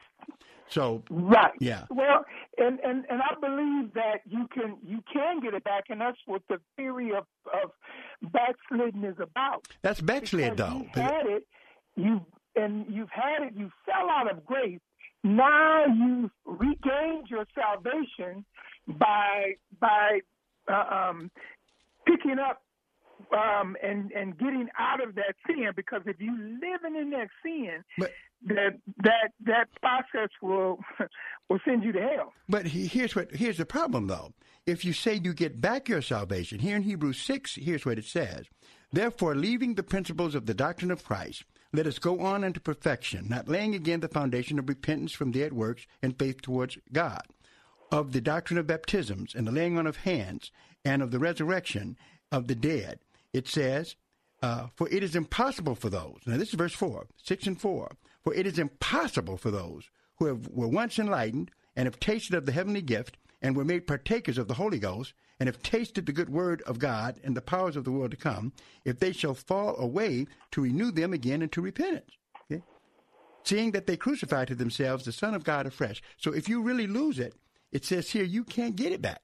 So 0.70 1.04
right, 1.10 1.52
yeah. 1.60 1.86
Well, 1.90 2.24
and 2.58 2.80
and 2.82 3.06
and 3.10 3.22
I 3.22 3.34
believe 3.40 3.94
that 3.96 4.22
you 4.26 4.48
can 4.54 4.78
you 4.86 5.04
can 5.12 5.40
get 5.42 5.54
it 5.54 5.64
back, 5.64 5.86
and 5.90 6.00
that's 6.00 6.20
what 6.26 6.44
the 6.48 6.58
theory 6.76 7.12
of 7.12 7.26
of 7.52 7.72
backsliding 8.32 9.04
is 9.04 9.18
about. 9.20 9.68
That's 9.82 10.02
backslid, 10.02 10.58
though. 10.58 10.86
You 10.96 11.02
had 11.02 11.26
it, 11.26 11.48
you 11.96 12.22
and 12.56 12.86
you've 12.88 13.10
had 13.10 13.48
it. 13.48 13.54
You 13.56 13.72
fell 13.86 14.10
out 14.10 14.32
of 14.32 14.46
grace. 14.46 14.80
Now 15.24 15.86
you've 15.86 16.32
regained 16.46 17.28
your 17.30 17.46
salvation 17.56 18.46
by 18.88 19.56
by 19.80 20.20
uh, 20.72 21.10
um, 21.10 21.32
picking 22.06 22.38
up 22.40 22.62
um, 23.34 23.76
and 23.84 24.12
and 24.12 24.38
getting 24.38 24.70
out 24.78 25.02
of 25.02 25.16
that 25.16 25.36
sin. 25.48 25.70
Because 25.76 26.02
if 26.06 26.20
you 26.20 26.32
living 26.38 27.00
in 27.00 27.10
that 27.12 27.30
sin, 27.44 27.84
but, 27.98 28.12
that 28.48 28.80
that 28.98 29.32
that 29.46 29.68
process 29.82 30.30
will 30.42 30.80
will 31.50 31.60
send 31.66 31.84
you 31.84 31.92
to 31.92 32.02
hell. 32.02 32.34
But 32.48 32.68
he, 32.68 32.88
here's 32.88 33.16
what 33.16 33.32
here's 33.32 33.58
the 33.58 33.66
problem 33.66 34.08
though. 34.08 34.34
If 34.66 34.86
you 34.86 34.94
say 34.94 35.16
you 35.16 35.34
get 35.34 35.62
back 35.62 35.90
your 35.90 36.02
salvation, 36.02 36.60
here 36.60 36.76
in 36.76 36.84
Hebrews 36.84 37.20
six, 37.20 37.56
here's 37.56 37.86
what 37.86 37.98
it 37.98 38.06
says: 38.06 38.46
Therefore, 38.92 39.36
leaving 39.36 39.76
the 39.76 39.84
principles 39.84 40.36
of 40.36 40.46
the 40.46 40.54
doctrine 40.54 40.92
of 40.92 41.04
Christ, 41.04 41.44
let 41.74 41.88
us 41.88 42.00
go 42.00 42.22
on 42.22 42.44
unto 42.44 42.60
perfection, 42.60 43.28
not 43.30 43.48
laying 43.48 43.76
again 43.76 44.00
the 44.00 44.08
foundation 44.08 44.58
of 44.58 44.70
repentance 44.70 45.12
from 45.12 45.32
dead 45.32 45.54
works 45.54 45.86
and 46.02 46.18
faith 46.18 46.42
towards 46.42 46.78
God, 46.92 47.24
of 47.92 48.12
the 48.12 48.22
doctrine 48.22 48.58
of 48.58 48.68
baptisms 48.68 49.36
and 49.36 49.48
the 49.48 49.52
laying 49.52 49.78
on 49.78 49.86
of 49.86 49.98
hands, 49.98 50.52
and 50.86 51.02
of 51.02 51.12
the 51.12 51.20
resurrection 51.20 51.98
of 52.32 52.48
the 52.48 52.56
dead. 52.56 53.00
It 53.34 53.48
says, 53.48 53.96
uh, 54.42 54.68
For 54.76 54.90
it 54.90 55.04
is 55.04 55.16
impossible 55.16 55.76
for 55.76 55.90
those. 55.90 56.20
Now 56.26 56.38
this 56.38 56.50
is 56.50 56.56
verse 56.56 56.74
four, 56.74 57.08
six 57.18 57.48
and 57.48 57.60
four. 57.60 57.92
For 58.24 58.34
it 58.34 58.46
is 58.46 58.60
impossible 58.60 59.38
for 59.38 59.52
those 59.52 59.90
who 60.18 60.26
have, 60.26 60.48
were 60.50 60.68
once 60.68 61.00
enlightened 61.00 61.52
and 61.76 61.86
have 61.86 62.00
tasted 62.00 62.36
of 62.36 62.46
the 62.46 62.52
heavenly 62.52 62.82
gift 62.82 63.18
and 63.42 63.56
were 63.56 63.66
made 63.66 63.88
partakers 63.88 64.38
of 64.38 64.48
the 64.48 64.56
Holy 64.56 64.80
Ghost 64.80 65.14
and 65.40 65.48
have 65.48 65.64
tasted 65.64 66.06
the 66.06 66.12
good 66.12 66.30
word 66.30 66.62
of 66.64 66.80
God 66.80 67.20
and 67.24 67.36
the 67.36 67.42
powers 67.42 67.78
of 67.78 67.86
the 67.86 67.92
world 67.92 68.12
to 68.12 68.18
come, 68.18 68.52
if 68.84 69.00
they 69.00 69.14
shall 69.14 69.34
fall 69.34 69.78
away, 69.78 70.28
to 70.52 70.62
renew 70.62 70.92
them 70.92 71.14
again 71.14 71.42
into 71.42 71.62
repentance. 71.62 72.12
Okay? 72.52 72.62
Seeing 73.44 73.72
that 73.72 73.88
they 73.88 73.96
crucify 73.96 74.46
to 74.46 74.56
themselves 74.56 75.06
the 75.06 75.14
Son 75.14 75.34
of 75.34 75.46
God 75.46 75.66
afresh. 75.66 76.02
So 76.18 76.34
if 76.34 76.50
you 76.50 76.62
really 76.62 76.88
lose 76.88 77.20
it, 77.20 77.34
it 77.72 77.86
says 77.86 78.10
here 78.10 78.26
you 78.26 78.44
can't 78.44 78.76
get 78.76 78.92
it 78.92 79.02
back. 79.02 79.22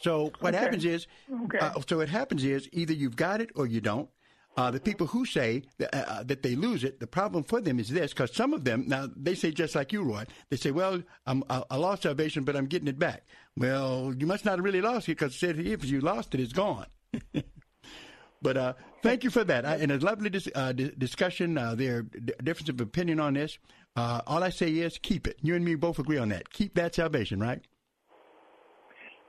So 0.00 0.32
what 0.40 0.54
Okay. 0.54 0.64
happens 0.64 0.84
is, 0.84 1.06
Okay. 1.44 1.58
uh, 1.58 1.72
so 1.88 1.98
what 1.98 2.08
happens 2.08 2.44
is 2.44 2.68
either 2.72 2.92
you've 2.92 3.16
got 3.16 3.40
it 3.40 3.50
or 3.54 3.66
you 3.66 3.80
don't. 3.80 4.08
Uh, 4.56 4.70
the 4.70 4.78
people 4.78 5.08
who 5.08 5.26
say 5.26 5.64
that, 5.78 5.92
uh, 5.92 6.22
that 6.22 6.44
they 6.44 6.54
lose 6.54 6.84
it, 6.84 7.00
the 7.00 7.06
problem 7.08 7.42
for 7.42 7.60
them 7.60 7.80
is 7.80 7.88
this, 7.88 8.12
because 8.12 8.32
some 8.32 8.52
of 8.54 8.62
them, 8.62 8.84
now 8.86 9.08
they 9.16 9.34
say 9.34 9.50
just 9.50 9.74
like 9.74 9.92
you, 9.92 10.00
Roy, 10.04 10.24
they 10.48 10.56
say, 10.56 10.70
well, 10.70 11.02
I'm, 11.26 11.42
I, 11.50 11.76
lost 11.76 12.02
salvation, 12.04 12.44
but 12.44 12.54
I'm 12.54 12.66
getting 12.66 12.86
it 12.86 12.96
back. 12.96 13.24
Well, 13.56 14.14
you 14.16 14.26
must 14.28 14.44
not 14.44 14.58
have 14.58 14.64
really 14.64 14.80
lost 14.80 15.08
it, 15.08 15.18
because 15.18 15.34
it 15.34 15.38
said 15.38 15.58
if 15.58 15.84
you 15.84 16.00
lost 16.00 16.34
it, 16.36 16.40
it's 16.40 16.52
gone. 16.52 16.86
but 18.42 18.56
uh, 18.56 18.74
thank 19.02 19.24
you 19.24 19.30
for 19.30 19.42
that. 19.42 19.66
I, 19.66 19.74
and 19.76 19.90
a 19.90 19.98
lovely 19.98 20.30
dis- 20.30 20.48
uh, 20.54 20.70
di- 20.72 20.92
discussion. 20.96 21.58
Uh, 21.58 21.74
there 21.74 21.96
are 21.98 22.02
d- 22.02 22.32
difference 22.42 22.68
of 22.68 22.80
opinion 22.80 23.18
on 23.18 23.34
this. 23.34 23.58
Uh, 23.96 24.20
all 24.26 24.44
I 24.44 24.50
say 24.50 24.70
is 24.70 24.98
keep 24.98 25.26
it. 25.26 25.38
You 25.42 25.56
and 25.56 25.64
me 25.64 25.74
both 25.74 25.98
agree 25.98 26.18
on 26.18 26.28
that. 26.28 26.50
Keep 26.50 26.74
that 26.74 26.94
salvation, 26.94 27.40
right? 27.40 27.60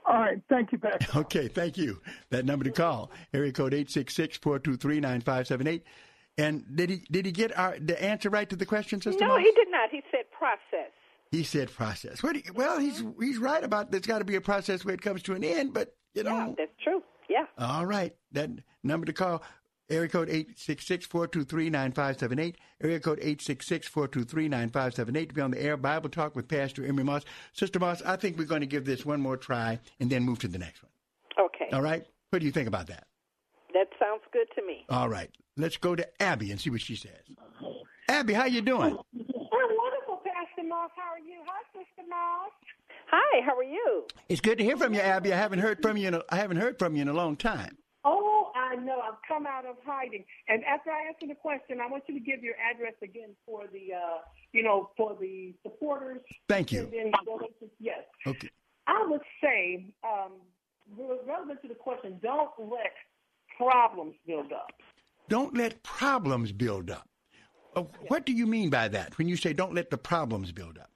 All 0.08 0.20
right, 0.20 0.40
thank 0.50 0.72
you, 0.72 0.78
Pastor. 0.78 1.08
Okay, 1.20 1.48
thank 1.48 1.78
you. 1.78 2.00
That 2.30 2.46
number 2.46 2.64
to 2.66 2.72
call, 2.72 3.10
area 3.34 3.52
code 3.52 3.74
866-423-9578. 3.74 5.82
And 6.38 6.64
did 6.76 6.90
he 6.90 7.02
did 7.10 7.26
he 7.26 7.32
get 7.32 7.58
our 7.58 7.78
the 7.80 8.02
answer 8.04 8.30
right 8.30 8.50
to 8.50 8.58
the 8.58 8.66
question, 8.66 9.00
Sister 9.02 9.22
No, 9.22 9.30
Moss? 9.30 9.40
he 9.40 9.52
did 9.54 9.72
not. 9.72 9.90
He 9.90 10.04
said 10.12 10.26
process. 10.38 10.92
He 11.32 11.44
said 11.44 11.72
process. 11.72 12.22
What 12.22 12.36
you- 12.36 12.52
well, 12.54 12.78
he's 12.78 13.02
mm-hmm. 13.02 13.22
he's 13.22 13.38
right 13.38 13.64
about 13.64 13.90
there's 13.92 14.06
got 14.06 14.20
to 14.20 14.26
be 14.26 14.36
a 14.36 14.42
process 14.42 14.84
where 14.84 14.94
it 14.94 15.02
comes 15.02 15.24
to 15.24 15.34
an 15.34 15.46
end, 15.46 15.74
but 15.74 15.96
you 16.14 16.24
know. 16.24 16.36
Yeah, 16.36 16.54
that's 16.58 16.72
true. 16.84 17.02
Yeah. 17.30 17.46
All 17.58 17.86
right. 17.86 18.14
That 18.34 18.50
number 18.84 19.06
to 19.06 19.14
call, 19.14 19.44
area 19.90 20.10
code 20.10 20.30
866-423-9578, 20.30 22.56
area 22.82 23.00
code 23.00 23.20
866-423-9578 23.20 25.28
to 25.30 25.34
be 25.34 25.42
on 25.42 25.52
the 25.52 25.62
air 25.62 25.78
Bible 25.78 26.10
Talk 26.10 26.36
with 26.36 26.48
Pastor 26.48 26.84
Emery 26.86 27.04
Moss. 27.04 27.24
Sister 27.54 27.80
Moss, 27.80 28.02
I 28.04 28.16
think 28.16 28.38
we're 28.38 28.46
going 28.46 28.62
to 28.62 28.68
give 28.68 28.86
this 28.86 29.06
one 29.06 29.22
more 29.22 29.38
try 29.38 29.80
and 30.00 30.10
then 30.10 30.24
move 30.24 30.40
to 30.40 30.48
the 30.48 30.58
next 30.58 30.82
one. 30.84 30.92
Okay. 31.48 31.70
All 31.74 31.82
right? 31.82 32.06
What 32.30 32.40
do 32.40 32.46
you 32.46 32.52
think 32.52 32.68
about 32.68 32.88
that? 32.88 33.08
That 33.74 33.88
sounds 34.00 34.22
good 34.32 34.48
to 34.56 34.66
me. 34.66 34.86
All 34.90 35.10
right. 35.10 35.30
Let's 35.58 35.78
go 35.78 35.96
to 35.96 36.22
Abby 36.22 36.52
and 36.52 36.60
see 36.60 36.70
what 36.70 36.82
she 36.82 36.96
says. 36.96 37.22
Abby, 38.08 38.34
how 38.34 38.46
you 38.46 38.62
doing? 38.62 38.94
I'm 38.94 39.00
wonderful, 39.14 40.22
Pastor 40.24 40.68
Moss. 40.68 40.92
How 40.96 41.14
are 41.14 41.20
you? 41.20 41.40
Hi, 41.46 41.62
Sister 41.74 42.04
Moss. 42.10 42.52
Hi, 43.12 43.42
how 43.46 43.58
are 43.58 43.64
you? 43.64 44.06
It's 44.30 44.42
good 44.42 44.58
to 44.58 44.64
hear 44.64 44.78
from 44.78 44.94
you, 44.94 45.00
Abby. 45.00 45.32
I 45.32 45.38
haven't 45.38 45.60
heard 45.60 45.82
from 45.82 45.98
you 45.98 46.08
in 46.08 46.14
a, 46.16 46.24
I 46.30 46.38
haven't 46.38 46.58
heard 46.58 46.80
from 46.80 46.96
you 46.96 47.02
in 47.02 47.08
a 47.08 47.14
long 47.14 47.36
time. 47.36 47.78
I 48.72 48.76
know. 48.76 49.00
I've 49.00 49.20
come 49.28 49.46
out 49.46 49.66
of 49.66 49.76
hiding. 49.86 50.26
And 50.48 50.64
after 50.66 50.90
I 50.92 51.08
answer 51.08 51.28
the 51.28 51.36
question, 51.36 51.80
I 51.82 51.90
want 51.90 52.04
you 52.08 52.14
to 52.16 52.20
give 52.20 52.44
your 52.44 52.56
address 52.56 52.94
again 53.02 53.30
for 53.46 53.64
the, 53.72 53.94
uh, 53.94 54.18
you 54.52 54.64
know, 54.64 54.90
for 54.98 55.16
the 55.20 55.54
supporters. 55.64 56.22
Thank 56.50 56.72
you. 56.72 56.90
Then. 56.92 57.12
Yes. 57.80 58.00
Okay. 58.26 58.50
I 58.88 59.06
would 59.08 59.22
say, 59.42 59.94
um, 60.04 60.34
relevant 61.28 61.62
to 61.62 61.68
the 61.68 61.76
question, 61.76 62.20
don't 62.22 62.52
let 62.60 62.94
problems 63.58 64.16
build 64.28 64.52
up. 64.52 64.72
Don't 65.30 65.56
let 65.56 65.82
problems 65.84 66.52
build 66.52 66.92
up. 66.92 67.08
Uh, 67.76 67.84
What 68.08 68.26
do 68.26 68.32
you 68.34 68.46
mean 68.48 68.70
by 68.70 68.88
that 68.90 69.18
when 69.18 69.28
you 69.28 69.36
say 69.36 69.54
don't 69.54 69.74
let 69.74 69.90
the 69.90 69.98
problems 69.98 70.52
build 70.52 70.78
up? 70.78 70.90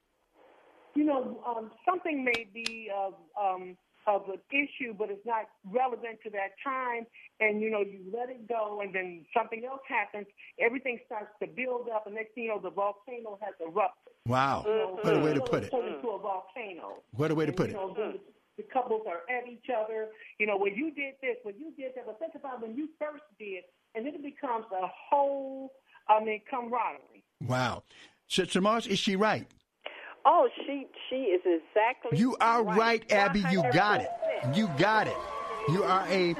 you 0.94 1.04
know, 1.04 1.40
um, 1.46 1.70
something 1.88 2.24
may 2.24 2.48
be 2.52 2.90
of 2.94 3.14
um, 3.40 3.76
of 4.16 4.28
an 4.28 4.40
issue, 4.50 4.92
but 4.96 5.10
it's 5.10 5.24
not 5.24 5.46
relevant 5.64 6.18
to 6.24 6.30
that 6.30 6.50
time, 6.64 7.06
and 7.40 7.60
you 7.60 7.70
know, 7.70 7.80
you 7.80 8.00
let 8.12 8.28
it 8.28 8.48
go, 8.48 8.80
and 8.82 8.94
then 8.94 9.24
something 9.36 9.64
else 9.64 9.80
happens. 9.88 10.26
Everything 10.58 10.98
starts 11.06 11.30
to 11.40 11.46
build 11.46 11.88
up, 11.94 12.06
and 12.06 12.14
next 12.16 12.34
thing 12.34 12.44
you 12.44 12.50
know, 12.50 12.60
the 12.60 12.70
volcano 12.70 13.38
has 13.40 13.54
erupted. 13.60 14.12
Wow. 14.26 14.64
You 14.66 14.98
What 15.02 15.16
a 15.16 15.20
way 15.20 15.34
to 15.34 15.40
put 15.40 15.64
it. 15.64 15.70
Turned 15.70 15.94
into 15.94 16.08
a 16.08 16.18
volcano. 16.18 17.02
What 17.16 17.30
a 17.30 17.34
way 17.34 17.46
to 17.46 17.50
And, 17.50 17.56
put 17.56 17.70
you 17.70 17.76
it. 17.76 17.78
know, 17.78 17.94
then 17.96 18.18
the 18.56 18.64
couples 18.64 19.02
are 19.06 19.22
at 19.34 19.48
each 19.48 19.66
other. 19.74 20.08
You 20.38 20.46
know, 20.46 20.56
when 20.58 20.74
you 20.74 20.90
did 20.90 21.14
this, 21.22 21.36
when 21.42 21.54
you 21.58 21.72
did 21.78 21.92
that, 21.96 22.06
but 22.06 22.18
think 22.18 22.34
about 22.34 22.60
when 22.60 22.76
you 22.76 22.88
first 22.98 23.24
did, 23.38 23.64
and 23.94 24.04
then 24.04 24.14
it 24.14 24.22
becomes 24.22 24.66
a 24.72 24.86
whole, 25.08 25.72
I 26.08 26.22
mean, 26.22 26.42
camaraderie. 26.50 27.24
Wow. 27.46 27.84
Sister 28.28 28.60
Moss, 28.60 28.86
is 28.86 28.98
she 28.98 29.16
right? 29.16 29.46
Oh, 30.24 30.48
she 30.66 30.86
she 31.08 31.16
is 31.16 31.40
exactly. 31.44 32.18
You 32.18 32.36
are 32.40 32.62
right, 32.62 33.10
Abby. 33.12 33.44
You 33.50 33.62
got 33.72 34.02
it. 34.02 34.10
You 34.54 34.68
got 34.78 35.06
it. 35.06 35.16
You 35.68 35.84
are 35.84 36.06
a 36.08 36.34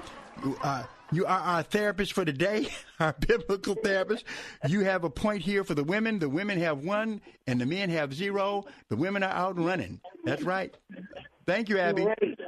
are, 0.44 0.56
uh, 0.62 0.82
you 1.12 1.26
are 1.26 1.40
our 1.40 1.62
therapist 1.62 2.12
for 2.12 2.24
today, 2.24 2.68
our 3.00 3.14
biblical 3.26 3.74
therapist. 3.74 4.24
You 4.68 4.80
have 4.80 5.04
a 5.04 5.10
point 5.10 5.42
here 5.42 5.64
for 5.64 5.74
the 5.74 5.84
women. 5.84 6.18
The 6.18 6.28
women 6.28 6.58
have 6.60 6.84
one, 6.84 7.20
and 7.46 7.60
the 7.60 7.66
men 7.66 7.90
have 7.90 8.14
zero. 8.14 8.64
The 8.88 8.96
women 8.96 9.22
are 9.22 9.32
out 9.32 9.58
running. 9.58 10.00
That's 10.24 10.42
right. 10.42 10.74
Thank 11.46 11.68
you, 11.68 11.78
Abby. 11.78 12.04
Great. 12.04 12.38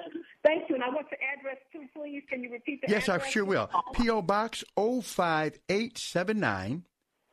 Thank 0.44 0.68
you. 0.68 0.74
And 0.74 0.82
I 0.84 0.88
want 0.88 1.06
the 1.10 1.16
address 1.38 1.58
too, 1.72 1.84
please. 1.94 2.22
Can 2.28 2.42
you 2.42 2.50
repeat 2.50 2.80
the 2.82 2.88
Yes, 2.90 3.08
I 3.08 3.18
sure 3.28 3.44
will. 3.44 3.70
P.O. 3.94 4.22
Box 4.22 4.64
05879. 4.76 6.82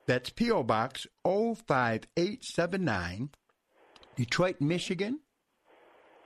That's 0.07 0.29
P.O. 0.31 0.63
Box 0.63 1.05
05879, 1.23 3.29
Detroit, 4.19 4.60
Michigan 4.60 5.21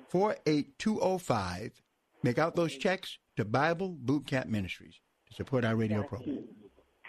48205. 0.07 1.83
Make 2.23 2.39
out 2.39 2.55
those 2.55 2.75
checks 2.75 3.19
to 3.37 3.45
Bible 3.45 3.89
Boot 3.89 4.25
Camp 4.25 4.47
Ministries 4.47 4.99
to 5.27 5.35
support 5.35 5.63
our 5.63 5.75
radio 5.75 6.01
program. 6.01 6.43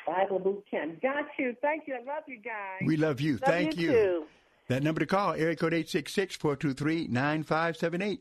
Bible 0.07 0.41
Boot 0.41 0.63
Camp. 0.71 1.01
Got 1.01 1.25
you. 1.39 1.57
Thank 1.63 1.85
you. 1.87 1.95
I 1.95 2.05
love 2.05 2.25
you 2.27 2.37
guys. 2.37 2.83
We 2.85 2.99
love 2.99 3.19
you. 3.19 3.33
Love 3.33 3.41
Thank 3.47 3.79
you. 3.79 3.93
you. 3.93 4.27
That 4.69 4.83
number 4.83 5.01
to 5.01 5.07
call, 5.07 5.33
area 5.33 5.57
code 5.57 5.73
866 5.73 6.37
423 6.37 7.09
9578. 7.09 8.21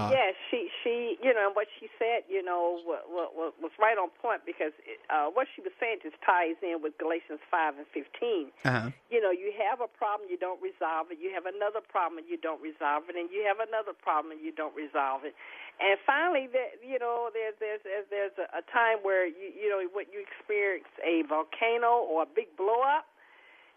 Uh, 0.00 0.08
yes, 0.12 0.32
she 0.50 0.70
she 0.82 1.18
you 1.20 1.32
know 1.36 1.50
what 1.52 1.68
she 1.78 1.88
said 1.98 2.24
you 2.28 2.40
know 2.42 2.80
wa- 2.88 3.04
wa- 3.08 3.32
wa- 3.36 3.56
was 3.60 3.72
right 3.78 3.98
on 4.00 4.08
point 4.22 4.40
because 4.48 4.72
it, 4.88 4.96
uh, 5.12 5.28
what 5.28 5.46
she 5.54 5.60
was 5.60 5.72
saying 5.80 5.98
just 6.02 6.16
ties 6.24 6.56
in 6.64 6.80
with 6.80 6.96
Galatians 6.96 7.40
five 7.50 7.76
and 7.76 7.86
fifteen. 7.92 8.48
Uh-huh. 8.64 8.88
You 9.12 9.20
know, 9.20 9.30
you 9.34 9.52
have 9.58 9.80
a 9.82 9.90
problem, 9.90 10.30
you 10.30 10.38
don't 10.38 10.62
resolve 10.62 11.10
it. 11.10 11.18
You 11.20 11.34
have 11.34 11.44
another 11.44 11.82
problem, 11.82 12.22
you 12.24 12.38
don't 12.38 12.62
resolve 12.62 13.10
it, 13.10 13.16
and 13.18 13.28
you 13.28 13.42
have 13.44 13.58
another 13.58 13.92
problem, 13.92 14.30
and 14.32 14.40
you 14.40 14.52
don't 14.54 14.74
resolve 14.74 15.26
it. 15.26 15.34
And 15.80 15.98
finally, 16.06 16.46
there, 16.46 16.70
you 16.84 16.98
know, 16.98 17.30
there's 17.32 17.56
there's 17.58 17.80
there's, 17.82 18.06
there's 18.10 18.36
a, 18.38 18.46
a 18.60 18.62
time 18.70 19.02
where 19.02 19.26
you 19.26 19.50
you 19.50 19.68
know 19.68 19.82
when 19.92 20.06
you 20.14 20.20
experience 20.22 20.88
a 21.02 21.22
volcano 21.28 22.06
or 22.06 22.22
a 22.22 22.30
big 22.30 22.54
blow 22.56 22.80
up, 22.86 23.08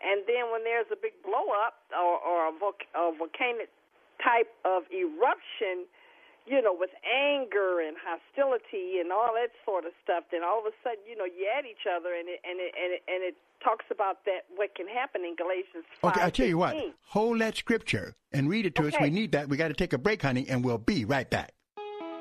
and 0.03 0.21
then 0.27 0.51
when 0.51 0.63
there's 0.67 0.87
a 0.91 0.99
big 0.99 1.15
blow 1.23 1.49
up 1.55 1.81
or, 1.95 2.19
or 2.19 2.51
a, 2.51 2.53
volc- 2.59 2.91
a 2.93 3.09
volcanic 3.15 3.71
type 4.21 4.51
of 4.67 4.83
eruption, 4.91 5.87
you 6.45 6.61
know, 6.61 6.75
with 6.77 6.91
anger 7.05 7.79
and 7.79 7.95
hostility 7.97 8.99
and 8.99 9.11
all 9.11 9.33
that 9.33 9.51
sort 9.65 9.85
of 9.85 9.91
stuff, 10.03 10.25
then 10.31 10.41
all 10.43 10.59
of 10.59 10.65
a 10.65 10.75
sudden, 10.83 10.99
you 11.07 11.15
know, 11.15 11.25
you 11.25 11.47
add 11.47 11.65
each 11.65 11.87
other, 11.87 12.13
and 12.13 12.27
it 12.27 12.39
and 12.43 12.59
it 12.59 12.73
and 12.75 12.93
it, 12.93 13.01
and 13.07 13.23
it 13.23 13.35
talks 13.63 13.85
about 13.91 14.25
that 14.25 14.45
what 14.55 14.75
can 14.75 14.87
happen 14.87 15.21
in 15.23 15.35
Galatians. 15.35 15.85
5, 16.01 16.11
Okay, 16.11 16.21
I 16.25 16.29
tell 16.29 16.47
you 16.47 16.57
what, 16.57 16.75
hold 17.07 17.39
that 17.39 17.55
scripture 17.55 18.15
and 18.31 18.49
read 18.49 18.65
it 18.65 18.75
to 18.75 18.87
us. 18.87 18.93
We 18.99 19.09
need 19.09 19.31
that. 19.31 19.47
We 19.49 19.57
got 19.57 19.69
to 19.69 19.73
take 19.73 19.93
a 19.93 19.97
break, 19.97 20.21
honey, 20.21 20.45
and 20.49 20.63
we'll 20.63 20.77
be 20.77 21.05
right 21.05 21.29
back. 21.29 21.53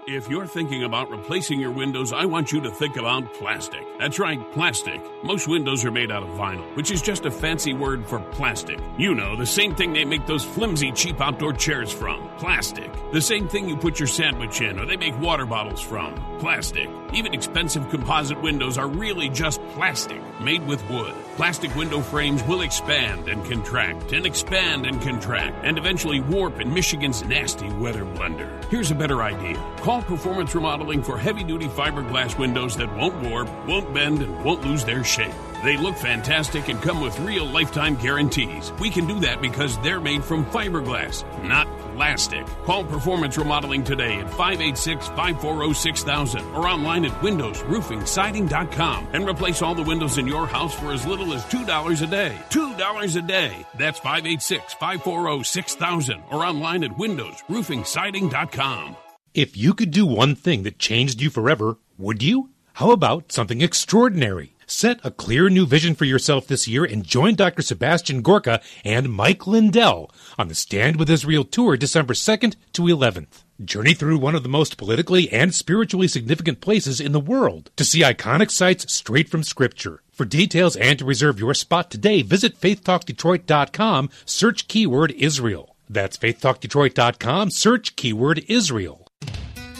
If 0.04 0.28
you're 0.28 0.48
thinking 0.48 0.82
about 0.82 1.10
replacing 1.10 1.60
your 1.60 1.70
windows, 1.70 2.12
I 2.12 2.24
want 2.24 2.50
you 2.50 2.60
to 2.62 2.70
think 2.72 2.96
about 2.96 3.32
plastic. 3.34 3.86
That's 4.00 4.18
right, 4.18 4.40
plastic. 4.50 5.00
Most 5.22 5.46
windows 5.46 5.84
are 5.84 5.92
made 5.92 6.10
out 6.10 6.24
of 6.24 6.30
vinyl, 6.30 6.64
which 6.74 6.90
is 6.90 7.00
just 7.00 7.24
a 7.24 7.30
fancy 7.30 7.72
word 7.72 8.04
for 8.04 8.18
plastic. 8.18 8.80
You 8.98 9.14
know, 9.14 9.36
the 9.36 9.46
same 9.46 9.76
thing 9.76 9.92
they 9.92 10.04
make 10.04 10.26
those 10.26 10.44
flimsy, 10.44 10.90
cheap 10.90 11.20
outdoor 11.20 11.52
chairs 11.52 11.92
from. 11.92 12.28
Plastic. 12.38 12.90
The 13.12 13.20
same 13.20 13.46
thing 13.46 13.68
you 13.68 13.76
put 13.76 14.00
your 14.00 14.08
sandwich 14.08 14.60
in 14.60 14.80
or 14.80 14.86
they 14.86 14.96
make 14.96 15.16
water 15.20 15.46
bottles 15.46 15.80
from. 15.80 16.16
Plastic. 16.40 16.90
Even 17.12 17.32
expensive 17.32 17.88
composite 17.90 18.42
windows 18.42 18.78
are 18.78 18.88
really 18.88 19.28
just 19.28 19.62
plastic, 19.74 20.20
made 20.40 20.66
with 20.66 20.82
wood. 20.90 21.14
Plastic 21.36 21.74
window 21.76 22.00
frames 22.00 22.42
will 22.44 22.62
expand 22.62 23.28
and 23.28 23.44
contract, 23.44 24.12
and 24.12 24.26
expand 24.26 24.86
and 24.86 25.00
contract, 25.00 25.64
and 25.64 25.78
eventually 25.78 26.20
warp 26.20 26.60
in 26.60 26.72
Michigan's 26.74 27.22
nasty 27.24 27.68
weather 27.74 28.04
blender. 28.04 28.64
Here's 28.66 28.90
a 28.90 28.94
better 28.94 29.22
idea. 29.22 29.56
Call 29.78 29.91
Performance 30.00 30.54
Remodeling 30.54 31.02
for 31.02 31.18
heavy 31.18 31.44
duty 31.44 31.66
fiberglass 31.66 32.38
windows 32.38 32.76
that 32.76 32.94
won't 32.96 33.28
warp, 33.28 33.48
won't 33.66 33.92
bend, 33.92 34.22
and 34.22 34.44
won't 34.44 34.64
lose 34.64 34.84
their 34.84 35.04
shape. 35.04 35.34
They 35.62 35.76
look 35.76 35.96
fantastic 35.96 36.68
and 36.68 36.80
come 36.80 37.00
with 37.00 37.18
real 37.20 37.44
lifetime 37.44 37.96
guarantees. 37.96 38.72
We 38.80 38.90
can 38.90 39.06
do 39.06 39.20
that 39.20 39.42
because 39.42 39.78
they're 39.78 40.00
made 40.00 40.24
from 40.24 40.46
fiberglass, 40.46 41.24
not 41.42 41.68
plastic. 41.94 42.46
Call 42.64 42.84
Performance 42.84 43.36
Remodeling 43.36 43.84
today 43.84 44.18
at 44.18 44.30
586 44.30 45.08
540 45.08 45.74
6000 45.74 46.54
or 46.54 46.66
online 46.66 47.04
at 47.04 47.12
windowsroofingsiding.com 47.20 49.08
and 49.12 49.28
replace 49.28 49.60
all 49.62 49.74
the 49.74 49.82
windows 49.82 50.16
in 50.16 50.26
your 50.26 50.46
house 50.46 50.74
for 50.74 50.92
as 50.92 51.06
little 51.06 51.34
as 51.34 51.44
$2 51.44 52.02
a 52.02 52.06
day. 52.06 52.36
$2 52.50 53.16
a 53.16 53.22
day. 53.22 53.66
That's 53.74 53.98
586 53.98 54.72
540 54.74 55.44
6000 55.44 56.22
or 56.30 56.44
online 56.44 56.84
at 56.84 56.92
windowsroofingsiding.com. 56.92 58.96
If 59.34 59.56
you 59.56 59.72
could 59.72 59.90
do 59.90 60.04
one 60.04 60.34
thing 60.34 60.62
that 60.64 60.78
changed 60.78 61.22
you 61.22 61.30
forever, 61.30 61.78
would 61.96 62.22
you? 62.22 62.50
How 62.74 62.90
about 62.90 63.32
something 63.32 63.62
extraordinary? 63.62 64.54
Set 64.66 65.00
a 65.02 65.10
clear 65.10 65.48
new 65.48 65.64
vision 65.64 65.94
for 65.94 66.04
yourself 66.04 66.46
this 66.46 66.68
year 66.68 66.84
and 66.84 67.02
join 67.02 67.34
Dr. 67.34 67.62
Sebastian 67.62 68.20
Gorka 68.20 68.60
and 68.84 69.10
Mike 69.10 69.46
Lindell 69.46 70.10
on 70.38 70.48
the 70.48 70.54
Stand 70.54 70.96
with 70.98 71.08
Israel 71.08 71.44
tour 71.44 71.78
December 71.78 72.12
2nd 72.12 72.56
to 72.74 72.82
11th. 72.82 73.44
Journey 73.64 73.94
through 73.94 74.18
one 74.18 74.34
of 74.34 74.42
the 74.42 74.50
most 74.50 74.76
politically 74.76 75.32
and 75.32 75.54
spiritually 75.54 76.08
significant 76.08 76.60
places 76.60 77.00
in 77.00 77.12
the 77.12 77.20
world 77.20 77.70
to 77.76 77.86
see 77.86 78.02
iconic 78.02 78.50
sites 78.50 78.92
straight 78.92 79.30
from 79.30 79.42
Scripture. 79.42 80.02
For 80.10 80.26
details 80.26 80.76
and 80.76 80.98
to 80.98 81.06
reserve 81.06 81.40
your 81.40 81.54
spot 81.54 81.90
today, 81.90 82.20
visit 82.20 82.60
faithtalkdetroit.com, 82.60 84.10
search 84.26 84.68
keyword 84.68 85.12
Israel. 85.12 85.74
That's 85.88 86.18
faithtalkdetroit.com, 86.18 87.50
search 87.50 87.96
keyword 87.96 88.44
Israel. 88.48 89.01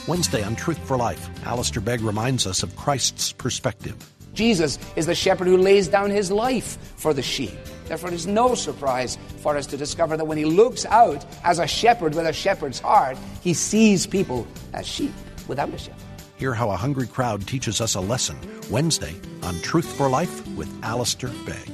Wednesday 0.09 0.43
on 0.43 0.57
Truth 0.57 0.79
for 0.79 0.97
Life, 0.97 1.31
Alistair 1.47 1.81
Begg 1.81 2.01
reminds 2.01 2.45
us 2.45 2.65
of 2.65 2.75
Christ's 2.75 3.31
perspective. 3.31 3.95
Jesus 4.35 4.77
is 4.97 5.07
the 5.07 5.15
shepherd 5.15 5.47
who 5.47 5.57
lays 5.57 5.87
down 5.87 6.11
his 6.11 6.33
life 6.33 6.77
for 6.97 7.15
the 7.15 7.23
sheep. 7.23 7.57
Therefore, 7.87 8.11
it 8.11 8.15
is 8.15 8.27
no 8.27 8.57
surprise 8.57 9.17
for 9.43 9.57
us 9.57 9.65
to 9.69 9.77
discover 9.77 10.17
that 10.17 10.25
when 10.25 10.39
he 10.39 10.45
looks 10.45 10.85
out 10.87 11.25
as 11.45 11.61
a 11.61 11.69
shepherd 11.69 12.17
with 12.17 12.27
a 12.27 12.33
shepherd's 12.33 12.81
heart, 12.81 13.17
he 13.43 13.55
sees 13.55 14.05
people 14.05 14.45
as 14.73 14.89
sheep 14.89 15.13
without 15.47 15.73
a 15.73 15.79
shepherd. 15.79 16.03
Hear 16.37 16.55
how 16.55 16.71
a 16.71 16.77
hungry 16.77 17.07
crowd 17.07 17.47
teaches 17.47 17.81
us 17.81 17.95
a 17.95 18.01
lesson 18.01 18.37
Wednesday 18.71 19.15
on 19.45 19.61
Truth 19.61 19.97
for 19.97 20.09
Life 20.09 20.45
with 20.57 20.69
Alistair 20.83 21.31
Begg. 21.47 21.71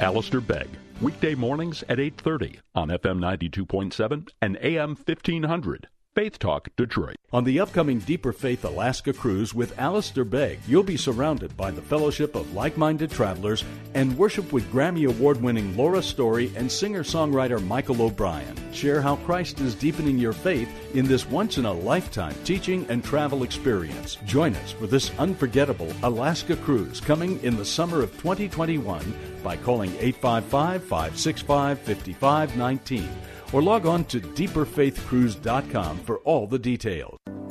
Alistair 0.00 0.40
Begg, 0.40 0.68
weekday 1.00 1.34
mornings 1.34 1.82
at 1.88 1.98
8:30 1.98 2.60
on 2.76 2.90
FM 2.90 3.18
92.7 3.18 4.28
and 4.40 4.56
AM 4.62 4.94
1500. 4.94 5.88
Faith 6.14 6.38
Talk 6.38 6.68
Detroit. 6.76 7.16
On 7.32 7.42
the 7.42 7.58
upcoming 7.58 7.98
Deeper 7.98 8.34
Faith 8.34 8.66
Alaska 8.66 9.14
cruise 9.14 9.54
with 9.54 9.78
Alistair 9.78 10.26
Begg, 10.26 10.58
you'll 10.68 10.82
be 10.82 10.98
surrounded 10.98 11.56
by 11.56 11.70
the 11.70 11.80
fellowship 11.80 12.34
of 12.34 12.52
like 12.52 12.76
minded 12.76 13.10
travelers 13.10 13.64
and 13.94 14.18
worship 14.18 14.52
with 14.52 14.70
Grammy 14.70 15.08
Award 15.08 15.40
winning 15.40 15.74
Laura 15.74 16.02
Story 16.02 16.52
and 16.54 16.70
singer 16.70 17.02
songwriter 17.02 17.66
Michael 17.66 18.02
O'Brien. 18.02 18.54
Share 18.74 19.00
how 19.00 19.16
Christ 19.16 19.60
is 19.60 19.74
deepening 19.74 20.18
your 20.18 20.34
faith 20.34 20.68
in 20.94 21.06
this 21.06 21.26
once 21.26 21.56
in 21.56 21.64
a 21.64 21.72
lifetime 21.72 22.34
teaching 22.44 22.84
and 22.90 23.02
travel 23.02 23.42
experience. 23.42 24.16
Join 24.26 24.54
us 24.56 24.72
for 24.72 24.86
this 24.86 25.10
unforgettable 25.18 25.90
Alaska 26.02 26.56
cruise 26.56 27.00
coming 27.00 27.42
in 27.42 27.56
the 27.56 27.64
summer 27.64 28.02
of 28.02 28.12
2021 28.18 29.14
by 29.42 29.56
calling 29.56 29.92
855 29.92 30.84
565 30.84 31.78
5519 31.78 33.08
or 33.52 33.62
log 33.62 33.86
on 33.86 34.04
to 34.06 34.20
deeperfaithcruise.com 34.20 35.98
for 35.98 36.18
all 36.18 36.46
the 36.46 36.58
details. 36.58 37.18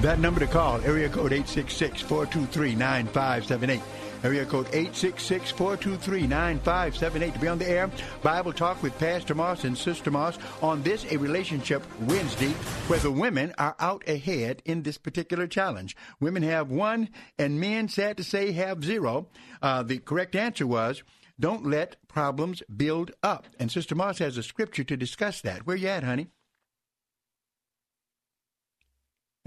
That 0.00 0.20
number 0.20 0.38
to 0.38 0.46
call, 0.46 0.80
area 0.82 1.08
code 1.08 1.32
866-423-9578. 1.32 3.80
Area 4.22 4.46
code 4.46 4.66
866-423-9578 4.66 7.32
to 7.32 7.38
be 7.40 7.48
on 7.48 7.58
the 7.58 7.68
air. 7.68 7.90
Bible 8.22 8.52
Talk 8.52 8.80
with 8.80 8.96
Pastor 9.00 9.34
Moss 9.34 9.64
and 9.64 9.76
Sister 9.76 10.12
Moss 10.12 10.38
on 10.62 10.84
this, 10.84 11.04
a 11.10 11.16
relationship 11.16 11.82
Wednesday, 12.02 12.52
where 12.86 13.00
the 13.00 13.10
women 13.10 13.52
are 13.58 13.74
out 13.80 14.08
ahead 14.08 14.62
in 14.64 14.84
this 14.84 14.98
particular 14.98 15.48
challenge. 15.48 15.96
Women 16.20 16.44
have 16.44 16.70
one, 16.70 17.08
and 17.36 17.58
men, 17.58 17.88
sad 17.88 18.18
to 18.18 18.24
say, 18.24 18.52
have 18.52 18.84
zero. 18.84 19.26
Uh, 19.60 19.82
the 19.82 19.98
correct 19.98 20.36
answer 20.36 20.68
was, 20.68 21.02
don't 21.40 21.66
let 21.66 21.96
problems 22.06 22.62
build 22.76 23.10
up. 23.24 23.48
And 23.58 23.68
Sister 23.68 23.96
Moss 23.96 24.18
has 24.18 24.36
a 24.36 24.44
scripture 24.44 24.84
to 24.84 24.96
discuss 24.96 25.40
that. 25.40 25.66
Where 25.66 25.76
you 25.76 25.88
at, 25.88 26.04
honey? 26.04 26.28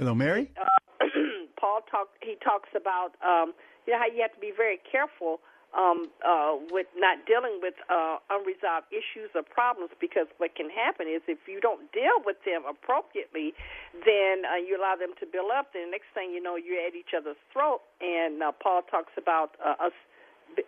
Hello, 0.01 0.17
Mary? 0.17 0.49
uh, 0.57 0.65
Paul 1.61 1.85
talk 1.85 2.09
he 2.25 2.33
talks 2.41 2.73
about 2.73 3.13
um, 3.21 3.53
you 3.85 3.93
know 3.93 4.01
how 4.01 4.09
you 4.09 4.25
have 4.25 4.33
to 4.33 4.41
be 4.41 4.49
very 4.49 4.81
careful 4.81 5.45
um, 5.77 6.09
uh, 6.25 6.57
with 6.73 6.89
not 6.97 7.21
dealing 7.29 7.61
with 7.61 7.77
uh, 7.85 8.17
unresolved 8.33 8.89
issues 8.89 9.29
or 9.37 9.45
problems 9.45 9.93
because 10.01 10.25
what 10.41 10.57
can 10.57 10.73
happen 10.73 11.05
is 11.05 11.21
if 11.29 11.45
you 11.45 11.61
don't 11.61 11.85
deal 11.93 12.17
with 12.25 12.41
them 12.49 12.65
appropriately, 12.65 13.53
then 13.93 14.41
uh, 14.41 14.57
you 14.57 14.73
allow 14.73 14.97
them 14.97 15.13
to 15.21 15.29
build 15.29 15.53
up. 15.53 15.69
Then 15.77 15.93
the 15.93 16.01
next 16.01 16.09
thing 16.17 16.33
you 16.33 16.41
know, 16.41 16.57
you're 16.57 16.81
at 16.81 16.97
each 16.97 17.13
other's 17.13 17.37
throat. 17.53 17.85
And 18.01 18.41
uh, 18.41 18.57
Paul 18.57 18.81
talks 18.89 19.13
about 19.21 19.53
uh, 19.61 19.85
us. 19.85 19.93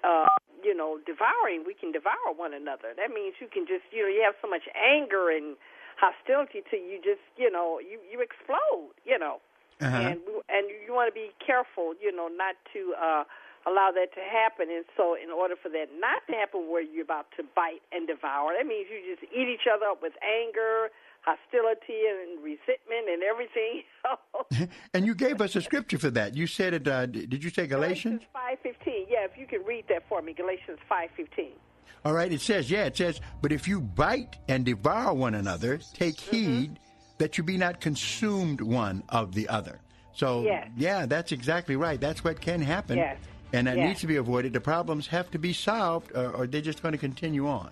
Uh, 0.05 0.29
you 0.63 0.71
know, 0.71 0.95
devouring, 1.03 1.67
we 1.67 1.73
can 1.75 1.91
devour 1.91 2.31
one 2.37 2.53
another. 2.53 2.95
That 2.95 3.11
means 3.11 3.35
you 3.43 3.51
can 3.51 3.67
just, 3.67 3.83
you 3.91 4.07
know, 4.07 4.07
you 4.07 4.23
have 4.23 4.39
so 4.39 4.47
much 4.47 4.63
anger 4.71 5.27
and 5.27 5.59
hostility 5.99 6.61
to 6.71 6.77
you, 6.77 6.99
just, 7.03 7.21
you 7.37 7.49
know, 7.51 7.79
you 7.79 7.99
you 8.11 8.21
explode, 8.21 8.93
you 9.05 9.17
know 9.19 9.39
Uh-huh. 9.81 9.97
and 9.97 10.19
and 10.55 10.63
you 10.85 10.93
want 10.93 11.07
to 11.11 11.15
be 11.15 11.29
careful, 11.45 11.93
you 12.01 12.11
know, 12.15 12.29
not 12.29 12.55
to 12.73 12.93
uh, 12.95 13.23
allow 13.69 13.89
that 13.91 14.13
to 14.13 14.21
happen. 14.21 14.69
And 14.69 14.85
so, 14.95 15.15
in 15.15 15.29
order 15.31 15.55
for 15.61 15.69
that 15.69 15.87
not 15.99 16.21
to 16.29 16.33
happen, 16.33 16.69
where 16.71 16.81
you're 16.81 17.03
about 17.03 17.27
to 17.37 17.43
bite 17.55 17.81
and 17.91 18.07
devour, 18.07 18.53
that 18.57 18.65
means 18.67 18.87
you 18.91 18.99
just 19.13 19.23
eat 19.33 19.47
each 19.55 19.67
other 19.73 19.85
up 19.91 19.99
with 20.01 20.13
anger, 20.21 20.89
hostility, 21.25 21.99
and 22.11 22.43
resentment, 22.43 23.05
and 23.13 23.21
everything. 23.23 23.83
And 24.93 25.05
you 25.07 25.15
gave 25.15 25.41
us 25.41 25.55
a 25.55 25.61
scripture 25.61 25.97
for 25.97 26.11
that. 26.11 26.35
You 26.35 26.45
said 26.47 26.73
it. 26.75 26.87
Uh, 26.87 27.05
did 27.07 27.43
you 27.43 27.49
say 27.49 27.65
Galatians? 27.67 28.21
Five 28.31 28.59
fifteen. 28.61 29.07
Yeah, 29.09 29.25
if 29.25 29.37
you 29.37 29.47
could 29.47 29.65
read 29.67 29.85
that 29.89 30.03
for 30.07 30.21
me, 30.21 30.33
Galatians 30.33 30.79
five 30.87 31.09
fifteen. 31.17 31.55
All 32.05 32.13
right. 32.13 32.31
It 32.31 32.41
says, 32.41 32.69
yeah, 32.71 32.85
it 32.85 32.97
says, 32.97 33.21
but 33.41 33.51
if 33.51 33.67
you 33.67 33.79
bite 33.81 34.37
and 34.47 34.65
devour 34.65 35.13
one 35.13 35.35
another, 35.35 35.79
take 35.93 36.15
Mm-hmm. 36.17 36.35
heed 36.35 36.79
that 37.17 37.37
you 37.37 37.43
be 37.43 37.57
not 37.57 37.79
consumed 37.79 38.59
one 38.61 39.03
of 39.09 39.33
the 39.33 39.47
other. 39.49 39.79
So, 40.13 40.43
Yes. 40.43 40.67
yeah, 40.77 41.05
that's 41.05 41.31
exactly 41.31 41.75
right. 41.75 41.99
That's 41.99 42.23
what 42.23 42.39
can 42.41 42.61
happen. 42.61 42.97
Yes. 42.97 43.17
and 43.55 43.67
that 43.67 43.77
Yeah. 43.77 43.85
needs 43.87 43.99
to 44.01 44.07
be 44.07 44.15
avoided. 44.15 44.51
The 44.53 44.59
problems 44.61 45.05
have 45.07 45.29
to 45.29 45.37
be 45.37 45.53
solved, 45.53 46.11
or, 46.15 46.31
or 46.31 46.47
they're 46.47 46.59
just 46.61 46.81
going 46.81 46.93
to 46.93 46.97
continue 46.97 47.47
on. 47.47 47.71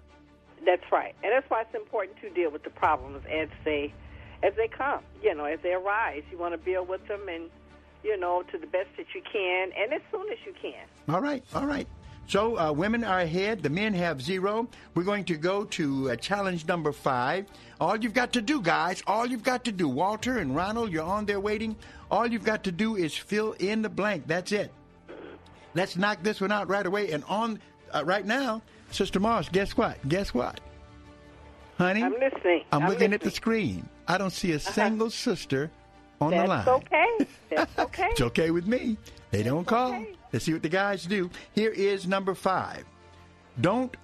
That's 0.63 0.83
right, 0.91 1.15
and 1.23 1.31
that's 1.33 1.49
why 1.49 1.61
it's 1.61 1.73
important 1.73 2.21
to 2.21 2.29
deal 2.29 2.51
with 2.51 2.61
the 2.63 2.69
problems 2.69 3.23
as 3.31 3.49
they 3.65 3.91
as 4.43 4.53
they 4.55 4.67
come. 4.67 5.01
You 5.23 5.33
know, 5.33 5.45
as 5.45 5.59
they 5.63 5.73
arise, 5.73 6.21
you 6.31 6.37
want 6.37 6.53
to 6.53 6.63
deal 6.63 6.85
with 6.85 7.07
them, 7.07 7.21
and 7.27 7.49
you 8.03 8.15
know, 8.15 8.43
to 8.51 8.59
the 8.59 8.67
best 8.67 8.89
that 8.97 9.07
you 9.15 9.23
can, 9.23 9.71
and 9.75 9.91
as 9.91 10.01
soon 10.11 10.31
as 10.31 10.37
you 10.45 10.53
can. 10.61 10.85
All 11.09 11.19
right, 11.19 11.43
all 11.55 11.65
right. 11.65 11.87
So 12.31 12.57
uh, 12.57 12.71
women 12.71 13.03
are 13.03 13.19
ahead. 13.19 13.61
The 13.61 13.69
men 13.69 13.93
have 13.93 14.21
zero. 14.21 14.65
We're 14.95 15.03
going 15.03 15.25
to 15.25 15.35
go 15.35 15.65
to 15.65 16.11
uh, 16.11 16.15
challenge 16.15 16.65
number 16.65 16.93
five. 16.93 17.45
All 17.81 17.97
you've 17.97 18.13
got 18.13 18.31
to 18.31 18.41
do, 18.41 18.61
guys, 18.61 19.03
all 19.05 19.25
you've 19.25 19.43
got 19.43 19.65
to 19.65 19.71
do, 19.73 19.89
Walter 19.89 20.37
and 20.37 20.55
Ronald, 20.55 20.93
you're 20.93 21.03
on 21.03 21.25
there 21.25 21.41
waiting. 21.41 21.75
All 22.09 22.25
you've 22.25 22.45
got 22.45 22.63
to 22.63 22.71
do 22.71 22.95
is 22.95 23.13
fill 23.13 23.51
in 23.59 23.81
the 23.81 23.89
blank. 23.89 24.27
That's 24.27 24.53
it. 24.53 24.71
Let's 25.75 25.97
knock 25.97 26.23
this 26.23 26.39
one 26.39 26.53
out 26.53 26.69
right 26.69 26.85
away. 26.85 27.11
And 27.11 27.25
on 27.25 27.59
uh, 27.93 28.05
right 28.05 28.25
now, 28.25 28.61
Sister 28.91 29.19
Moss, 29.19 29.49
guess 29.49 29.75
what? 29.75 29.97
Guess 30.07 30.33
what? 30.33 30.61
Honey, 31.77 32.01
I'm 32.01 32.13
listening. 32.13 32.63
I'm, 32.71 32.83
I'm 32.83 32.89
looking 32.89 33.11
at 33.11 33.19
the 33.19 33.31
screen. 33.31 33.89
I 34.07 34.17
don't 34.17 34.31
see 34.31 34.53
a 34.53 34.59
single 34.59 35.09
sister 35.09 35.69
on 36.21 36.31
That's 36.31 36.43
the 36.43 36.47
line. 36.47 36.65
That's 36.65 36.85
okay. 36.85 37.27
That's 37.49 37.79
okay. 37.87 38.07
It's 38.11 38.21
okay 38.21 38.51
with 38.51 38.67
me. 38.67 38.95
They 39.31 39.43
don't 39.43 39.67
call. 39.67 40.05
Let's 40.31 40.45
see 40.45 40.53
what 40.53 40.63
the 40.63 40.69
guys 40.69 41.03
do. 41.05 41.29
Here 41.53 41.71
is 41.71 42.07
number 42.07 42.33
five. 42.33 42.85
Don't 43.59 43.95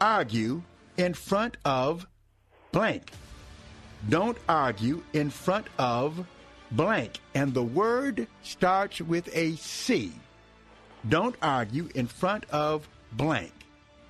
argue 0.00 0.62
in 0.96 1.14
front 1.14 1.56
of 1.64 2.06
blank. 2.72 3.10
Don't 4.08 4.38
argue 4.48 5.02
in 5.12 5.30
front 5.30 5.66
of 5.78 6.26
blank. 6.72 7.20
And 7.34 7.54
the 7.54 7.62
word 7.62 8.26
starts 8.42 9.00
with 9.00 9.28
a 9.34 9.56
C. 9.56 10.12
Don't 11.08 11.36
argue 11.42 11.88
in 11.94 12.06
front 12.06 12.44
of 12.50 12.88
blank. 13.12 13.52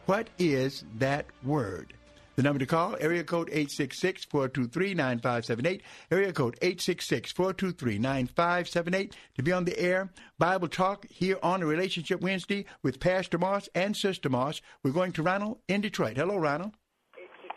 What 0.07 0.29
is 0.39 0.85
that 0.99 1.27
word? 1.45 1.93
The 2.39 2.43
number 2.45 2.61
to 2.61 2.67
call, 2.67 2.97
area 3.01 3.25
code 3.25 3.51
866-423-9578, 3.51 5.81
area 6.13 6.33
code 6.33 6.57
866-423-9578 6.61 9.13
to 9.35 9.43
be 9.43 9.51
on 9.51 9.65
the 9.65 9.77
air. 9.77 10.13
Bible 10.39 10.69
Talk 10.69 11.05
here 11.11 11.41
on 11.43 11.65
a 11.65 11.67
Relationship 11.67 12.21
Wednesday 12.21 12.65
with 12.85 13.01
Pastor 13.01 13.39
Moss 13.39 13.69
and 13.75 13.97
Sister 13.97 14.29
Moss. 14.29 14.61
We're 14.85 14.93
going 14.93 15.11
to 15.15 15.23
Ronald 15.25 15.59
in 15.67 15.81
Detroit. 15.81 16.17
Hello, 16.17 16.37
Ronald. 16.37 16.75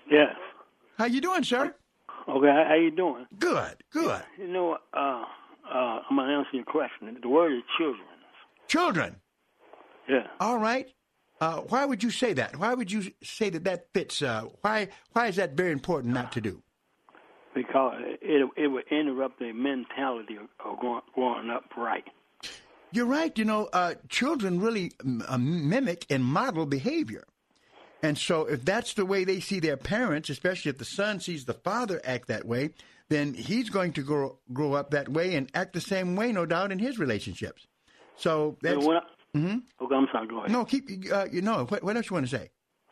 Yes. 0.09 0.33
How 0.97 1.05
you 1.05 1.21
doing, 1.21 1.43
sir? 1.43 1.75
Okay, 2.27 2.47
how, 2.47 2.65
how 2.69 2.73
you 2.73 2.89
doing? 2.89 3.27
Good, 3.37 3.83
good. 3.91 4.23
You 4.39 4.47
know, 4.47 4.79
uh, 4.95 5.25
uh, 5.71 5.99
I'm 6.09 6.15
gonna 6.15 6.39
answer 6.39 6.49
your 6.53 6.65
question. 6.65 7.15
The 7.21 7.29
word 7.29 7.53
is 7.53 7.61
children. 7.77 8.07
Children. 8.67 9.17
Yeah. 10.09 10.25
All 10.39 10.57
right. 10.57 10.87
Uh, 11.41 11.61
why 11.69 11.85
would 11.85 12.03
you 12.03 12.11
say 12.11 12.33
that? 12.33 12.55
Why 12.55 12.75
would 12.75 12.91
you 12.91 13.11
say 13.23 13.49
that 13.49 13.63
that 13.63 13.87
fits? 13.93 14.21
Uh, 14.21 14.45
why 14.61 14.89
why 15.13 15.27
is 15.27 15.37
that 15.37 15.53
very 15.53 15.71
important 15.71 16.13
not 16.13 16.31
to 16.33 16.41
do? 16.41 16.61
Because 17.55 17.95
it 18.21 18.47
it 18.55 18.67
would 18.67 18.85
interrupt 18.91 19.39
the 19.39 19.51
mentality 19.51 20.37
of, 20.37 20.47
of 20.63 20.77
growing, 21.15 21.49
up 21.49 21.63
right. 21.75 22.03
You're 22.91 23.07
right. 23.07 23.35
You 23.35 23.45
know, 23.45 23.69
uh, 23.73 23.95
children 24.07 24.61
really 24.61 24.91
mm, 25.03 25.23
uh, 25.27 25.37
mimic 25.39 26.05
and 26.11 26.23
model 26.23 26.67
behavior. 26.67 27.25
And 28.03 28.17
so, 28.17 28.45
if 28.45 28.63
that's 28.63 28.93
the 28.93 29.05
way 29.05 29.23
they 29.23 29.39
see 29.39 29.59
their 29.59 29.77
parents, 29.77 30.29
especially 30.29 30.69
if 30.69 30.77
the 30.77 30.85
son 30.85 31.19
sees 31.19 31.45
the 31.45 31.53
father 31.53 32.01
act 32.03 32.27
that 32.27 32.45
way, 32.45 32.71
then 33.09 33.33
he's 33.33 33.69
going 33.69 33.93
to 33.93 34.03
grow 34.03 34.37
grow 34.53 34.73
up 34.73 34.91
that 34.91 35.09
way 35.09 35.33
and 35.35 35.49
act 35.55 35.73
the 35.73 35.81
same 35.81 36.15
way, 36.15 36.31
no 36.31 36.45
doubt, 36.45 36.71
in 36.71 36.77
his 36.77 36.99
relationships. 36.99 37.65
So 38.15 38.57
that's. 38.61 38.85
I- 38.85 39.01
Mhm. 39.35 39.63
Okay, 39.81 39.95
I'm 39.95 40.07
sorry. 40.11 40.27
Go 40.27 40.39
ahead. 40.39 40.51
No, 40.51 40.65
keep. 40.65 40.89
Uh, 41.11 41.25
you 41.31 41.41
know 41.41 41.65
what? 41.65 41.83
What 41.83 41.95
else 41.95 42.09
you 42.09 42.15
want 42.15 42.29
to 42.29 42.37
say? 42.37 42.49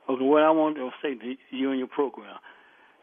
Okay, 0.09 0.23
what 0.23 0.43
I 0.43 0.51
want 0.51 0.75
to 0.77 0.89
say 1.01 1.15
to 1.15 1.35
you 1.51 1.69
and 1.71 1.79
your 1.79 1.87
program, 1.87 2.37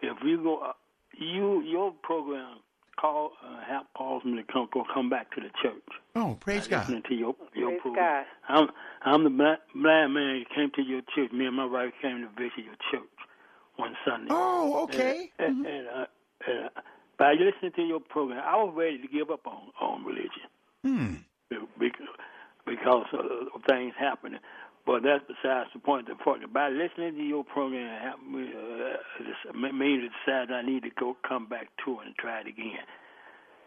if 0.02 0.16
you 0.24 0.42
go, 0.42 0.58
uh, 0.58 0.72
you 1.18 1.60
your 1.62 1.92
program 2.02 2.58
call 2.98 3.32
uh, 3.44 3.60
have 3.68 3.84
calls 3.96 4.24
me 4.24 4.36
to 4.36 4.52
come 4.52 4.68
go 4.72 4.84
come 4.92 5.10
back 5.10 5.30
to 5.34 5.40
the 5.42 5.50
church. 5.62 5.82
Oh, 6.14 6.36
praise 6.40 6.66
I 6.66 6.70
God. 6.70 6.78
Listening 6.80 7.02
to 7.08 7.14
your 7.14 7.36
your 7.54 7.70
Praise 7.72 7.80
program. 7.82 8.24
I'm 8.48 8.68
I'm 9.04 9.24
the 9.24 9.30
black, 9.30 9.58
black 9.74 10.08
man 10.10 10.40
that 10.40 10.44
came 10.54 10.70
to 10.76 10.82
your 10.82 11.02
church. 11.14 11.30
Me 11.32 11.44
and 11.46 11.54
my 11.56 11.66
wife 11.66 11.92
came 12.00 12.22
to 12.22 12.28
visit 12.40 12.64
your 12.64 12.76
church 12.90 13.08
one 13.76 13.94
Sunday. 14.06 14.28
Oh, 14.30 14.84
okay. 14.84 15.30
And, 15.38 15.66
and, 15.66 15.66
and, 15.66 15.88
uh, 15.88 16.06
and 16.48 16.64
uh, 16.74 16.80
by 17.18 17.32
listening 17.34 17.72
to 17.76 17.82
your 17.82 18.00
program, 18.00 18.42
I 18.44 18.56
was 18.56 18.72
ready 18.74 18.98
to 18.98 19.08
give 19.08 19.30
up 19.30 19.46
on 19.46 19.70
on 19.78 20.04
religion 20.04 20.48
Hmm. 20.82 21.14
Because 22.66 23.04
because 23.12 23.46
of 23.54 23.62
things 23.68 23.94
happening. 23.98 24.40
But 24.84 25.02
that's 25.02 25.24
besides 25.26 25.70
the 25.74 25.80
point. 25.80 26.06
The 26.06 26.14
point 26.14 26.52
by 26.52 26.68
listening 26.68 27.16
to 27.16 27.22
your 27.22 27.42
program, 27.44 27.86
it 27.92 28.02
helped 28.02 28.24
me, 28.24 28.52
uh, 28.54 29.52
made 29.58 29.74
me 29.74 30.08
decide 30.08 30.52
I 30.52 30.62
need 30.62 30.84
to 30.84 30.90
go 30.98 31.16
come 31.26 31.46
back 31.46 31.68
to 31.84 31.92
it 32.00 32.06
and 32.06 32.14
try 32.16 32.40
it 32.40 32.46
again. 32.46 32.84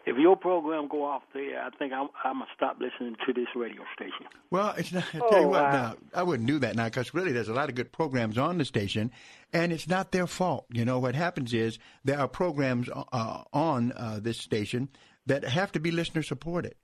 If 0.06 0.16
your 0.16 0.34
program 0.34 0.88
go 0.88 1.04
off 1.04 1.22
there, 1.34 1.62
I 1.62 1.68
think 1.76 1.92
I'm, 1.92 2.08
I'm 2.24 2.36
gonna 2.38 2.46
stop 2.56 2.78
listening 2.80 3.16
to 3.26 3.34
this 3.34 3.48
radio 3.54 3.82
station. 3.94 4.24
Well, 4.50 4.72
it's 4.78 4.92
not. 4.92 5.04
I 5.12 5.18
tell 5.18 5.28
Oh, 5.30 5.40
you 5.40 5.48
what, 5.48 5.62
wow. 5.62 5.72
now 5.72 5.96
I 6.14 6.22
wouldn't 6.22 6.46
do 6.48 6.58
that 6.60 6.74
now 6.74 6.84
because 6.86 7.12
really, 7.12 7.32
there's 7.32 7.50
a 7.50 7.52
lot 7.54 7.68
of 7.68 7.74
good 7.74 7.92
programs 7.92 8.38
on 8.38 8.56
the 8.56 8.64
station, 8.64 9.10
and 9.52 9.72
it's 9.74 9.86
not 9.86 10.12
their 10.12 10.26
fault. 10.26 10.64
You 10.72 10.86
know 10.86 10.98
what 10.98 11.14
happens 11.14 11.52
is 11.52 11.78
there 12.02 12.18
are 12.18 12.28
programs 12.28 12.88
uh, 12.88 13.42
on 13.52 13.92
uh, 13.92 14.20
this 14.22 14.38
station 14.38 14.88
that 15.26 15.44
have 15.44 15.70
to 15.72 15.80
be 15.80 15.90
listener 15.90 16.22
supported. 16.22 16.76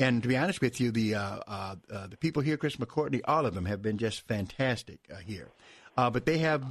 And 0.00 0.22
to 0.22 0.28
be 0.28 0.36
honest 0.36 0.60
with 0.60 0.80
you, 0.80 0.90
the 0.90 1.14
uh, 1.14 1.38
uh, 1.46 1.76
uh, 1.92 2.06
the 2.08 2.16
people 2.16 2.42
here, 2.42 2.56
Chris 2.56 2.76
McCourtney, 2.76 3.20
all 3.26 3.46
of 3.46 3.54
them 3.54 3.66
have 3.66 3.80
been 3.80 3.98
just 3.98 4.26
fantastic 4.26 4.98
uh, 5.12 5.18
here. 5.18 5.50
Uh, 5.96 6.10
but 6.10 6.26
they 6.26 6.38
have 6.38 6.64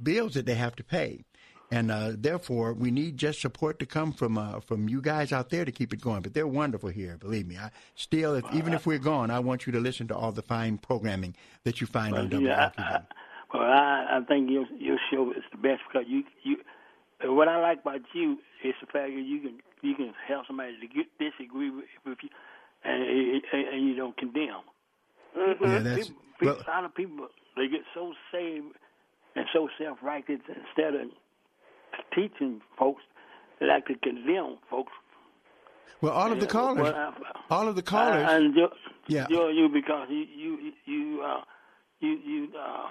bills 0.00 0.34
that 0.34 0.46
they 0.46 0.54
have 0.54 0.76
to 0.76 0.84
pay, 0.84 1.24
and 1.72 1.90
uh, 1.90 2.12
therefore 2.14 2.72
we 2.72 2.92
need 2.92 3.16
just 3.16 3.40
support 3.40 3.80
to 3.80 3.86
come 3.86 4.12
from 4.12 4.38
uh, 4.38 4.60
from 4.60 4.88
you 4.88 5.00
guys 5.00 5.32
out 5.32 5.50
there 5.50 5.64
to 5.64 5.72
keep 5.72 5.92
it 5.92 6.00
going. 6.00 6.22
But 6.22 6.34
they're 6.34 6.46
wonderful 6.46 6.90
here, 6.90 7.16
believe 7.16 7.48
me. 7.48 7.58
I 7.58 7.70
still, 7.96 8.34
if, 8.36 8.44
even 8.52 8.72
if 8.72 8.86
we're 8.86 8.98
gone, 8.98 9.32
I 9.32 9.40
want 9.40 9.66
you 9.66 9.72
to 9.72 9.80
listen 9.80 10.06
to 10.08 10.16
all 10.16 10.30
the 10.30 10.42
fine 10.42 10.78
programming 10.78 11.34
that 11.64 11.80
you 11.80 11.88
find 11.88 12.14
on 12.14 12.30
Well, 12.30 12.40
yeah. 12.40 12.70
I, 12.78 12.82
I, 12.82 13.00
well, 13.52 13.62
I, 13.62 14.18
I 14.18 14.20
think 14.28 14.50
your 14.50 14.66
your 14.78 14.98
show 15.10 15.32
is 15.32 15.42
the 15.50 15.58
best 15.58 15.82
because 15.88 16.06
you 16.08 16.22
you. 16.44 16.58
What 17.24 17.48
I 17.48 17.60
like 17.60 17.80
about 17.80 18.02
you 18.14 18.38
is 18.62 18.74
the 18.80 18.86
fact 18.86 19.12
that 19.12 19.24
you 19.26 19.40
can 19.40 19.60
you 19.82 19.96
can 19.96 20.14
help 20.28 20.46
somebody 20.46 20.78
to 20.80 20.86
get, 20.86 21.06
disagree 21.18 21.70
with, 21.70 21.84
with 22.04 22.18
you, 22.22 22.28
and, 22.84 23.02
and 23.02 23.42
and 23.52 23.86
you 23.88 23.94
don't 23.96 24.16
condemn. 24.16 24.62
Mm-hmm. 25.36 25.64
Yeah, 25.64 25.78
that's- 25.80 26.08
people, 26.08 26.22
people, 26.40 26.54
well- 26.56 26.64
a 26.66 26.70
lot 26.70 26.84
of 26.84 26.94
people 26.94 27.28
they 27.56 27.68
get 27.68 27.80
so 27.94 28.12
saved 28.32 28.66
and 29.36 29.46
so 29.52 29.68
self 29.78 29.98
righteous 30.02 30.40
instead 30.48 30.94
of 30.94 31.08
teaching 32.14 32.60
folks, 32.78 33.02
they 33.60 33.66
like 33.66 33.86
to 33.86 33.94
condemn 33.96 34.58
folks. 34.70 34.92
Well, 36.00 36.12
all 36.12 36.30
of 36.30 36.38
the 36.38 36.46
callers, 36.46 36.82
well, 36.82 36.94
I- 36.94 37.54
all 37.54 37.66
of 37.68 37.74
the 37.76 37.82
callers, 37.82 38.24
I, 38.28 38.34
I 38.34 38.36
enjoy, 38.38 38.66
Yeah. 39.08 39.24
enjoy 39.24 39.48
you 39.48 39.68
because 39.68 40.06
you 40.10 40.24
you 40.36 40.72
you 40.86 41.22
uh, 41.22 41.40
you 42.00 42.10
you 42.24 42.48
uh, 42.58 42.86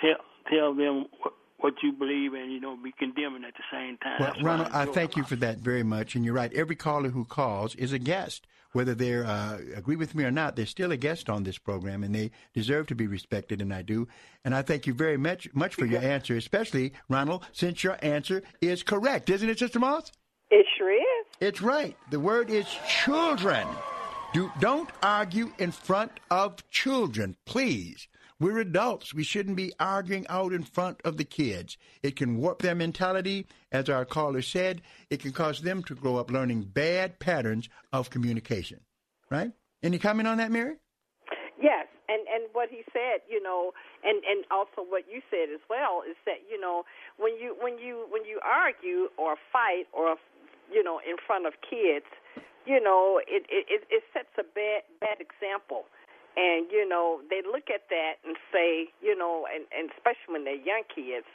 tell 0.00 0.16
tell 0.50 0.74
them 0.74 1.06
what, 1.20 1.34
what 1.62 1.74
you 1.82 1.92
believe 1.92 2.34
and 2.34 2.52
you 2.52 2.60
don't 2.60 2.82
be 2.82 2.92
condemning 2.98 3.44
at 3.44 3.54
the 3.54 3.62
same 3.70 3.96
time. 3.98 4.16
Well, 4.20 4.32
That's 4.32 4.42
Ronald, 4.42 4.68
I 4.72 4.82
enjoy 4.82 4.92
thank 4.94 5.16
you 5.16 5.24
for 5.24 5.36
that 5.36 5.58
very 5.58 5.82
much, 5.82 6.14
and 6.14 6.24
you're 6.24 6.34
right. 6.34 6.52
Every 6.52 6.76
caller 6.76 7.10
who 7.10 7.24
calls 7.24 7.74
is 7.74 7.92
a 7.92 7.98
guest, 7.98 8.46
whether 8.72 8.94
they 8.94 9.14
uh, 9.14 9.58
agree 9.74 9.96
with 9.96 10.14
me 10.14 10.24
or 10.24 10.30
not. 10.30 10.56
They're 10.56 10.66
still 10.66 10.92
a 10.92 10.96
guest 10.96 11.28
on 11.28 11.44
this 11.44 11.58
program, 11.58 12.02
and 12.02 12.14
they 12.14 12.30
deserve 12.54 12.86
to 12.88 12.94
be 12.94 13.06
respected, 13.06 13.60
and 13.60 13.72
I 13.72 13.82
do. 13.82 14.08
And 14.44 14.54
I 14.54 14.62
thank 14.62 14.86
you 14.86 14.94
very 14.94 15.16
much, 15.16 15.48
much 15.54 15.74
for 15.74 15.84
your 15.84 16.00
answer, 16.00 16.36
especially 16.36 16.92
Ronald, 17.08 17.46
since 17.52 17.84
your 17.84 17.98
answer 18.02 18.42
is 18.60 18.82
correct, 18.82 19.30
isn't 19.30 19.48
it, 19.48 19.58
Sister 19.58 19.78
Moss? 19.78 20.10
It 20.50 20.66
sure 20.76 20.92
is. 20.92 21.26
It's 21.40 21.62
right. 21.62 21.96
The 22.10 22.20
word 22.20 22.50
is 22.50 22.66
children. 22.88 23.66
Do, 24.32 24.50
don't 24.60 24.88
argue 25.02 25.52
in 25.58 25.72
front 25.72 26.12
of 26.30 26.68
children, 26.70 27.36
please. 27.46 28.08
We're 28.40 28.58
adults. 28.58 29.12
We 29.12 29.22
shouldn't 29.22 29.56
be 29.56 29.74
arguing 29.78 30.24
out 30.30 30.54
in 30.54 30.62
front 30.62 31.02
of 31.04 31.18
the 31.18 31.24
kids. 31.24 31.76
It 32.02 32.16
can 32.16 32.38
warp 32.38 32.62
their 32.62 32.74
mentality, 32.74 33.46
as 33.70 33.90
our 33.90 34.06
caller 34.06 34.40
said. 34.40 34.80
It 35.10 35.20
can 35.20 35.32
cause 35.32 35.60
them 35.60 35.82
to 35.84 35.94
grow 35.94 36.16
up 36.16 36.30
learning 36.30 36.62
bad 36.72 37.18
patterns 37.18 37.68
of 37.92 38.08
communication. 38.08 38.80
Right? 39.30 39.52
Any 39.82 39.98
comment 39.98 40.26
on 40.26 40.38
that, 40.38 40.50
Mary? 40.50 40.76
Yes, 41.60 41.86
and 42.08 42.24
and 42.32 42.48
what 42.52 42.70
he 42.70 42.80
said, 42.90 43.20
you 43.28 43.42
know, 43.42 43.72
and 44.02 44.24
and 44.24 44.46
also 44.50 44.88
what 44.88 45.04
you 45.12 45.20
said 45.30 45.52
as 45.52 45.60
well 45.68 46.00
is 46.08 46.16
that 46.24 46.40
you 46.50 46.58
know 46.58 46.84
when 47.18 47.36
you 47.36 47.54
when 47.60 47.78
you 47.78 48.06
when 48.08 48.24
you 48.24 48.40
argue 48.40 49.12
or 49.18 49.36
fight 49.52 49.84
or 49.92 50.16
you 50.72 50.82
know 50.82 50.98
in 51.04 51.16
front 51.26 51.46
of 51.46 51.52
kids, 51.60 52.08
you 52.64 52.80
know 52.80 53.20
it 53.28 53.44
it 53.50 53.84
it 53.90 54.02
sets 54.14 54.32
a 54.38 54.42
bad 54.42 54.88
bad 54.98 55.20
example. 55.20 55.84
And 56.36 56.70
you 56.70 56.86
know 56.88 57.20
they 57.28 57.42
look 57.42 57.70
at 57.74 57.90
that 57.90 58.22
and 58.24 58.36
say, 58.52 58.88
you 59.02 59.16
know, 59.16 59.46
and, 59.52 59.66
and 59.76 59.90
especially 59.96 60.30
when 60.30 60.44
they're 60.44 60.54
young 60.54 60.86
kids, 60.86 61.26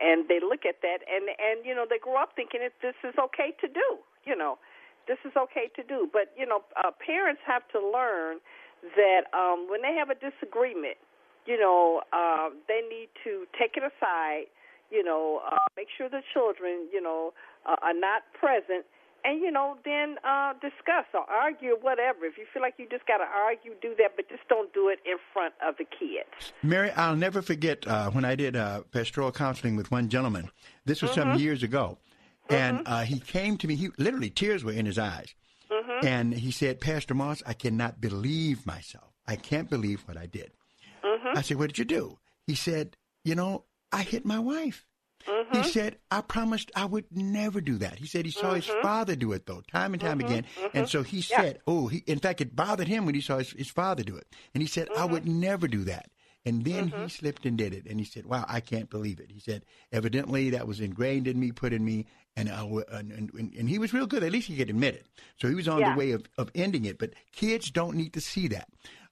and 0.00 0.28
they 0.28 0.40
look 0.40 0.64
at 0.64 0.80
that 0.82 1.04
and 1.04 1.28
and 1.28 1.66
you 1.66 1.74
know 1.74 1.84
they 1.88 1.98
grow 1.98 2.16
up 2.16 2.32
thinking 2.34 2.60
that 2.60 2.72
this 2.80 2.96
is 3.04 3.14
okay 3.18 3.52
to 3.60 3.68
do, 3.68 3.98
you 4.24 4.36
know, 4.36 4.58
this 5.06 5.18
is 5.24 5.32
okay 5.36 5.68
to 5.76 5.82
do. 5.82 6.08
But 6.12 6.32
you 6.36 6.46
know, 6.46 6.62
uh, 6.76 6.90
parents 7.04 7.42
have 7.46 7.66
to 7.72 7.80
learn 7.80 8.38
that 8.96 9.26
um, 9.34 9.66
when 9.68 9.82
they 9.82 9.94
have 9.94 10.10
a 10.10 10.16
disagreement, 10.16 10.96
you 11.46 11.58
know, 11.58 12.02
uh, 12.12 12.50
they 12.68 12.80
need 12.88 13.08
to 13.24 13.46
take 13.58 13.76
it 13.76 13.82
aside. 13.82 14.46
You 14.90 15.04
know, 15.04 15.42
uh, 15.44 15.56
make 15.76 15.88
sure 15.96 16.08
the 16.08 16.22
children, 16.32 16.88
you 16.92 17.02
know, 17.02 17.34
uh, 17.66 17.76
are 17.82 17.92
not 17.92 18.22
present, 18.32 18.86
and 19.24 19.40
you 19.40 19.50
know, 19.50 19.76
then 19.84 20.16
uh, 20.24 20.52
discuss 20.54 21.06
or 21.14 21.20
argue, 21.28 21.72
or 21.72 21.78
whatever. 21.80 22.24
If 22.24 22.38
you 22.38 22.46
feel 22.52 22.62
like 22.62 22.74
you 22.78 22.86
just 22.88 23.06
got 23.06 23.18
to 23.18 23.24
argue, 23.24 23.72
do 23.80 23.94
that, 23.98 24.16
but 24.16 24.28
just 24.28 24.46
don't 24.48 24.72
do 24.72 24.88
it 24.88 24.98
in 25.04 25.16
front 25.32 25.54
of 25.66 25.76
the 25.76 25.84
kids. 25.84 26.52
Mary, 26.62 26.90
I'll 26.92 27.16
never 27.16 27.42
forget 27.42 27.86
uh, 27.86 28.10
when 28.10 28.24
I 28.24 28.34
did 28.34 28.56
uh, 28.56 28.82
pastoral 28.92 29.32
counseling 29.32 29.76
with 29.76 29.90
one 29.90 30.08
gentleman. 30.08 30.50
This 30.84 31.02
was 31.02 31.12
some 31.12 31.32
Mhm. 31.32 31.40
years 31.40 31.62
ago, 31.62 31.98
and 32.48 32.80
uh, 32.86 33.02
he 33.02 33.20
came 33.20 33.56
to 33.58 33.66
me. 33.66 33.74
He 33.76 33.88
literally 33.98 34.30
tears 34.30 34.64
were 34.64 34.72
in 34.72 34.86
his 34.86 34.98
eyes, 34.98 35.34
Mhm. 35.70 36.04
and 36.04 36.34
he 36.34 36.50
said, 36.50 36.80
"Pastor 36.80 37.14
Moss, 37.14 37.42
I 37.46 37.52
cannot 37.54 38.00
believe 38.00 38.64
myself. 38.66 39.12
I 39.26 39.36
can't 39.36 39.68
believe 39.68 40.02
what 40.08 40.16
I 40.16 40.26
did." 40.26 40.52
Mhm. 41.04 41.36
I 41.36 41.42
said, 41.42 41.58
"What 41.58 41.68
did 41.68 41.78
you 41.78 41.84
do?" 41.84 42.18
He 42.46 42.54
said, 42.54 42.96
"You 43.24 43.34
know, 43.34 43.64
I 43.92 44.02
hit 44.02 44.24
my 44.24 44.38
wife." 44.38 44.86
He 45.52 45.62
said, 45.62 45.96
I 46.10 46.20
promised 46.20 46.70
I 46.76 46.84
would 46.84 47.06
never 47.10 47.60
do 47.60 47.76
that. 47.78 47.98
He 47.98 48.06
said 48.06 48.24
he 48.24 48.30
saw 48.30 48.54
his 48.54 48.66
Mhm. 48.66 48.82
father 48.82 49.16
do 49.16 49.32
it, 49.32 49.46
though, 49.46 49.62
time 49.72 49.92
and 49.94 50.00
time 50.00 50.18
Mhm, 50.18 50.24
again. 50.24 50.46
And 50.74 50.86
mhm. 50.86 50.90
so 50.90 51.02
he 51.02 51.18
Yeah. 51.18 51.22
said, 51.22 51.60
Oh, 51.66 51.88
he, 51.88 51.98
in 52.06 52.18
fact, 52.18 52.40
it 52.40 52.54
bothered 52.54 52.88
him 52.88 53.06
when 53.06 53.14
he 53.14 53.20
saw 53.20 53.38
his, 53.38 53.52
his 53.52 53.68
father 53.70 54.02
do 54.02 54.16
it. 54.16 54.26
And 54.54 54.62
he 54.62 54.68
said, 54.68 54.88
I 54.94 55.04
would 55.06 55.26
never 55.26 55.66
do 55.68 55.84
that. 55.84 56.10
And 56.44 56.64
then 56.64 56.88
he 56.88 57.08
slipped 57.08 57.44
and 57.46 57.58
did 57.58 57.74
it. 57.74 57.86
And 57.86 57.98
he 57.98 58.06
said, 58.06 58.24
Wow, 58.26 58.44
I 58.48 58.60
can't 58.60 58.88
believe 58.88 59.20
it. 59.20 59.30
He 59.32 59.40
said, 59.40 59.64
Evidently, 59.92 60.50
that 60.50 60.66
was 60.66 60.80
ingrained 60.80 61.26
in 61.26 61.38
me, 61.40 61.52
put 61.52 61.72
in 61.72 61.84
me. 61.84 62.06
And, 62.36 62.48
I 62.48 62.62
and, 62.92 63.10
and, 63.12 63.30
and 63.34 63.68
he 63.68 63.78
was 63.78 63.92
real 63.92 64.06
good. 64.06 64.22
At 64.22 64.32
least 64.32 64.48
he 64.48 64.56
could 64.56 64.70
admit 64.70 64.94
it. 64.94 65.06
So 65.40 65.48
he 65.48 65.54
was 65.54 65.66
on 65.68 65.80
Yeah. 65.80 65.92
the 65.92 65.98
way 65.98 66.12
of, 66.12 66.24
of 66.38 66.50
ending 66.54 66.84
it. 66.84 66.98
But 66.98 67.14
kids 67.32 67.70
don't 67.70 67.96
need 67.96 68.12
to 68.14 68.20
see 68.20 68.48
that. 68.48 68.68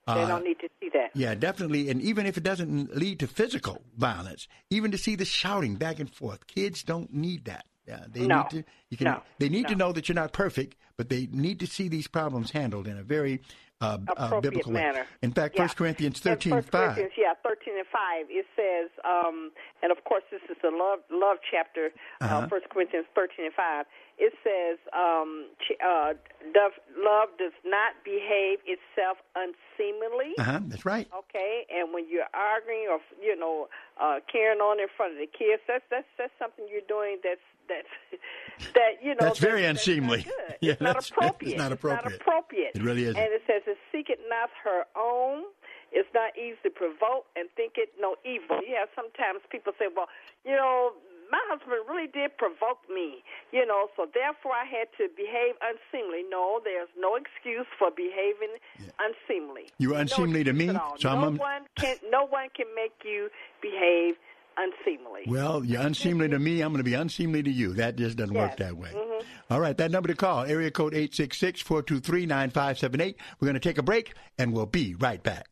They 0.07 0.12
Uh, 0.12 0.26
don't 0.28 0.44
need 0.44 0.61
to 0.61 0.68
see 0.80 0.88
that. 0.94 1.11
yeah, 1.14 1.34
definitely. 1.34 1.90
And 1.90 2.00
even 2.00 2.26
if 2.26 2.36
it 2.36 2.44
doesn't 2.44 2.94
lead 2.96 3.18
to 3.20 3.26
physical 3.26 3.82
violence, 3.96 4.46
even 4.70 4.90
to 4.92 4.98
see 4.98 5.16
the 5.16 5.24
shouting 5.24 5.74
back 5.76 5.98
and 5.98 6.09
forth, 6.09 6.46
kids 6.46 6.82
don't 6.84 7.12
need 7.12 7.44
that. 7.46 7.66
Yeah, 7.88 8.04
they 8.09 8.26
No. 8.26 8.38
need 8.42 8.50
to. 8.50 8.64
You 8.90 8.96
can. 8.96 9.04
No. 9.07 9.22
They 9.38 9.48
need 9.48 9.68
to 9.68 9.74
know 9.76 9.92
that 9.92 10.09
you're 10.09 10.14
not 10.14 10.32
perfect, 10.32 10.76
but 10.96 11.09
they 11.09 11.26
need 11.32 11.59
to 11.61 11.66
see 11.66 11.88
these 11.88 12.09
problems 12.09 12.50
handled 12.52 12.86
in 12.88 12.98
a 12.98 13.02
very 13.02 13.40
uh, 13.80 13.98
uh, 14.16 14.40
biblical 14.40 14.72
manner. 14.72 15.00
way. 15.00 15.07
In 15.22 15.32
fact, 15.32 15.54
Yeah. 15.54 15.64
First 15.64 15.76
Corinthians 15.76 16.16
In 16.16 16.22
thirteen 16.22 16.52
First 16.54 16.70
five. 16.70 16.94
Corinthians, 16.96 17.12
yeah, 17.18 17.34
thirteen 17.44 17.76
and 17.76 17.86
five. 17.88 18.24
It 18.30 18.46
says, 18.57 18.88
um, 19.04 19.52
and 19.82 19.92
of 19.92 20.02
course, 20.04 20.24
this 20.30 20.40
is 20.48 20.57
the 20.62 20.70
love 20.70 21.00
love 21.11 21.38
chapter. 21.50 21.92
Uh-huh. 22.22 22.38
uh 22.38 22.48
First 22.48 22.70
Corinthians 22.70 23.07
thirteen 23.14 23.44
and 23.46 23.54
five. 23.54 23.84
It 24.18 24.32
says, 24.42 24.78
um, 24.96 25.46
ch- 25.60 25.76
uh, 25.84 26.14
does, 26.54 26.72
love 26.96 27.28
does 27.38 27.52
not 27.66 27.92
behave 28.02 28.58
itself 28.64 29.18
unseemly. 29.36 30.32
Uh 30.38 30.42
huh. 30.42 30.60
That's 30.68 30.86
right. 30.86 31.06
Okay, 31.12 31.66
and 31.68 31.92
when 31.92 32.08
you're 32.08 32.28
arguing 32.32 32.88
or 32.90 32.98
you 33.22 33.36
know 33.38 33.68
uh, 34.00 34.20
carrying 34.30 34.60
on 34.60 34.80
in 34.80 34.86
front 34.96 35.12
of 35.12 35.18
the 35.18 35.26
kids, 35.28 35.60
that's 35.68 35.84
that's 35.90 36.08
that's 36.16 36.32
something 36.38 36.64
you're 36.70 36.86
doing 36.88 37.18
that's 37.22 37.44
that's 37.68 37.92
that 38.74 39.02
you 39.02 39.10
know 39.10 39.20
That's 39.20 39.38
very 39.38 39.62
that's 39.62 39.80
unseemly. 39.86 40.24
not. 40.26 40.56
Yeah, 40.62 40.72
it's 40.72 40.80
not 40.80 40.88
that's- 40.96 41.10
appropriate. 41.10 41.50
it's 41.52 41.58
not 41.60 41.72
appropriate. 41.72 42.06
It's 42.06 42.12
not 42.12 42.20
appropriate. 42.26 42.72
It 42.74 42.82
really 42.82 43.04
isn't. 43.04 43.18
And 43.20 43.28
it 43.32 43.42
says, 43.46 43.62
"It 43.66 43.76
seeketh 43.92 44.20
not 44.30 44.48
her 44.64 44.84
own." 44.96 45.44
It's 45.92 46.08
not 46.12 46.36
easy 46.36 46.58
to 46.64 46.70
provoke 46.70 47.26
and 47.36 47.48
think 47.56 47.74
it 47.76 47.90
no 48.00 48.16
evil. 48.24 48.58
Yeah, 48.66 48.84
sometimes 48.96 49.40
people 49.52 49.72
say, 49.78 49.86
"Well, 49.94 50.08
you 50.44 50.56
know, 50.56 50.92
my 51.31 51.41
husband 51.51 51.72
really 51.89 52.07
did 52.09 52.37
provoke 52.39 52.81
me, 52.93 53.22
you 53.53 53.64
know, 53.66 53.89
so 53.97 54.07
therefore 54.12 54.53
I 54.53 54.64
had 54.64 54.89
to 54.99 55.09
behave 55.16 55.55
unseemly." 55.61 56.22
No, 56.29 56.61
there's 56.62 56.89
no 56.99 57.14
excuse 57.16 57.66
for 57.79 57.91
behaving 57.91 58.57
unseemly. 59.01 59.68
You 59.79 59.91
were 59.91 59.97
unseemly 59.99 60.45
to 60.45 60.53
me, 60.53 60.66
so 60.68 60.72
no 60.72 60.95
I'm. 61.11 61.24
un- 61.24 61.37
one 61.37 61.62
can 61.79 61.97
no 62.11 62.24
one 62.27 62.49
can 62.57 62.66
make 62.74 62.93
you 63.05 63.29
behave 63.61 64.16
unseemly. 64.59 65.22
Well, 65.27 65.62
you're 65.64 65.83
unseemly 65.83 66.29
to 66.31 66.39
me. 66.39 66.62
I'm 66.62 66.70
going 66.72 66.79
to 66.79 66.85
be 66.85 66.95
unseemly 66.95 67.43
to 67.43 67.51
you. 67.51 67.74
That 67.74 67.97
just 67.97 68.16
doesn't 68.16 68.35
work 68.35 68.57
that 68.57 68.74
way. 68.77 68.91
Mhm. 68.95 69.22
All 69.51 69.61
right, 69.61 69.77
that 69.77 69.91
number 69.91 70.09
to 70.09 70.14
call, 70.14 70.45
area 70.45 70.70
code 70.70 70.95
866-423-9578. 70.95 73.16
We're 73.39 73.47
going 73.47 73.55
to 73.55 73.61
take 73.61 73.77
a 73.79 73.83
break, 73.83 74.14
and 74.39 74.53
we'll 74.55 74.64
be 74.66 74.95
right 74.95 75.22
back. 75.22 75.47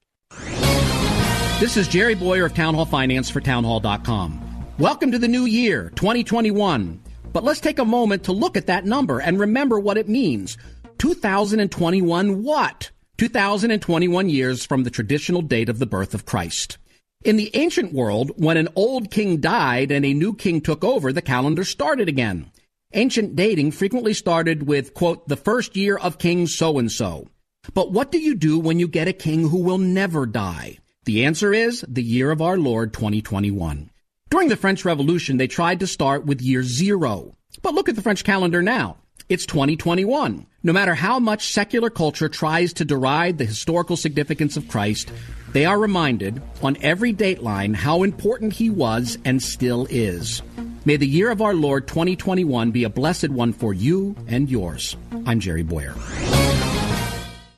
This 1.61 1.77
is 1.77 1.87
Jerry 1.87 2.15
Bowyer 2.15 2.47
of 2.47 2.55
Town 2.55 2.75
Hall 2.75 2.87
Finance 2.87 3.29
for 3.31 3.41
townhall.com. 3.41 4.41
Welcome 4.79 5.13
to 5.13 5.21
the 5.21 5.29
new 5.29 5.45
year, 5.45 5.93
2021. 5.95 7.01
But 7.33 7.45
let's 7.45 7.61
take 7.61 7.79
a 7.79 7.85
moment 7.85 8.25
to 8.25 8.33
look 8.33 8.57
at 8.57 8.67
that 8.67 8.85
number 8.85 9.21
and 9.21 9.39
remember 9.39 9.79
what 9.79 9.97
it 9.97 10.09
means. 10.09 10.59
2021 10.99 12.43
what? 12.43 12.91
2021 13.17 14.29
years 14.29 14.67
from 14.67 14.83
the 14.83 14.91
traditional 14.91 15.43
date 15.43 15.69
of 15.69 15.79
the 15.79 15.87
birth 15.87 16.13
of 16.13 16.27
Christ. 16.27 16.79
In 17.25 17.37
the 17.37 17.53
ancient 17.55 17.93
world, 17.93 18.33
when 18.35 18.57
an 18.57 18.67
old 18.75 19.13
king 19.13 19.41
died 19.41 19.93
and 19.93 20.05
a 20.05 20.13
new 20.13 20.35
king 20.35 20.61
took 20.61 20.83
over, 20.83 21.13
the 21.13 21.23
calendar 21.23 21.63
started 21.63 22.09
again. 22.09 22.51
Ancient 22.95 23.37
dating 23.37 23.71
frequently 23.71 24.13
started 24.13 24.67
with, 24.67 24.93
quote, 24.93 25.29
the 25.29 25.37
first 25.37 25.77
year 25.77 25.97
of 25.97 26.19
King 26.19 26.49
so 26.49 26.81
and 26.81 26.91
so. 26.91 27.29
But 27.75 27.93
what 27.93 28.11
do 28.11 28.19
you 28.19 28.35
do 28.35 28.59
when 28.59 28.81
you 28.81 28.89
get 28.89 29.07
a 29.07 29.13
king 29.13 29.49
who 29.51 29.63
will 29.63 29.79
never 29.79 30.27
die? 30.27 30.79
The 31.05 31.27
answer 31.27 31.55
is 31.55 31.85
the 31.87 32.03
year 32.03 32.33
of 32.33 32.43
our 32.43 32.59
Lord 32.59 32.93
2021. 32.93 33.91
During 34.35 34.49
the 34.49 34.57
French 34.57 34.85
Revolution, 34.85 35.37
they 35.37 35.47
tried 35.47 35.79
to 35.79 35.87
start 35.87 36.27
with 36.27 36.43
year 36.43 36.65
zero. 36.65 37.37
But 37.63 37.73
look 37.73 37.89
at 37.89 37.95
the 37.95 38.03
French 38.03 38.25
calendar 38.25 38.63
now. 38.63 38.97
It's 39.29 39.47
2021. 39.47 40.45
No 40.65 40.73
matter 40.73 40.93
how 40.93 41.21
much 41.21 41.53
secular 41.53 41.89
culture 41.89 42.29
tries 42.29 42.73
to 42.73 42.85
deride 42.85 43.39
the 43.39 43.45
historical 43.45 43.97
significance 43.97 44.57
of 44.57 44.67
Christ, 44.67 45.13
they 45.53 45.65
are 45.65 45.79
reminded 45.79 46.43
on 46.65 46.77
every 46.83 47.15
dateline 47.15 47.77
how 47.77 48.03
important 48.03 48.55
he 48.55 48.71
was 48.71 49.19
and 49.25 49.41
still 49.41 49.87
is. 49.89 50.43
May 50.85 50.97
the 50.97 51.07
year 51.07 51.31
of 51.31 51.41
our 51.41 51.55
Lord 51.55 51.87
2021 51.87 52.73
be 52.73 52.83
a 52.83 52.91
blessed 52.91 53.29
one 53.29 53.53
for 53.53 53.73
you 53.73 54.17
and 54.27 54.51
yours. 54.51 54.97
I'm 55.27 55.39
Jerry 55.39 55.63
Bowyer. 55.63 55.95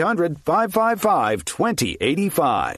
800 0.00 0.40
555 0.40 1.44
2085. 1.44 2.76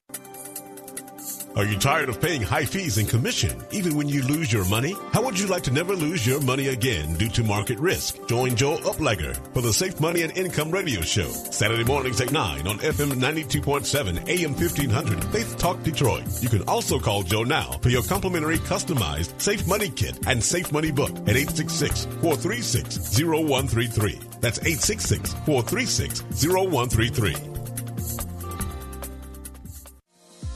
Are 1.55 1.64
you 1.64 1.79
tired 1.79 2.09
of 2.09 2.18
paying 2.20 2.43
high 2.43 2.64
fees 2.64 2.99
and 2.99 3.09
commission, 3.09 3.57
even 3.70 3.95
when 3.95 4.09
you 4.09 4.23
lose 4.23 4.53
your 4.53 4.64
money? 4.64 4.97
How 5.12 5.23
would 5.23 5.39
you 5.39 5.47
like 5.47 5.62
to 5.64 5.70
never 5.70 5.95
lose 5.95 6.27
your 6.27 6.41
money 6.41 6.66
again 6.68 7.14
due 7.14 7.29
to 7.29 7.45
market 7.45 7.79
risk? 7.79 8.27
Join 8.27 8.57
Joe 8.57 8.79
Uplegger 8.79 9.37
for 9.53 9.61
the 9.61 9.73
Safe 9.73 10.01
Money 10.01 10.23
and 10.23 10.37
Income 10.37 10.73
Radio 10.73 11.01
Show, 11.03 11.29
Saturday 11.29 11.85
mornings 11.85 12.20
at 12.23 12.33
9 12.33 12.66
on 12.66 12.79
FM 12.79 13.12
92.7 13.12 14.29
AM 14.29 14.55
1500 14.55 15.25
Faith 15.27 15.57
Talk 15.59 15.81
Detroit. 15.85 16.25
You 16.41 16.49
can 16.49 16.62
also 16.62 16.99
call 16.99 17.23
Joe 17.23 17.45
now 17.45 17.70
for 17.83 17.91
your 17.91 18.03
complimentary 18.03 18.59
customized 18.59 19.41
Safe 19.41 19.64
Money 19.68 19.91
Kit 19.91 20.18
and 20.27 20.43
Safe 20.43 20.73
Money 20.73 20.91
Book 20.91 21.11
at 21.11 21.37
866-436-0133. 21.37 24.32
That's 24.43 24.59
866-436-0133. 24.59 27.52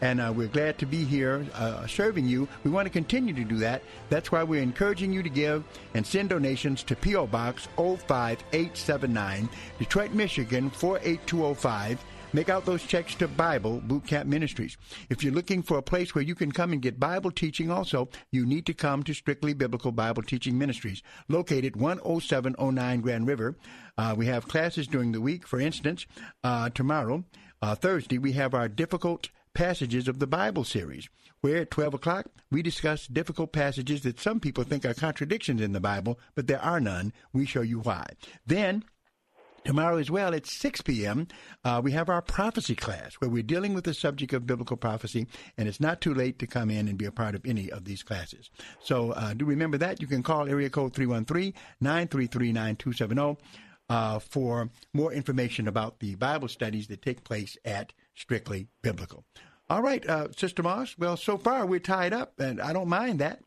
and 0.00 0.20
uh, 0.20 0.32
we're 0.34 0.48
glad 0.48 0.78
to 0.78 0.86
be 0.86 1.04
here 1.04 1.46
uh, 1.54 1.86
serving 1.86 2.26
you. 2.26 2.48
We 2.64 2.70
want 2.70 2.86
to 2.86 2.90
continue 2.90 3.34
to 3.34 3.44
do 3.44 3.56
that. 3.58 3.82
That's 4.08 4.30
why 4.30 4.42
we're 4.42 4.62
encouraging 4.62 5.12
you 5.12 5.22
to 5.22 5.28
give 5.28 5.64
and 5.94 6.06
send 6.06 6.30
donations 6.30 6.82
to 6.84 6.96
P.O. 6.96 7.26
Box 7.26 7.68
05879, 7.76 9.48
Detroit, 9.78 10.12
Michigan 10.12 10.70
48205. 10.70 12.04
Make 12.32 12.50
out 12.50 12.66
those 12.66 12.82
checks 12.82 13.14
to 13.14 13.28
Bible 13.28 13.80
Boot 13.84 14.06
Camp 14.06 14.28
Ministries. 14.28 14.76
If 15.08 15.22
you're 15.22 15.32
looking 15.32 15.62
for 15.62 15.78
a 15.78 15.82
place 15.82 16.14
where 16.14 16.24
you 16.24 16.34
can 16.34 16.52
come 16.52 16.72
and 16.72 16.82
get 16.82 17.00
Bible 17.00 17.30
teaching 17.30 17.70
also, 17.70 18.08
you 18.30 18.44
need 18.44 18.66
to 18.66 18.74
come 18.74 19.02
to 19.04 19.14
Strictly 19.14 19.54
Biblical 19.54 19.92
Bible 19.92 20.22
Teaching 20.22 20.58
Ministries, 20.58 21.02
located 21.28 21.76
10709 21.78 23.00
Grand 23.00 23.26
River. 23.26 23.56
Uh, 23.96 24.14
we 24.16 24.26
have 24.26 24.48
classes 24.48 24.86
during 24.86 25.12
the 25.12 25.20
week. 25.20 25.46
For 25.46 25.60
instance, 25.60 26.04
uh, 26.44 26.68
tomorrow, 26.70 27.24
uh, 27.62 27.74
Thursday, 27.74 28.18
we 28.18 28.32
have 28.32 28.52
our 28.52 28.68
difficult 28.68 29.30
passages 29.56 30.06
of 30.06 30.18
the 30.18 30.26
Bible 30.26 30.64
series, 30.64 31.08
where 31.40 31.62
at 31.62 31.70
12 31.70 31.94
o'clock 31.94 32.26
we 32.50 32.60
discuss 32.60 33.06
difficult 33.06 33.52
passages 33.52 34.02
that 34.02 34.20
some 34.20 34.38
people 34.38 34.64
think 34.64 34.84
are 34.84 34.92
contradictions 34.92 35.62
in 35.62 35.72
the 35.72 35.80
Bible, 35.80 36.20
but 36.34 36.46
there 36.46 36.62
are 36.62 36.78
none. 36.78 37.10
We 37.32 37.46
show 37.46 37.62
you 37.62 37.80
why. 37.80 38.06
Then, 38.46 38.84
Tomorrow 39.64 39.96
as 39.96 40.12
well 40.12 40.32
at 40.32 40.46
6 40.46 40.82
p.m., 40.82 41.26
uh, 41.64 41.80
we 41.82 41.90
have 41.90 42.08
our 42.08 42.22
prophecy 42.22 42.76
class 42.76 43.14
where 43.14 43.28
we're 43.28 43.42
dealing 43.42 43.74
with 43.74 43.82
the 43.82 43.94
subject 43.94 44.32
of 44.32 44.46
biblical 44.46 44.76
prophecy, 44.76 45.26
and 45.58 45.66
it's 45.66 45.80
not 45.80 46.00
too 46.00 46.14
late 46.14 46.38
to 46.38 46.46
come 46.46 46.70
in 46.70 46.86
and 46.86 46.96
be 46.96 47.04
a 47.04 47.10
part 47.10 47.34
of 47.34 47.44
any 47.44 47.68
of 47.72 47.84
these 47.84 48.04
classes. 48.04 48.48
So 48.78 49.10
uh, 49.10 49.34
do 49.34 49.44
remember 49.44 49.76
that. 49.78 50.00
You 50.00 50.06
can 50.06 50.22
call 50.22 50.48
area 50.48 50.70
code 50.70 50.94
313 50.94 51.52
933 51.80 52.52
9270 52.52 53.42
uh, 53.88 54.20
for 54.20 54.70
more 54.92 55.12
information 55.12 55.66
about 55.66 55.98
the 55.98 56.14
Bible 56.14 56.46
studies 56.46 56.86
that 56.86 57.02
take 57.02 57.24
place 57.24 57.56
at 57.64 57.92
Strictly 58.16 58.66
Biblical. 58.82 59.24
All 59.68 59.82
right, 59.82 60.04
uh, 60.08 60.28
Sister 60.36 60.62
Moss. 60.62 60.96
Well, 60.98 61.16
so 61.16 61.36
far 61.38 61.66
we're 61.66 61.80
tied 61.80 62.12
up, 62.12 62.38
and 62.40 62.60
I 62.60 62.72
don't 62.72 62.88
mind 62.88 63.18
that. 63.20 63.40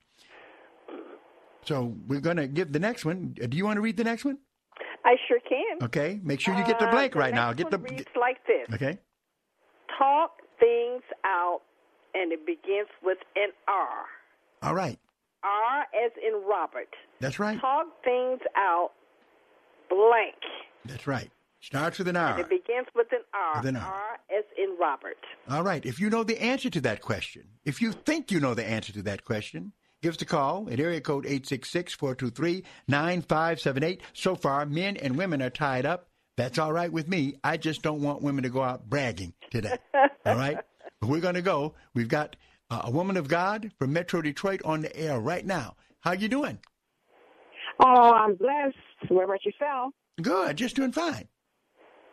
So 1.66 1.96
we're 2.08 2.20
going 2.22 2.38
to 2.38 2.48
give 2.48 2.72
the 2.72 2.80
next 2.80 3.06
one. 3.06 3.36
Do 3.36 3.58
you 3.58 3.66
want 3.66 3.78
to 3.78 3.82
read 3.82 3.98
the 3.98 4.04
next 4.04 4.26
one? 4.26 4.38
I 5.06 5.16
sure 5.28 5.40
can. 5.48 5.84
Okay. 5.86 6.20
Make 6.24 6.40
sure 6.40 6.56
you 6.56 6.66
get 6.66 6.80
the 6.80 6.88
Uh, 6.88 6.92
blank 6.92 7.14
the 7.14 7.20
right 7.20 7.34
now. 7.34 7.54
Get 7.54 7.70
the. 7.70 7.78
reads 7.78 8.06
like 8.20 8.38
this. 8.46 8.68
Okay. 8.74 9.00
Talk 9.98 10.32
things 10.60 11.04
out, 11.26 11.62
and 12.14 12.32
it 12.32 12.46
begins 12.46 12.90
with 13.04 13.18
an 13.36 13.50
R. 13.68 14.06
All 14.62 14.76
right. 14.76 15.00
R 15.44 15.82
as 16.06 16.12
in 16.22 16.44
Robert. 16.48 16.90
That's 17.22 17.40
right. 17.40 17.60
Talk 17.60 17.88
things 18.04 18.40
out, 18.58 18.92
blank. 19.90 20.36
That's 20.86 21.08
right. 21.08 21.32
Starts 21.62 21.98
with 22.00 22.08
an 22.08 22.16
And 22.16 22.36
R. 22.36 22.40
it 22.40 22.48
begins 22.50 22.88
with 22.96 23.08
an 23.12 23.20
R. 23.34 23.58
With 23.62 23.66
an 23.68 23.76
R. 23.76 23.84
R 23.84 24.18
as 24.38 24.46
in 24.58 24.78
Robert. 24.80 25.18
All 25.50 25.62
right. 25.64 25.86
If 25.86 26.00
you 26.00 26.10
know 26.10 26.24
the 26.24 26.42
answer 26.42 26.70
to 26.70 26.80
that 26.82 27.02
question, 27.02 27.44
if 27.66 27.82
you 27.82 27.92
think 27.92 28.32
you 28.32 28.40
know 28.40 28.54
the 28.54 28.66
answer 28.66 28.94
to 28.94 29.02
that 29.04 29.26
question, 29.26 29.74
give 30.02 30.16
us 30.16 30.22
a 30.22 30.26
call 30.26 30.70
at 30.72 30.80
area 30.80 31.02
code 31.02 31.26
866-423-9578. 31.26 34.00
So 34.14 34.36
far, 34.36 34.66
men 34.66 34.96
and 34.98 35.18
women 35.18 35.42
are 35.42 35.50
tied 35.50 35.86
up. 35.86 36.08
That's 36.38 36.58
all 36.58 36.72
right 36.72 36.92
with 36.92 37.10
me. 37.10 37.36
I 37.44 37.58
just 37.58 37.82
don't 37.82 38.02
want 38.02 38.22
women 38.22 38.44
to 38.44 38.50
go 38.50 38.64
out 38.64 38.90
bragging 38.90 39.34
today. 39.52 39.78
all 40.26 40.36
right? 40.36 40.58
But 41.02 41.08
we're 41.08 41.22
going 41.22 41.36
to 41.36 41.42
go. 41.42 41.76
We've 41.94 42.10
got 42.10 42.36
uh, 42.70 42.82
a 42.84 42.92
woman 42.92 43.16
of 43.16 43.30
God 43.30 43.72
from 43.80 43.94
Metro 43.94 44.22
Detroit 44.22 44.60
on 44.66 44.82
the 44.82 44.94
air 44.94 45.18
right 45.18 45.46
now. 45.46 45.78
How 46.02 46.12
you 46.12 46.28
doing? 46.28 46.60
Oh, 47.80 48.12
I'm 48.14 48.36
blessed. 48.36 48.76
What 49.08 49.24
about 49.24 49.46
yourself? 49.46 49.94
Good. 50.22 50.58
Just 50.58 50.76
doing 50.76 50.92
fine. 50.92 51.30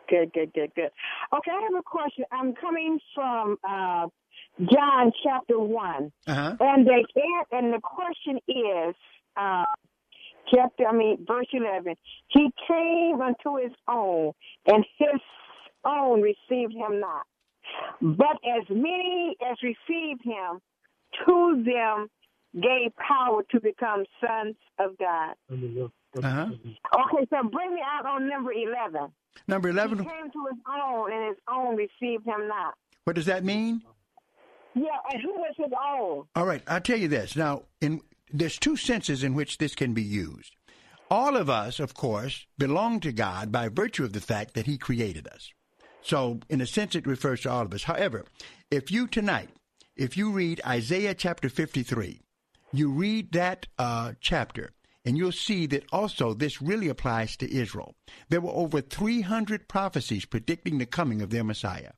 Good, 0.09 0.31
good, 0.33 0.53
good, 0.53 0.71
good. 0.75 0.89
Okay, 1.35 1.51
I 1.51 1.61
have 1.61 1.79
a 1.79 1.83
question. 1.83 2.23
I'm 2.31 2.53
coming 2.55 2.99
from 3.13 3.57
uh, 3.67 4.07
John 4.71 5.11
chapter 5.23 5.59
one, 5.59 6.11
Uh-huh. 6.27 6.55
and 6.59 6.87
the 6.87 7.05
and 7.51 7.73
the 7.73 7.79
question 7.81 8.37
is, 8.47 8.95
uh, 9.35 9.65
chapter 10.53 10.85
I 10.87 10.93
mean 10.93 11.25
verse 11.27 11.47
eleven. 11.51 11.95
He 12.29 12.49
came 12.67 13.21
unto 13.21 13.61
his 13.61 13.73
own, 13.87 14.31
and 14.65 14.85
his 14.97 15.21
own 15.83 16.21
received 16.21 16.73
him 16.73 16.99
not. 16.99 17.25
But 18.01 18.37
as 18.45 18.63
many 18.69 19.35
as 19.49 19.57
received 19.61 20.21
him, 20.23 20.61
to 21.25 21.63
them 21.65 22.07
gave 22.53 22.95
power 22.95 23.43
to 23.51 23.59
become 23.59 24.05
sons 24.21 24.55
of 24.79 24.97
God. 24.97 25.35
Uh-huh. 26.25 26.47
Okay, 26.49 27.27
so 27.29 27.49
bring 27.49 27.73
me 27.75 27.81
out 27.85 28.05
on 28.05 28.27
number 28.29 28.51
11. 28.53 29.11
Number 29.47 29.69
He 29.69 29.73
11, 29.73 29.97
came 29.99 30.05
to 30.05 30.45
his 30.49 30.59
own, 30.83 31.11
and 31.11 31.27
his 31.27 31.37
own 31.49 31.75
received 31.75 32.25
him 32.25 32.47
not. 32.47 32.73
what 33.03 33.15
does 33.15 33.25
that 33.27 33.43
mean? 33.43 33.81
Yeah, 34.73 34.83
and 35.11 35.21
who 35.21 35.33
was 35.33 35.53
his 35.57 35.71
own? 35.71 36.25
All 36.35 36.45
right, 36.45 36.61
I'll 36.67 36.81
tell 36.81 36.97
you 36.97 37.07
this. 37.07 37.35
Now, 37.35 37.63
in 37.81 38.01
there's 38.31 38.57
two 38.59 38.75
senses 38.75 39.23
in 39.23 39.33
which 39.33 39.57
this 39.57 39.73
can 39.75 39.93
be 39.93 40.03
used. 40.03 40.55
All 41.09 41.37
of 41.37 41.49
us, 41.49 41.79
of 41.79 41.93
course, 41.93 42.45
belong 42.57 42.99
to 42.99 43.13
God 43.13 43.51
by 43.51 43.69
virtue 43.69 44.03
of 44.03 44.11
the 44.13 44.19
fact 44.21 44.53
that 44.55 44.65
He 44.65 44.77
created 44.77 45.27
us. 45.27 45.51
So, 46.01 46.39
in 46.49 46.59
a 46.61 46.65
sense, 46.67 46.95
it 46.95 47.07
refers 47.07 47.41
to 47.41 47.49
all 47.49 47.63
of 47.63 47.73
us. 47.73 47.83
However, 47.83 48.25
if 48.69 48.91
you 48.91 49.07
tonight, 49.07 49.49
if 49.95 50.17
you 50.17 50.31
read 50.31 50.61
Isaiah 50.65 51.13
chapter 51.13 51.49
53, 51.49 52.19
you 52.73 52.91
read 52.91 53.31
that 53.31 53.67
uh, 53.79 54.13
chapter, 54.19 54.71
and 55.07 55.17
you'll 55.17 55.31
see 55.31 55.65
that 55.67 55.85
also 55.93 56.33
this 56.33 56.61
really 56.61 56.89
applies 56.89 57.37
to 57.37 57.49
Israel. 57.49 57.95
There 58.27 58.41
were 58.41 58.51
over 58.51 58.81
300 58.81 59.69
prophecies 59.69 60.25
predicting 60.25 60.79
the 60.79 60.85
coming 60.85 61.21
of 61.21 61.29
their 61.29 61.45
Messiah. 61.45 61.93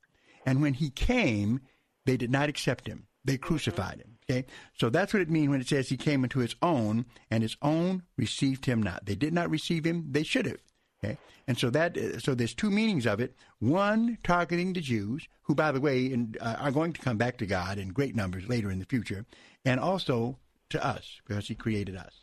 And 0.46 0.62
when 0.62 0.76
he 0.76 0.92
came, 0.92 1.62
they 2.06 2.18
did 2.18 2.30
not 2.30 2.50
accept 2.50 2.86
him. 2.86 3.08
They 3.26 3.38
crucified 3.38 3.98
him. 4.02 4.20
Okay? 4.30 4.46
So 4.78 4.92
that's 4.92 5.12
what 5.12 5.24
it 5.24 5.30
means 5.32 5.50
when 5.50 5.60
it 5.60 5.68
says 5.68 5.90
he 5.90 5.98
came 5.98 6.24
into 6.24 6.38
his 6.38 6.56
own, 6.62 7.08
and 7.32 7.42
his 7.42 7.58
own 7.64 8.04
received 8.16 8.68
him 8.68 8.84
not. 8.84 9.08
They 9.08 9.16
did 9.16 9.34
not 9.34 9.50
receive 9.50 9.86
him. 9.86 10.06
They 10.12 10.22
should 10.22 10.46
have. 10.46 10.62
Okay? 11.04 11.18
And 11.48 11.58
so 11.58 11.72
that 11.72 11.98
uh, 11.98 12.20
so 12.20 12.36
there's 12.36 12.54
two 12.54 12.70
meanings 12.70 13.08
of 13.08 13.20
it. 13.20 13.36
One 13.58 14.20
targeting 14.24 14.74
the 14.74 14.82
Jews, 14.82 15.28
who 15.42 15.56
by 15.56 15.72
the 15.72 15.82
way 15.82 16.06
in, 16.06 16.36
uh, 16.40 16.58
are 16.60 16.72
going 16.72 16.94
to 16.94 17.02
come 17.02 17.18
back 17.18 17.40
to 17.40 17.48
God 17.48 17.80
in 17.80 17.90
great 17.90 18.16
numbers 18.16 18.48
later 18.48 18.70
in 18.70 18.78
the 18.78 18.86
future, 18.86 19.26
and 19.66 19.80
also 19.80 20.38
to 20.70 20.86
us 20.86 21.20
because 21.26 21.48
he 21.48 21.56
created 21.56 21.96
us. 21.96 22.14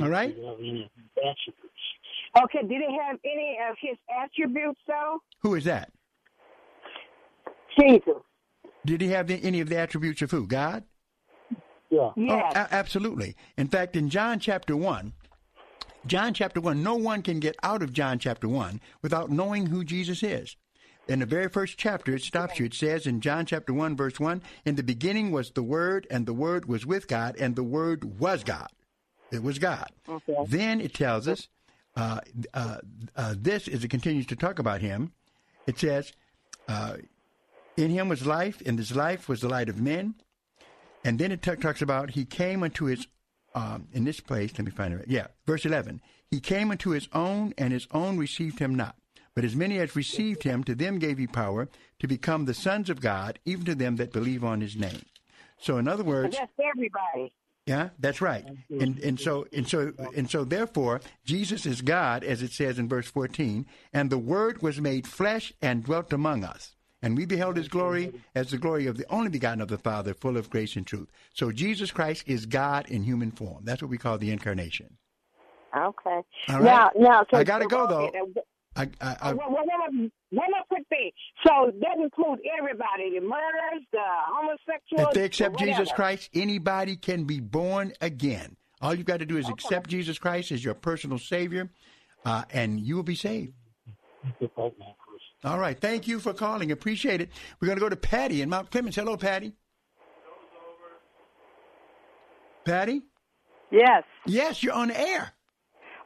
All 0.00 0.08
right? 0.08 0.36
Okay, 2.42 2.60
did 2.62 2.82
he 2.86 2.98
have 3.02 3.18
any 3.24 3.58
of 3.68 3.76
his 3.80 3.96
attributes, 4.22 4.80
though? 4.86 5.18
Who 5.40 5.54
is 5.54 5.64
that? 5.64 5.90
Jesus. 7.78 8.22
Did 8.84 9.00
he 9.00 9.08
have 9.08 9.30
any 9.30 9.60
of 9.60 9.68
the 9.68 9.78
attributes 9.78 10.22
of 10.22 10.30
who? 10.30 10.46
God? 10.46 10.84
Yeah. 11.90 12.10
Oh, 12.16 12.28
a- 12.28 12.68
absolutely. 12.74 13.36
In 13.56 13.68
fact, 13.68 13.96
in 13.96 14.10
John 14.10 14.38
chapter 14.38 14.76
1, 14.76 15.12
John 16.06 16.34
chapter 16.34 16.60
1, 16.60 16.82
no 16.82 16.94
one 16.94 17.22
can 17.22 17.40
get 17.40 17.56
out 17.62 17.82
of 17.82 17.92
John 17.92 18.18
chapter 18.18 18.48
1 18.48 18.80
without 19.02 19.30
knowing 19.30 19.66
who 19.66 19.84
Jesus 19.84 20.22
is. 20.22 20.56
In 21.08 21.20
the 21.20 21.26
very 21.26 21.48
first 21.48 21.78
chapter, 21.78 22.14
it 22.14 22.22
stops 22.22 22.58
you. 22.58 22.66
It 22.66 22.74
says 22.74 23.06
in 23.06 23.20
John 23.20 23.46
chapter 23.46 23.72
1, 23.72 23.96
verse 23.96 24.18
1, 24.18 24.42
In 24.64 24.74
the 24.74 24.82
beginning 24.82 25.30
was 25.30 25.50
the 25.50 25.62
Word, 25.62 26.06
and 26.10 26.26
the 26.26 26.34
Word 26.34 26.66
was 26.66 26.84
with 26.84 27.06
God, 27.06 27.36
and 27.38 27.54
the 27.54 27.62
Word 27.62 28.18
was 28.18 28.42
God. 28.42 28.68
It 29.30 29.42
was 29.42 29.58
God. 29.58 29.90
Okay. 30.08 30.36
Then 30.46 30.80
it 30.80 30.94
tells 30.94 31.26
us, 31.26 31.48
uh, 31.96 32.20
uh, 32.54 32.78
uh, 33.16 33.34
this 33.36 33.68
as 33.68 33.82
it 33.82 33.88
continues 33.88 34.26
to 34.26 34.36
talk 34.36 34.58
about 34.58 34.80
him, 34.80 35.12
it 35.66 35.78
says, 35.78 36.12
uh, 36.68 36.96
"In 37.76 37.90
him 37.90 38.08
was 38.08 38.26
life, 38.26 38.62
and 38.64 38.78
this 38.78 38.94
life 38.94 39.28
was 39.28 39.40
the 39.40 39.48
light 39.48 39.68
of 39.68 39.80
men." 39.80 40.14
And 41.04 41.18
then 41.18 41.32
it 41.32 41.42
t- 41.42 41.56
talks 41.56 41.82
about 41.82 42.10
he 42.10 42.24
came 42.24 42.62
unto 42.62 42.86
his 42.86 43.06
um, 43.54 43.88
in 43.92 44.04
this 44.04 44.20
place. 44.20 44.52
Let 44.56 44.64
me 44.64 44.70
find 44.70 44.94
it. 44.94 45.06
Yeah, 45.08 45.28
verse 45.46 45.64
eleven. 45.64 46.00
He 46.30 46.40
came 46.40 46.70
unto 46.70 46.90
his 46.90 47.08
own, 47.12 47.54
and 47.56 47.72
his 47.72 47.86
own 47.92 48.18
received 48.18 48.58
him 48.58 48.74
not. 48.74 48.96
But 49.34 49.44
as 49.44 49.54
many 49.54 49.78
as 49.78 49.94
received 49.94 50.42
him, 50.44 50.64
to 50.64 50.74
them 50.74 50.98
gave 50.98 51.18
he 51.18 51.26
power 51.26 51.68
to 51.98 52.06
become 52.08 52.44
the 52.44 52.54
sons 52.54 52.88
of 52.90 53.00
God, 53.00 53.38
even 53.44 53.64
to 53.66 53.74
them 53.74 53.96
that 53.96 54.12
believe 54.12 54.42
on 54.42 54.60
his 54.60 54.76
name. 54.76 55.02
So, 55.58 55.78
in 55.78 55.88
other 55.88 56.04
words, 56.04 56.36
that's 56.36 56.52
everybody. 56.58 57.32
Yeah, 57.66 57.90
that's 57.98 58.20
right. 58.20 58.44
And 58.70 58.98
and 59.00 59.18
so 59.18 59.46
and 59.52 59.68
so 59.68 59.92
and 60.16 60.30
so 60.30 60.44
therefore 60.44 61.00
Jesus 61.24 61.66
is 61.66 61.82
God 61.82 62.22
as 62.22 62.40
it 62.42 62.52
says 62.52 62.78
in 62.78 62.88
verse 62.88 63.10
14, 63.10 63.66
and 63.92 64.08
the 64.08 64.18
word 64.18 64.62
was 64.62 64.80
made 64.80 65.06
flesh 65.06 65.52
and 65.60 65.84
dwelt 65.84 66.12
among 66.12 66.44
us. 66.44 66.76
And 67.02 67.16
we 67.16 67.26
beheld 67.26 67.56
his 67.56 67.68
glory 67.68 68.12
as 68.34 68.50
the 68.50 68.58
glory 68.58 68.86
of 68.86 68.96
the 68.96 69.04
only 69.10 69.28
begotten 69.28 69.60
of 69.60 69.68
the 69.68 69.78
Father, 69.78 70.14
full 70.14 70.36
of 70.36 70.48
grace 70.48 70.76
and 70.76 70.86
truth. 70.86 71.08
So 71.34 71.52
Jesus 71.52 71.90
Christ 71.90 72.24
is 72.26 72.46
God 72.46 72.88
in 72.88 73.02
human 73.02 73.32
form. 73.32 73.64
That's 73.64 73.82
what 73.82 73.90
we 73.90 73.98
call 73.98 74.16
the 74.16 74.30
incarnation. 74.30 74.96
Okay. 75.76 76.22
All 76.48 76.60
right. 76.60 76.62
Now, 76.62 76.90
now, 76.96 77.26
so 77.30 77.36
I 77.36 77.44
gotta 77.44 77.66
go, 77.66 77.86
though. 77.86 78.10
Okay, 78.78 78.90
I, 79.00 79.06
I, 79.06 79.16
I, 79.20 79.32
well, 79.32 79.50
well, 79.50 79.64
one, 79.66 80.10
one 80.30 80.50
more 80.50 80.62
quick. 80.68 80.84
So 81.46 81.72
that 81.80 82.02
includes 82.02 82.42
everybody: 82.58 83.18
the 83.18 83.20
murderers, 83.20 83.84
the 83.92 83.98
homosexuals. 84.28 85.08
if 85.08 85.14
they 85.14 85.24
accept 85.24 85.58
Jesus. 85.58 85.92
Christ, 85.92 86.30
anybody 86.34 86.96
can 86.96 87.24
be 87.24 87.40
born 87.40 87.92
again. 88.00 88.56
All 88.80 88.94
you've 88.94 89.06
got 89.06 89.20
to 89.20 89.26
do 89.26 89.38
is 89.38 89.48
accept 89.48 89.88
Jesus 89.88 90.18
Christ 90.18 90.52
as 90.52 90.62
your 90.62 90.74
personal 90.74 91.18
Savior, 91.18 91.70
uh, 92.24 92.44
and 92.50 92.78
you 92.80 92.96
will 92.96 93.02
be 93.02 93.14
saved. 93.14 93.54
All 95.44 95.58
right. 95.58 95.78
Thank 95.78 96.08
you 96.08 96.18
for 96.18 96.32
calling. 96.32 96.72
Appreciate 96.72 97.20
it. 97.20 97.30
We're 97.60 97.66
going 97.66 97.78
to 97.78 97.82
go 97.82 97.88
to 97.88 97.96
Patty 97.96 98.42
in 98.42 98.50
Mount 98.50 98.70
Clemens. 98.70 98.96
Hello, 98.96 99.16
Patty. 99.16 99.52
Patty? 102.64 103.02
Yes. 103.70 104.02
Yes, 104.26 104.62
you're 104.62 104.74
on 104.74 104.90
air. 104.90 105.32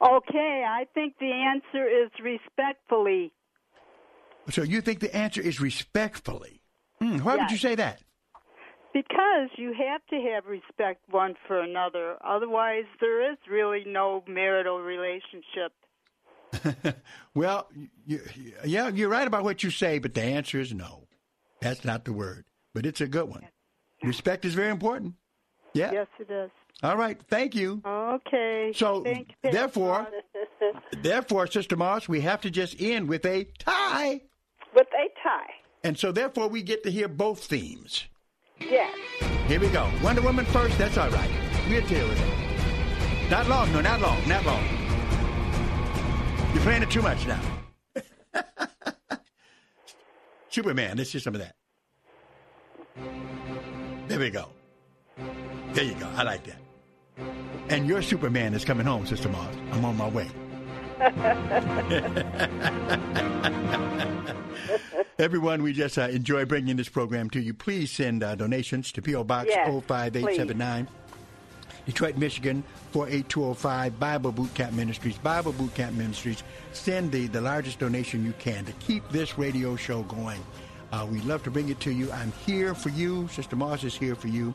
Okay, 0.02 0.64
I 0.66 0.86
think 0.94 1.14
the 1.20 1.30
answer 1.30 1.86
is 1.86 2.10
respectfully. 2.22 3.32
So 4.48 4.62
you 4.62 4.80
think 4.80 5.00
the 5.00 5.14
answer 5.14 5.40
is 5.40 5.60
respectfully? 5.60 6.62
Hmm, 7.00 7.18
why 7.18 7.36
would 7.36 7.50
you 7.50 7.58
say 7.58 7.74
that? 7.74 8.00
Because 8.92 9.50
you 9.56 9.72
have 9.72 10.00
to 10.10 10.16
have 10.32 10.46
respect 10.46 11.02
one 11.10 11.34
for 11.46 11.60
another. 11.60 12.16
Otherwise, 12.24 12.84
there 13.00 13.30
is 13.30 13.38
really 13.48 13.84
no 13.86 14.24
marital 14.26 14.80
relationship. 14.80 15.72
Well, 17.32 17.68
you, 18.06 18.20
yeah, 18.64 18.88
you're 18.88 19.08
right 19.08 19.26
about 19.26 19.44
what 19.44 19.62
you 19.62 19.70
say, 19.70 20.00
but 20.00 20.14
the 20.14 20.22
answer 20.22 20.58
is 20.58 20.74
no. 20.74 21.06
That's 21.60 21.84
not 21.84 22.04
the 22.04 22.12
word, 22.12 22.44
but 22.74 22.84
it's 22.84 23.00
a 23.00 23.06
good 23.06 23.28
one. 23.28 23.46
Respect 24.02 24.44
is 24.44 24.54
very 24.54 24.70
important. 24.70 25.14
Yeah. 25.74 25.92
Yes, 25.92 26.08
it 26.18 26.28
is. 26.28 26.50
All 26.82 26.96
right. 26.96 27.20
Thank 27.28 27.54
you. 27.54 27.82
Okay. 27.86 28.72
So, 28.74 29.04
you. 29.06 29.26
therefore, 29.42 30.08
therefore, 31.02 31.46
Sister 31.46 31.76
Moss, 31.76 32.08
we 32.08 32.20
have 32.22 32.40
to 32.42 32.50
just 32.50 32.80
end 32.80 33.08
with 33.08 33.24
a 33.26 33.44
tie. 33.58 34.22
With 34.74 34.86
a 34.88 35.08
tie. 35.22 35.52
And 35.84 35.98
so, 35.98 36.12
therefore, 36.12 36.48
we 36.48 36.62
get 36.62 36.82
to 36.84 36.90
hear 36.90 37.08
both 37.08 37.44
themes. 37.44 38.04
Yes. 38.58 38.96
Here 39.46 39.60
we 39.60 39.68
go. 39.68 39.90
Wonder 40.02 40.22
Woman 40.22 40.44
first. 40.46 40.78
That's 40.78 40.96
all 40.96 41.10
right. 41.10 41.30
We'll 41.68 41.86
deal 41.86 42.08
with 42.08 42.20
it. 42.20 43.30
Not 43.30 43.48
long. 43.48 43.72
No, 43.72 43.80
not 43.80 44.00
long. 44.00 44.26
Not 44.28 44.44
long. 44.44 44.64
You're 46.52 46.62
playing 46.62 46.82
it 46.82 46.90
too 46.90 47.02
much 47.02 47.26
now. 47.26 47.40
Superman. 50.48 50.96
Let's 50.96 51.12
hear 51.12 51.20
some 51.20 51.34
of 51.34 51.40
that. 51.40 51.54
There 54.08 54.18
we 54.18 54.30
go. 54.30 54.48
There 55.72 55.84
you 55.84 55.94
go. 55.94 56.08
I 56.16 56.24
like 56.24 56.44
that. 56.44 56.69
And 57.70 57.86
your 57.86 58.02
Superman 58.02 58.52
is 58.52 58.64
coming 58.64 58.84
home, 58.84 59.06
Sister 59.06 59.28
Moss. 59.28 59.54
I'm 59.70 59.84
on 59.84 59.96
my 59.96 60.08
way. 60.08 60.28
Everyone, 65.20 65.62
we 65.62 65.72
just 65.72 65.96
uh, 65.96 66.08
enjoy 66.08 66.44
bringing 66.46 66.76
this 66.76 66.88
program 66.88 67.30
to 67.30 67.40
you. 67.40 67.54
Please 67.54 67.92
send 67.92 68.24
uh, 68.24 68.34
donations 68.34 68.90
to 68.90 69.00
P.O. 69.00 69.22
Box 69.22 69.50
Yes, 69.50 69.68
05879, 69.86 70.88
Detroit, 71.86 72.16
Michigan 72.16 72.64
48205, 72.90 74.00
Bible 74.00 74.32
Boot 74.32 74.52
Camp 74.54 74.72
Ministries. 74.72 75.16
Bible 75.18 75.52
Boot 75.52 75.72
Camp 75.76 75.96
Ministries. 75.96 76.42
Send 76.72 77.12
the, 77.12 77.28
the 77.28 77.40
largest 77.40 77.78
donation 77.78 78.24
you 78.24 78.34
can 78.40 78.64
to 78.64 78.72
keep 78.72 79.08
this 79.10 79.38
radio 79.38 79.76
show 79.76 80.02
going. 80.02 80.42
Uh, 80.90 81.06
we 81.08 81.20
love 81.20 81.44
to 81.44 81.52
bring 81.52 81.68
it 81.68 81.78
to 81.80 81.92
you. 81.92 82.10
I'm 82.10 82.32
here 82.44 82.74
for 82.74 82.88
you. 82.88 83.28
Sister 83.28 83.54
Moss 83.54 83.84
is 83.84 83.94
here 83.94 84.16
for 84.16 84.26
you. 84.26 84.52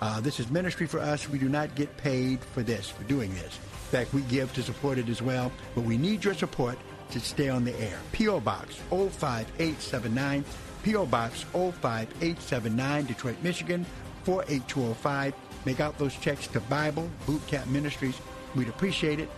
Uh, 0.00 0.20
this 0.20 0.40
is 0.40 0.50
ministry 0.50 0.86
for 0.86 1.00
us. 1.00 1.28
We 1.28 1.38
do 1.38 1.48
not 1.48 1.74
get 1.74 1.96
paid 1.96 2.40
for 2.40 2.62
this, 2.62 2.88
for 2.88 3.04
doing 3.04 3.32
this. 3.34 3.58
In 3.86 3.90
fact, 3.90 4.12
we 4.12 4.22
give 4.22 4.52
to 4.54 4.62
support 4.62 4.98
it 4.98 5.08
as 5.08 5.22
well, 5.22 5.52
but 5.74 5.84
we 5.84 5.96
need 5.96 6.24
your 6.24 6.34
support 6.34 6.76
to 7.10 7.20
stay 7.20 7.48
on 7.48 7.64
the 7.64 7.78
air. 7.80 7.98
P.O. 8.12 8.40
Box 8.40 8.76
05879, 8.90 10.44
P.O. 10.82 11.06
Box 11.06 11.42
05879, 11.52 13.06
Detroit, 13.06 13.36
Michigan 13.42 13.86
48205. 14.24 15.34
Make 15.64 15.80
out 15.80 15.98
those 15.98 16.14
checks 16.16 16.46
to 16.48 16.60
Bible 16.60 17.08
Boot 17.26 17.44
Camp 17.46 17.66
Ministries. 17.68 18.18
We'd 18.54 18.68
appreciate 18.68 19.20
it. 19.20 19.28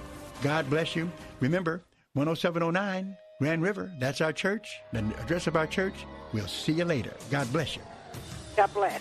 God 0.43 0.69
bless 0.71 0.97
you. 0.97 1.11
Remember, 1.41 1.83
10709 2.15 3.17
Grand 3.39 3.63
River, 3.63 3.93
that's 4.01 4.21
our 4.21 4.33
church, 4.33 4.81
the 4.93 4.99
address 5.21 5.47
of 5.47 5.57
our 5.57 5.67
church. 5.67 5.95
We'll 6.33 6.49
see 6.49 6.73
you 6.73 6.85
later. 6.85 7.13
God 7.31 7.51
bless 7.53 7.77
you. 7.77 7.83
God 8.57 8.73
bless. 8.75 9.01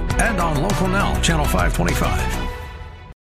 and 0.19 0.39
on 0.39 0.61
Local 0.61 0.87
Now, 0.87 1.19
Channel 1.21 1.45
525. 1.45 2.40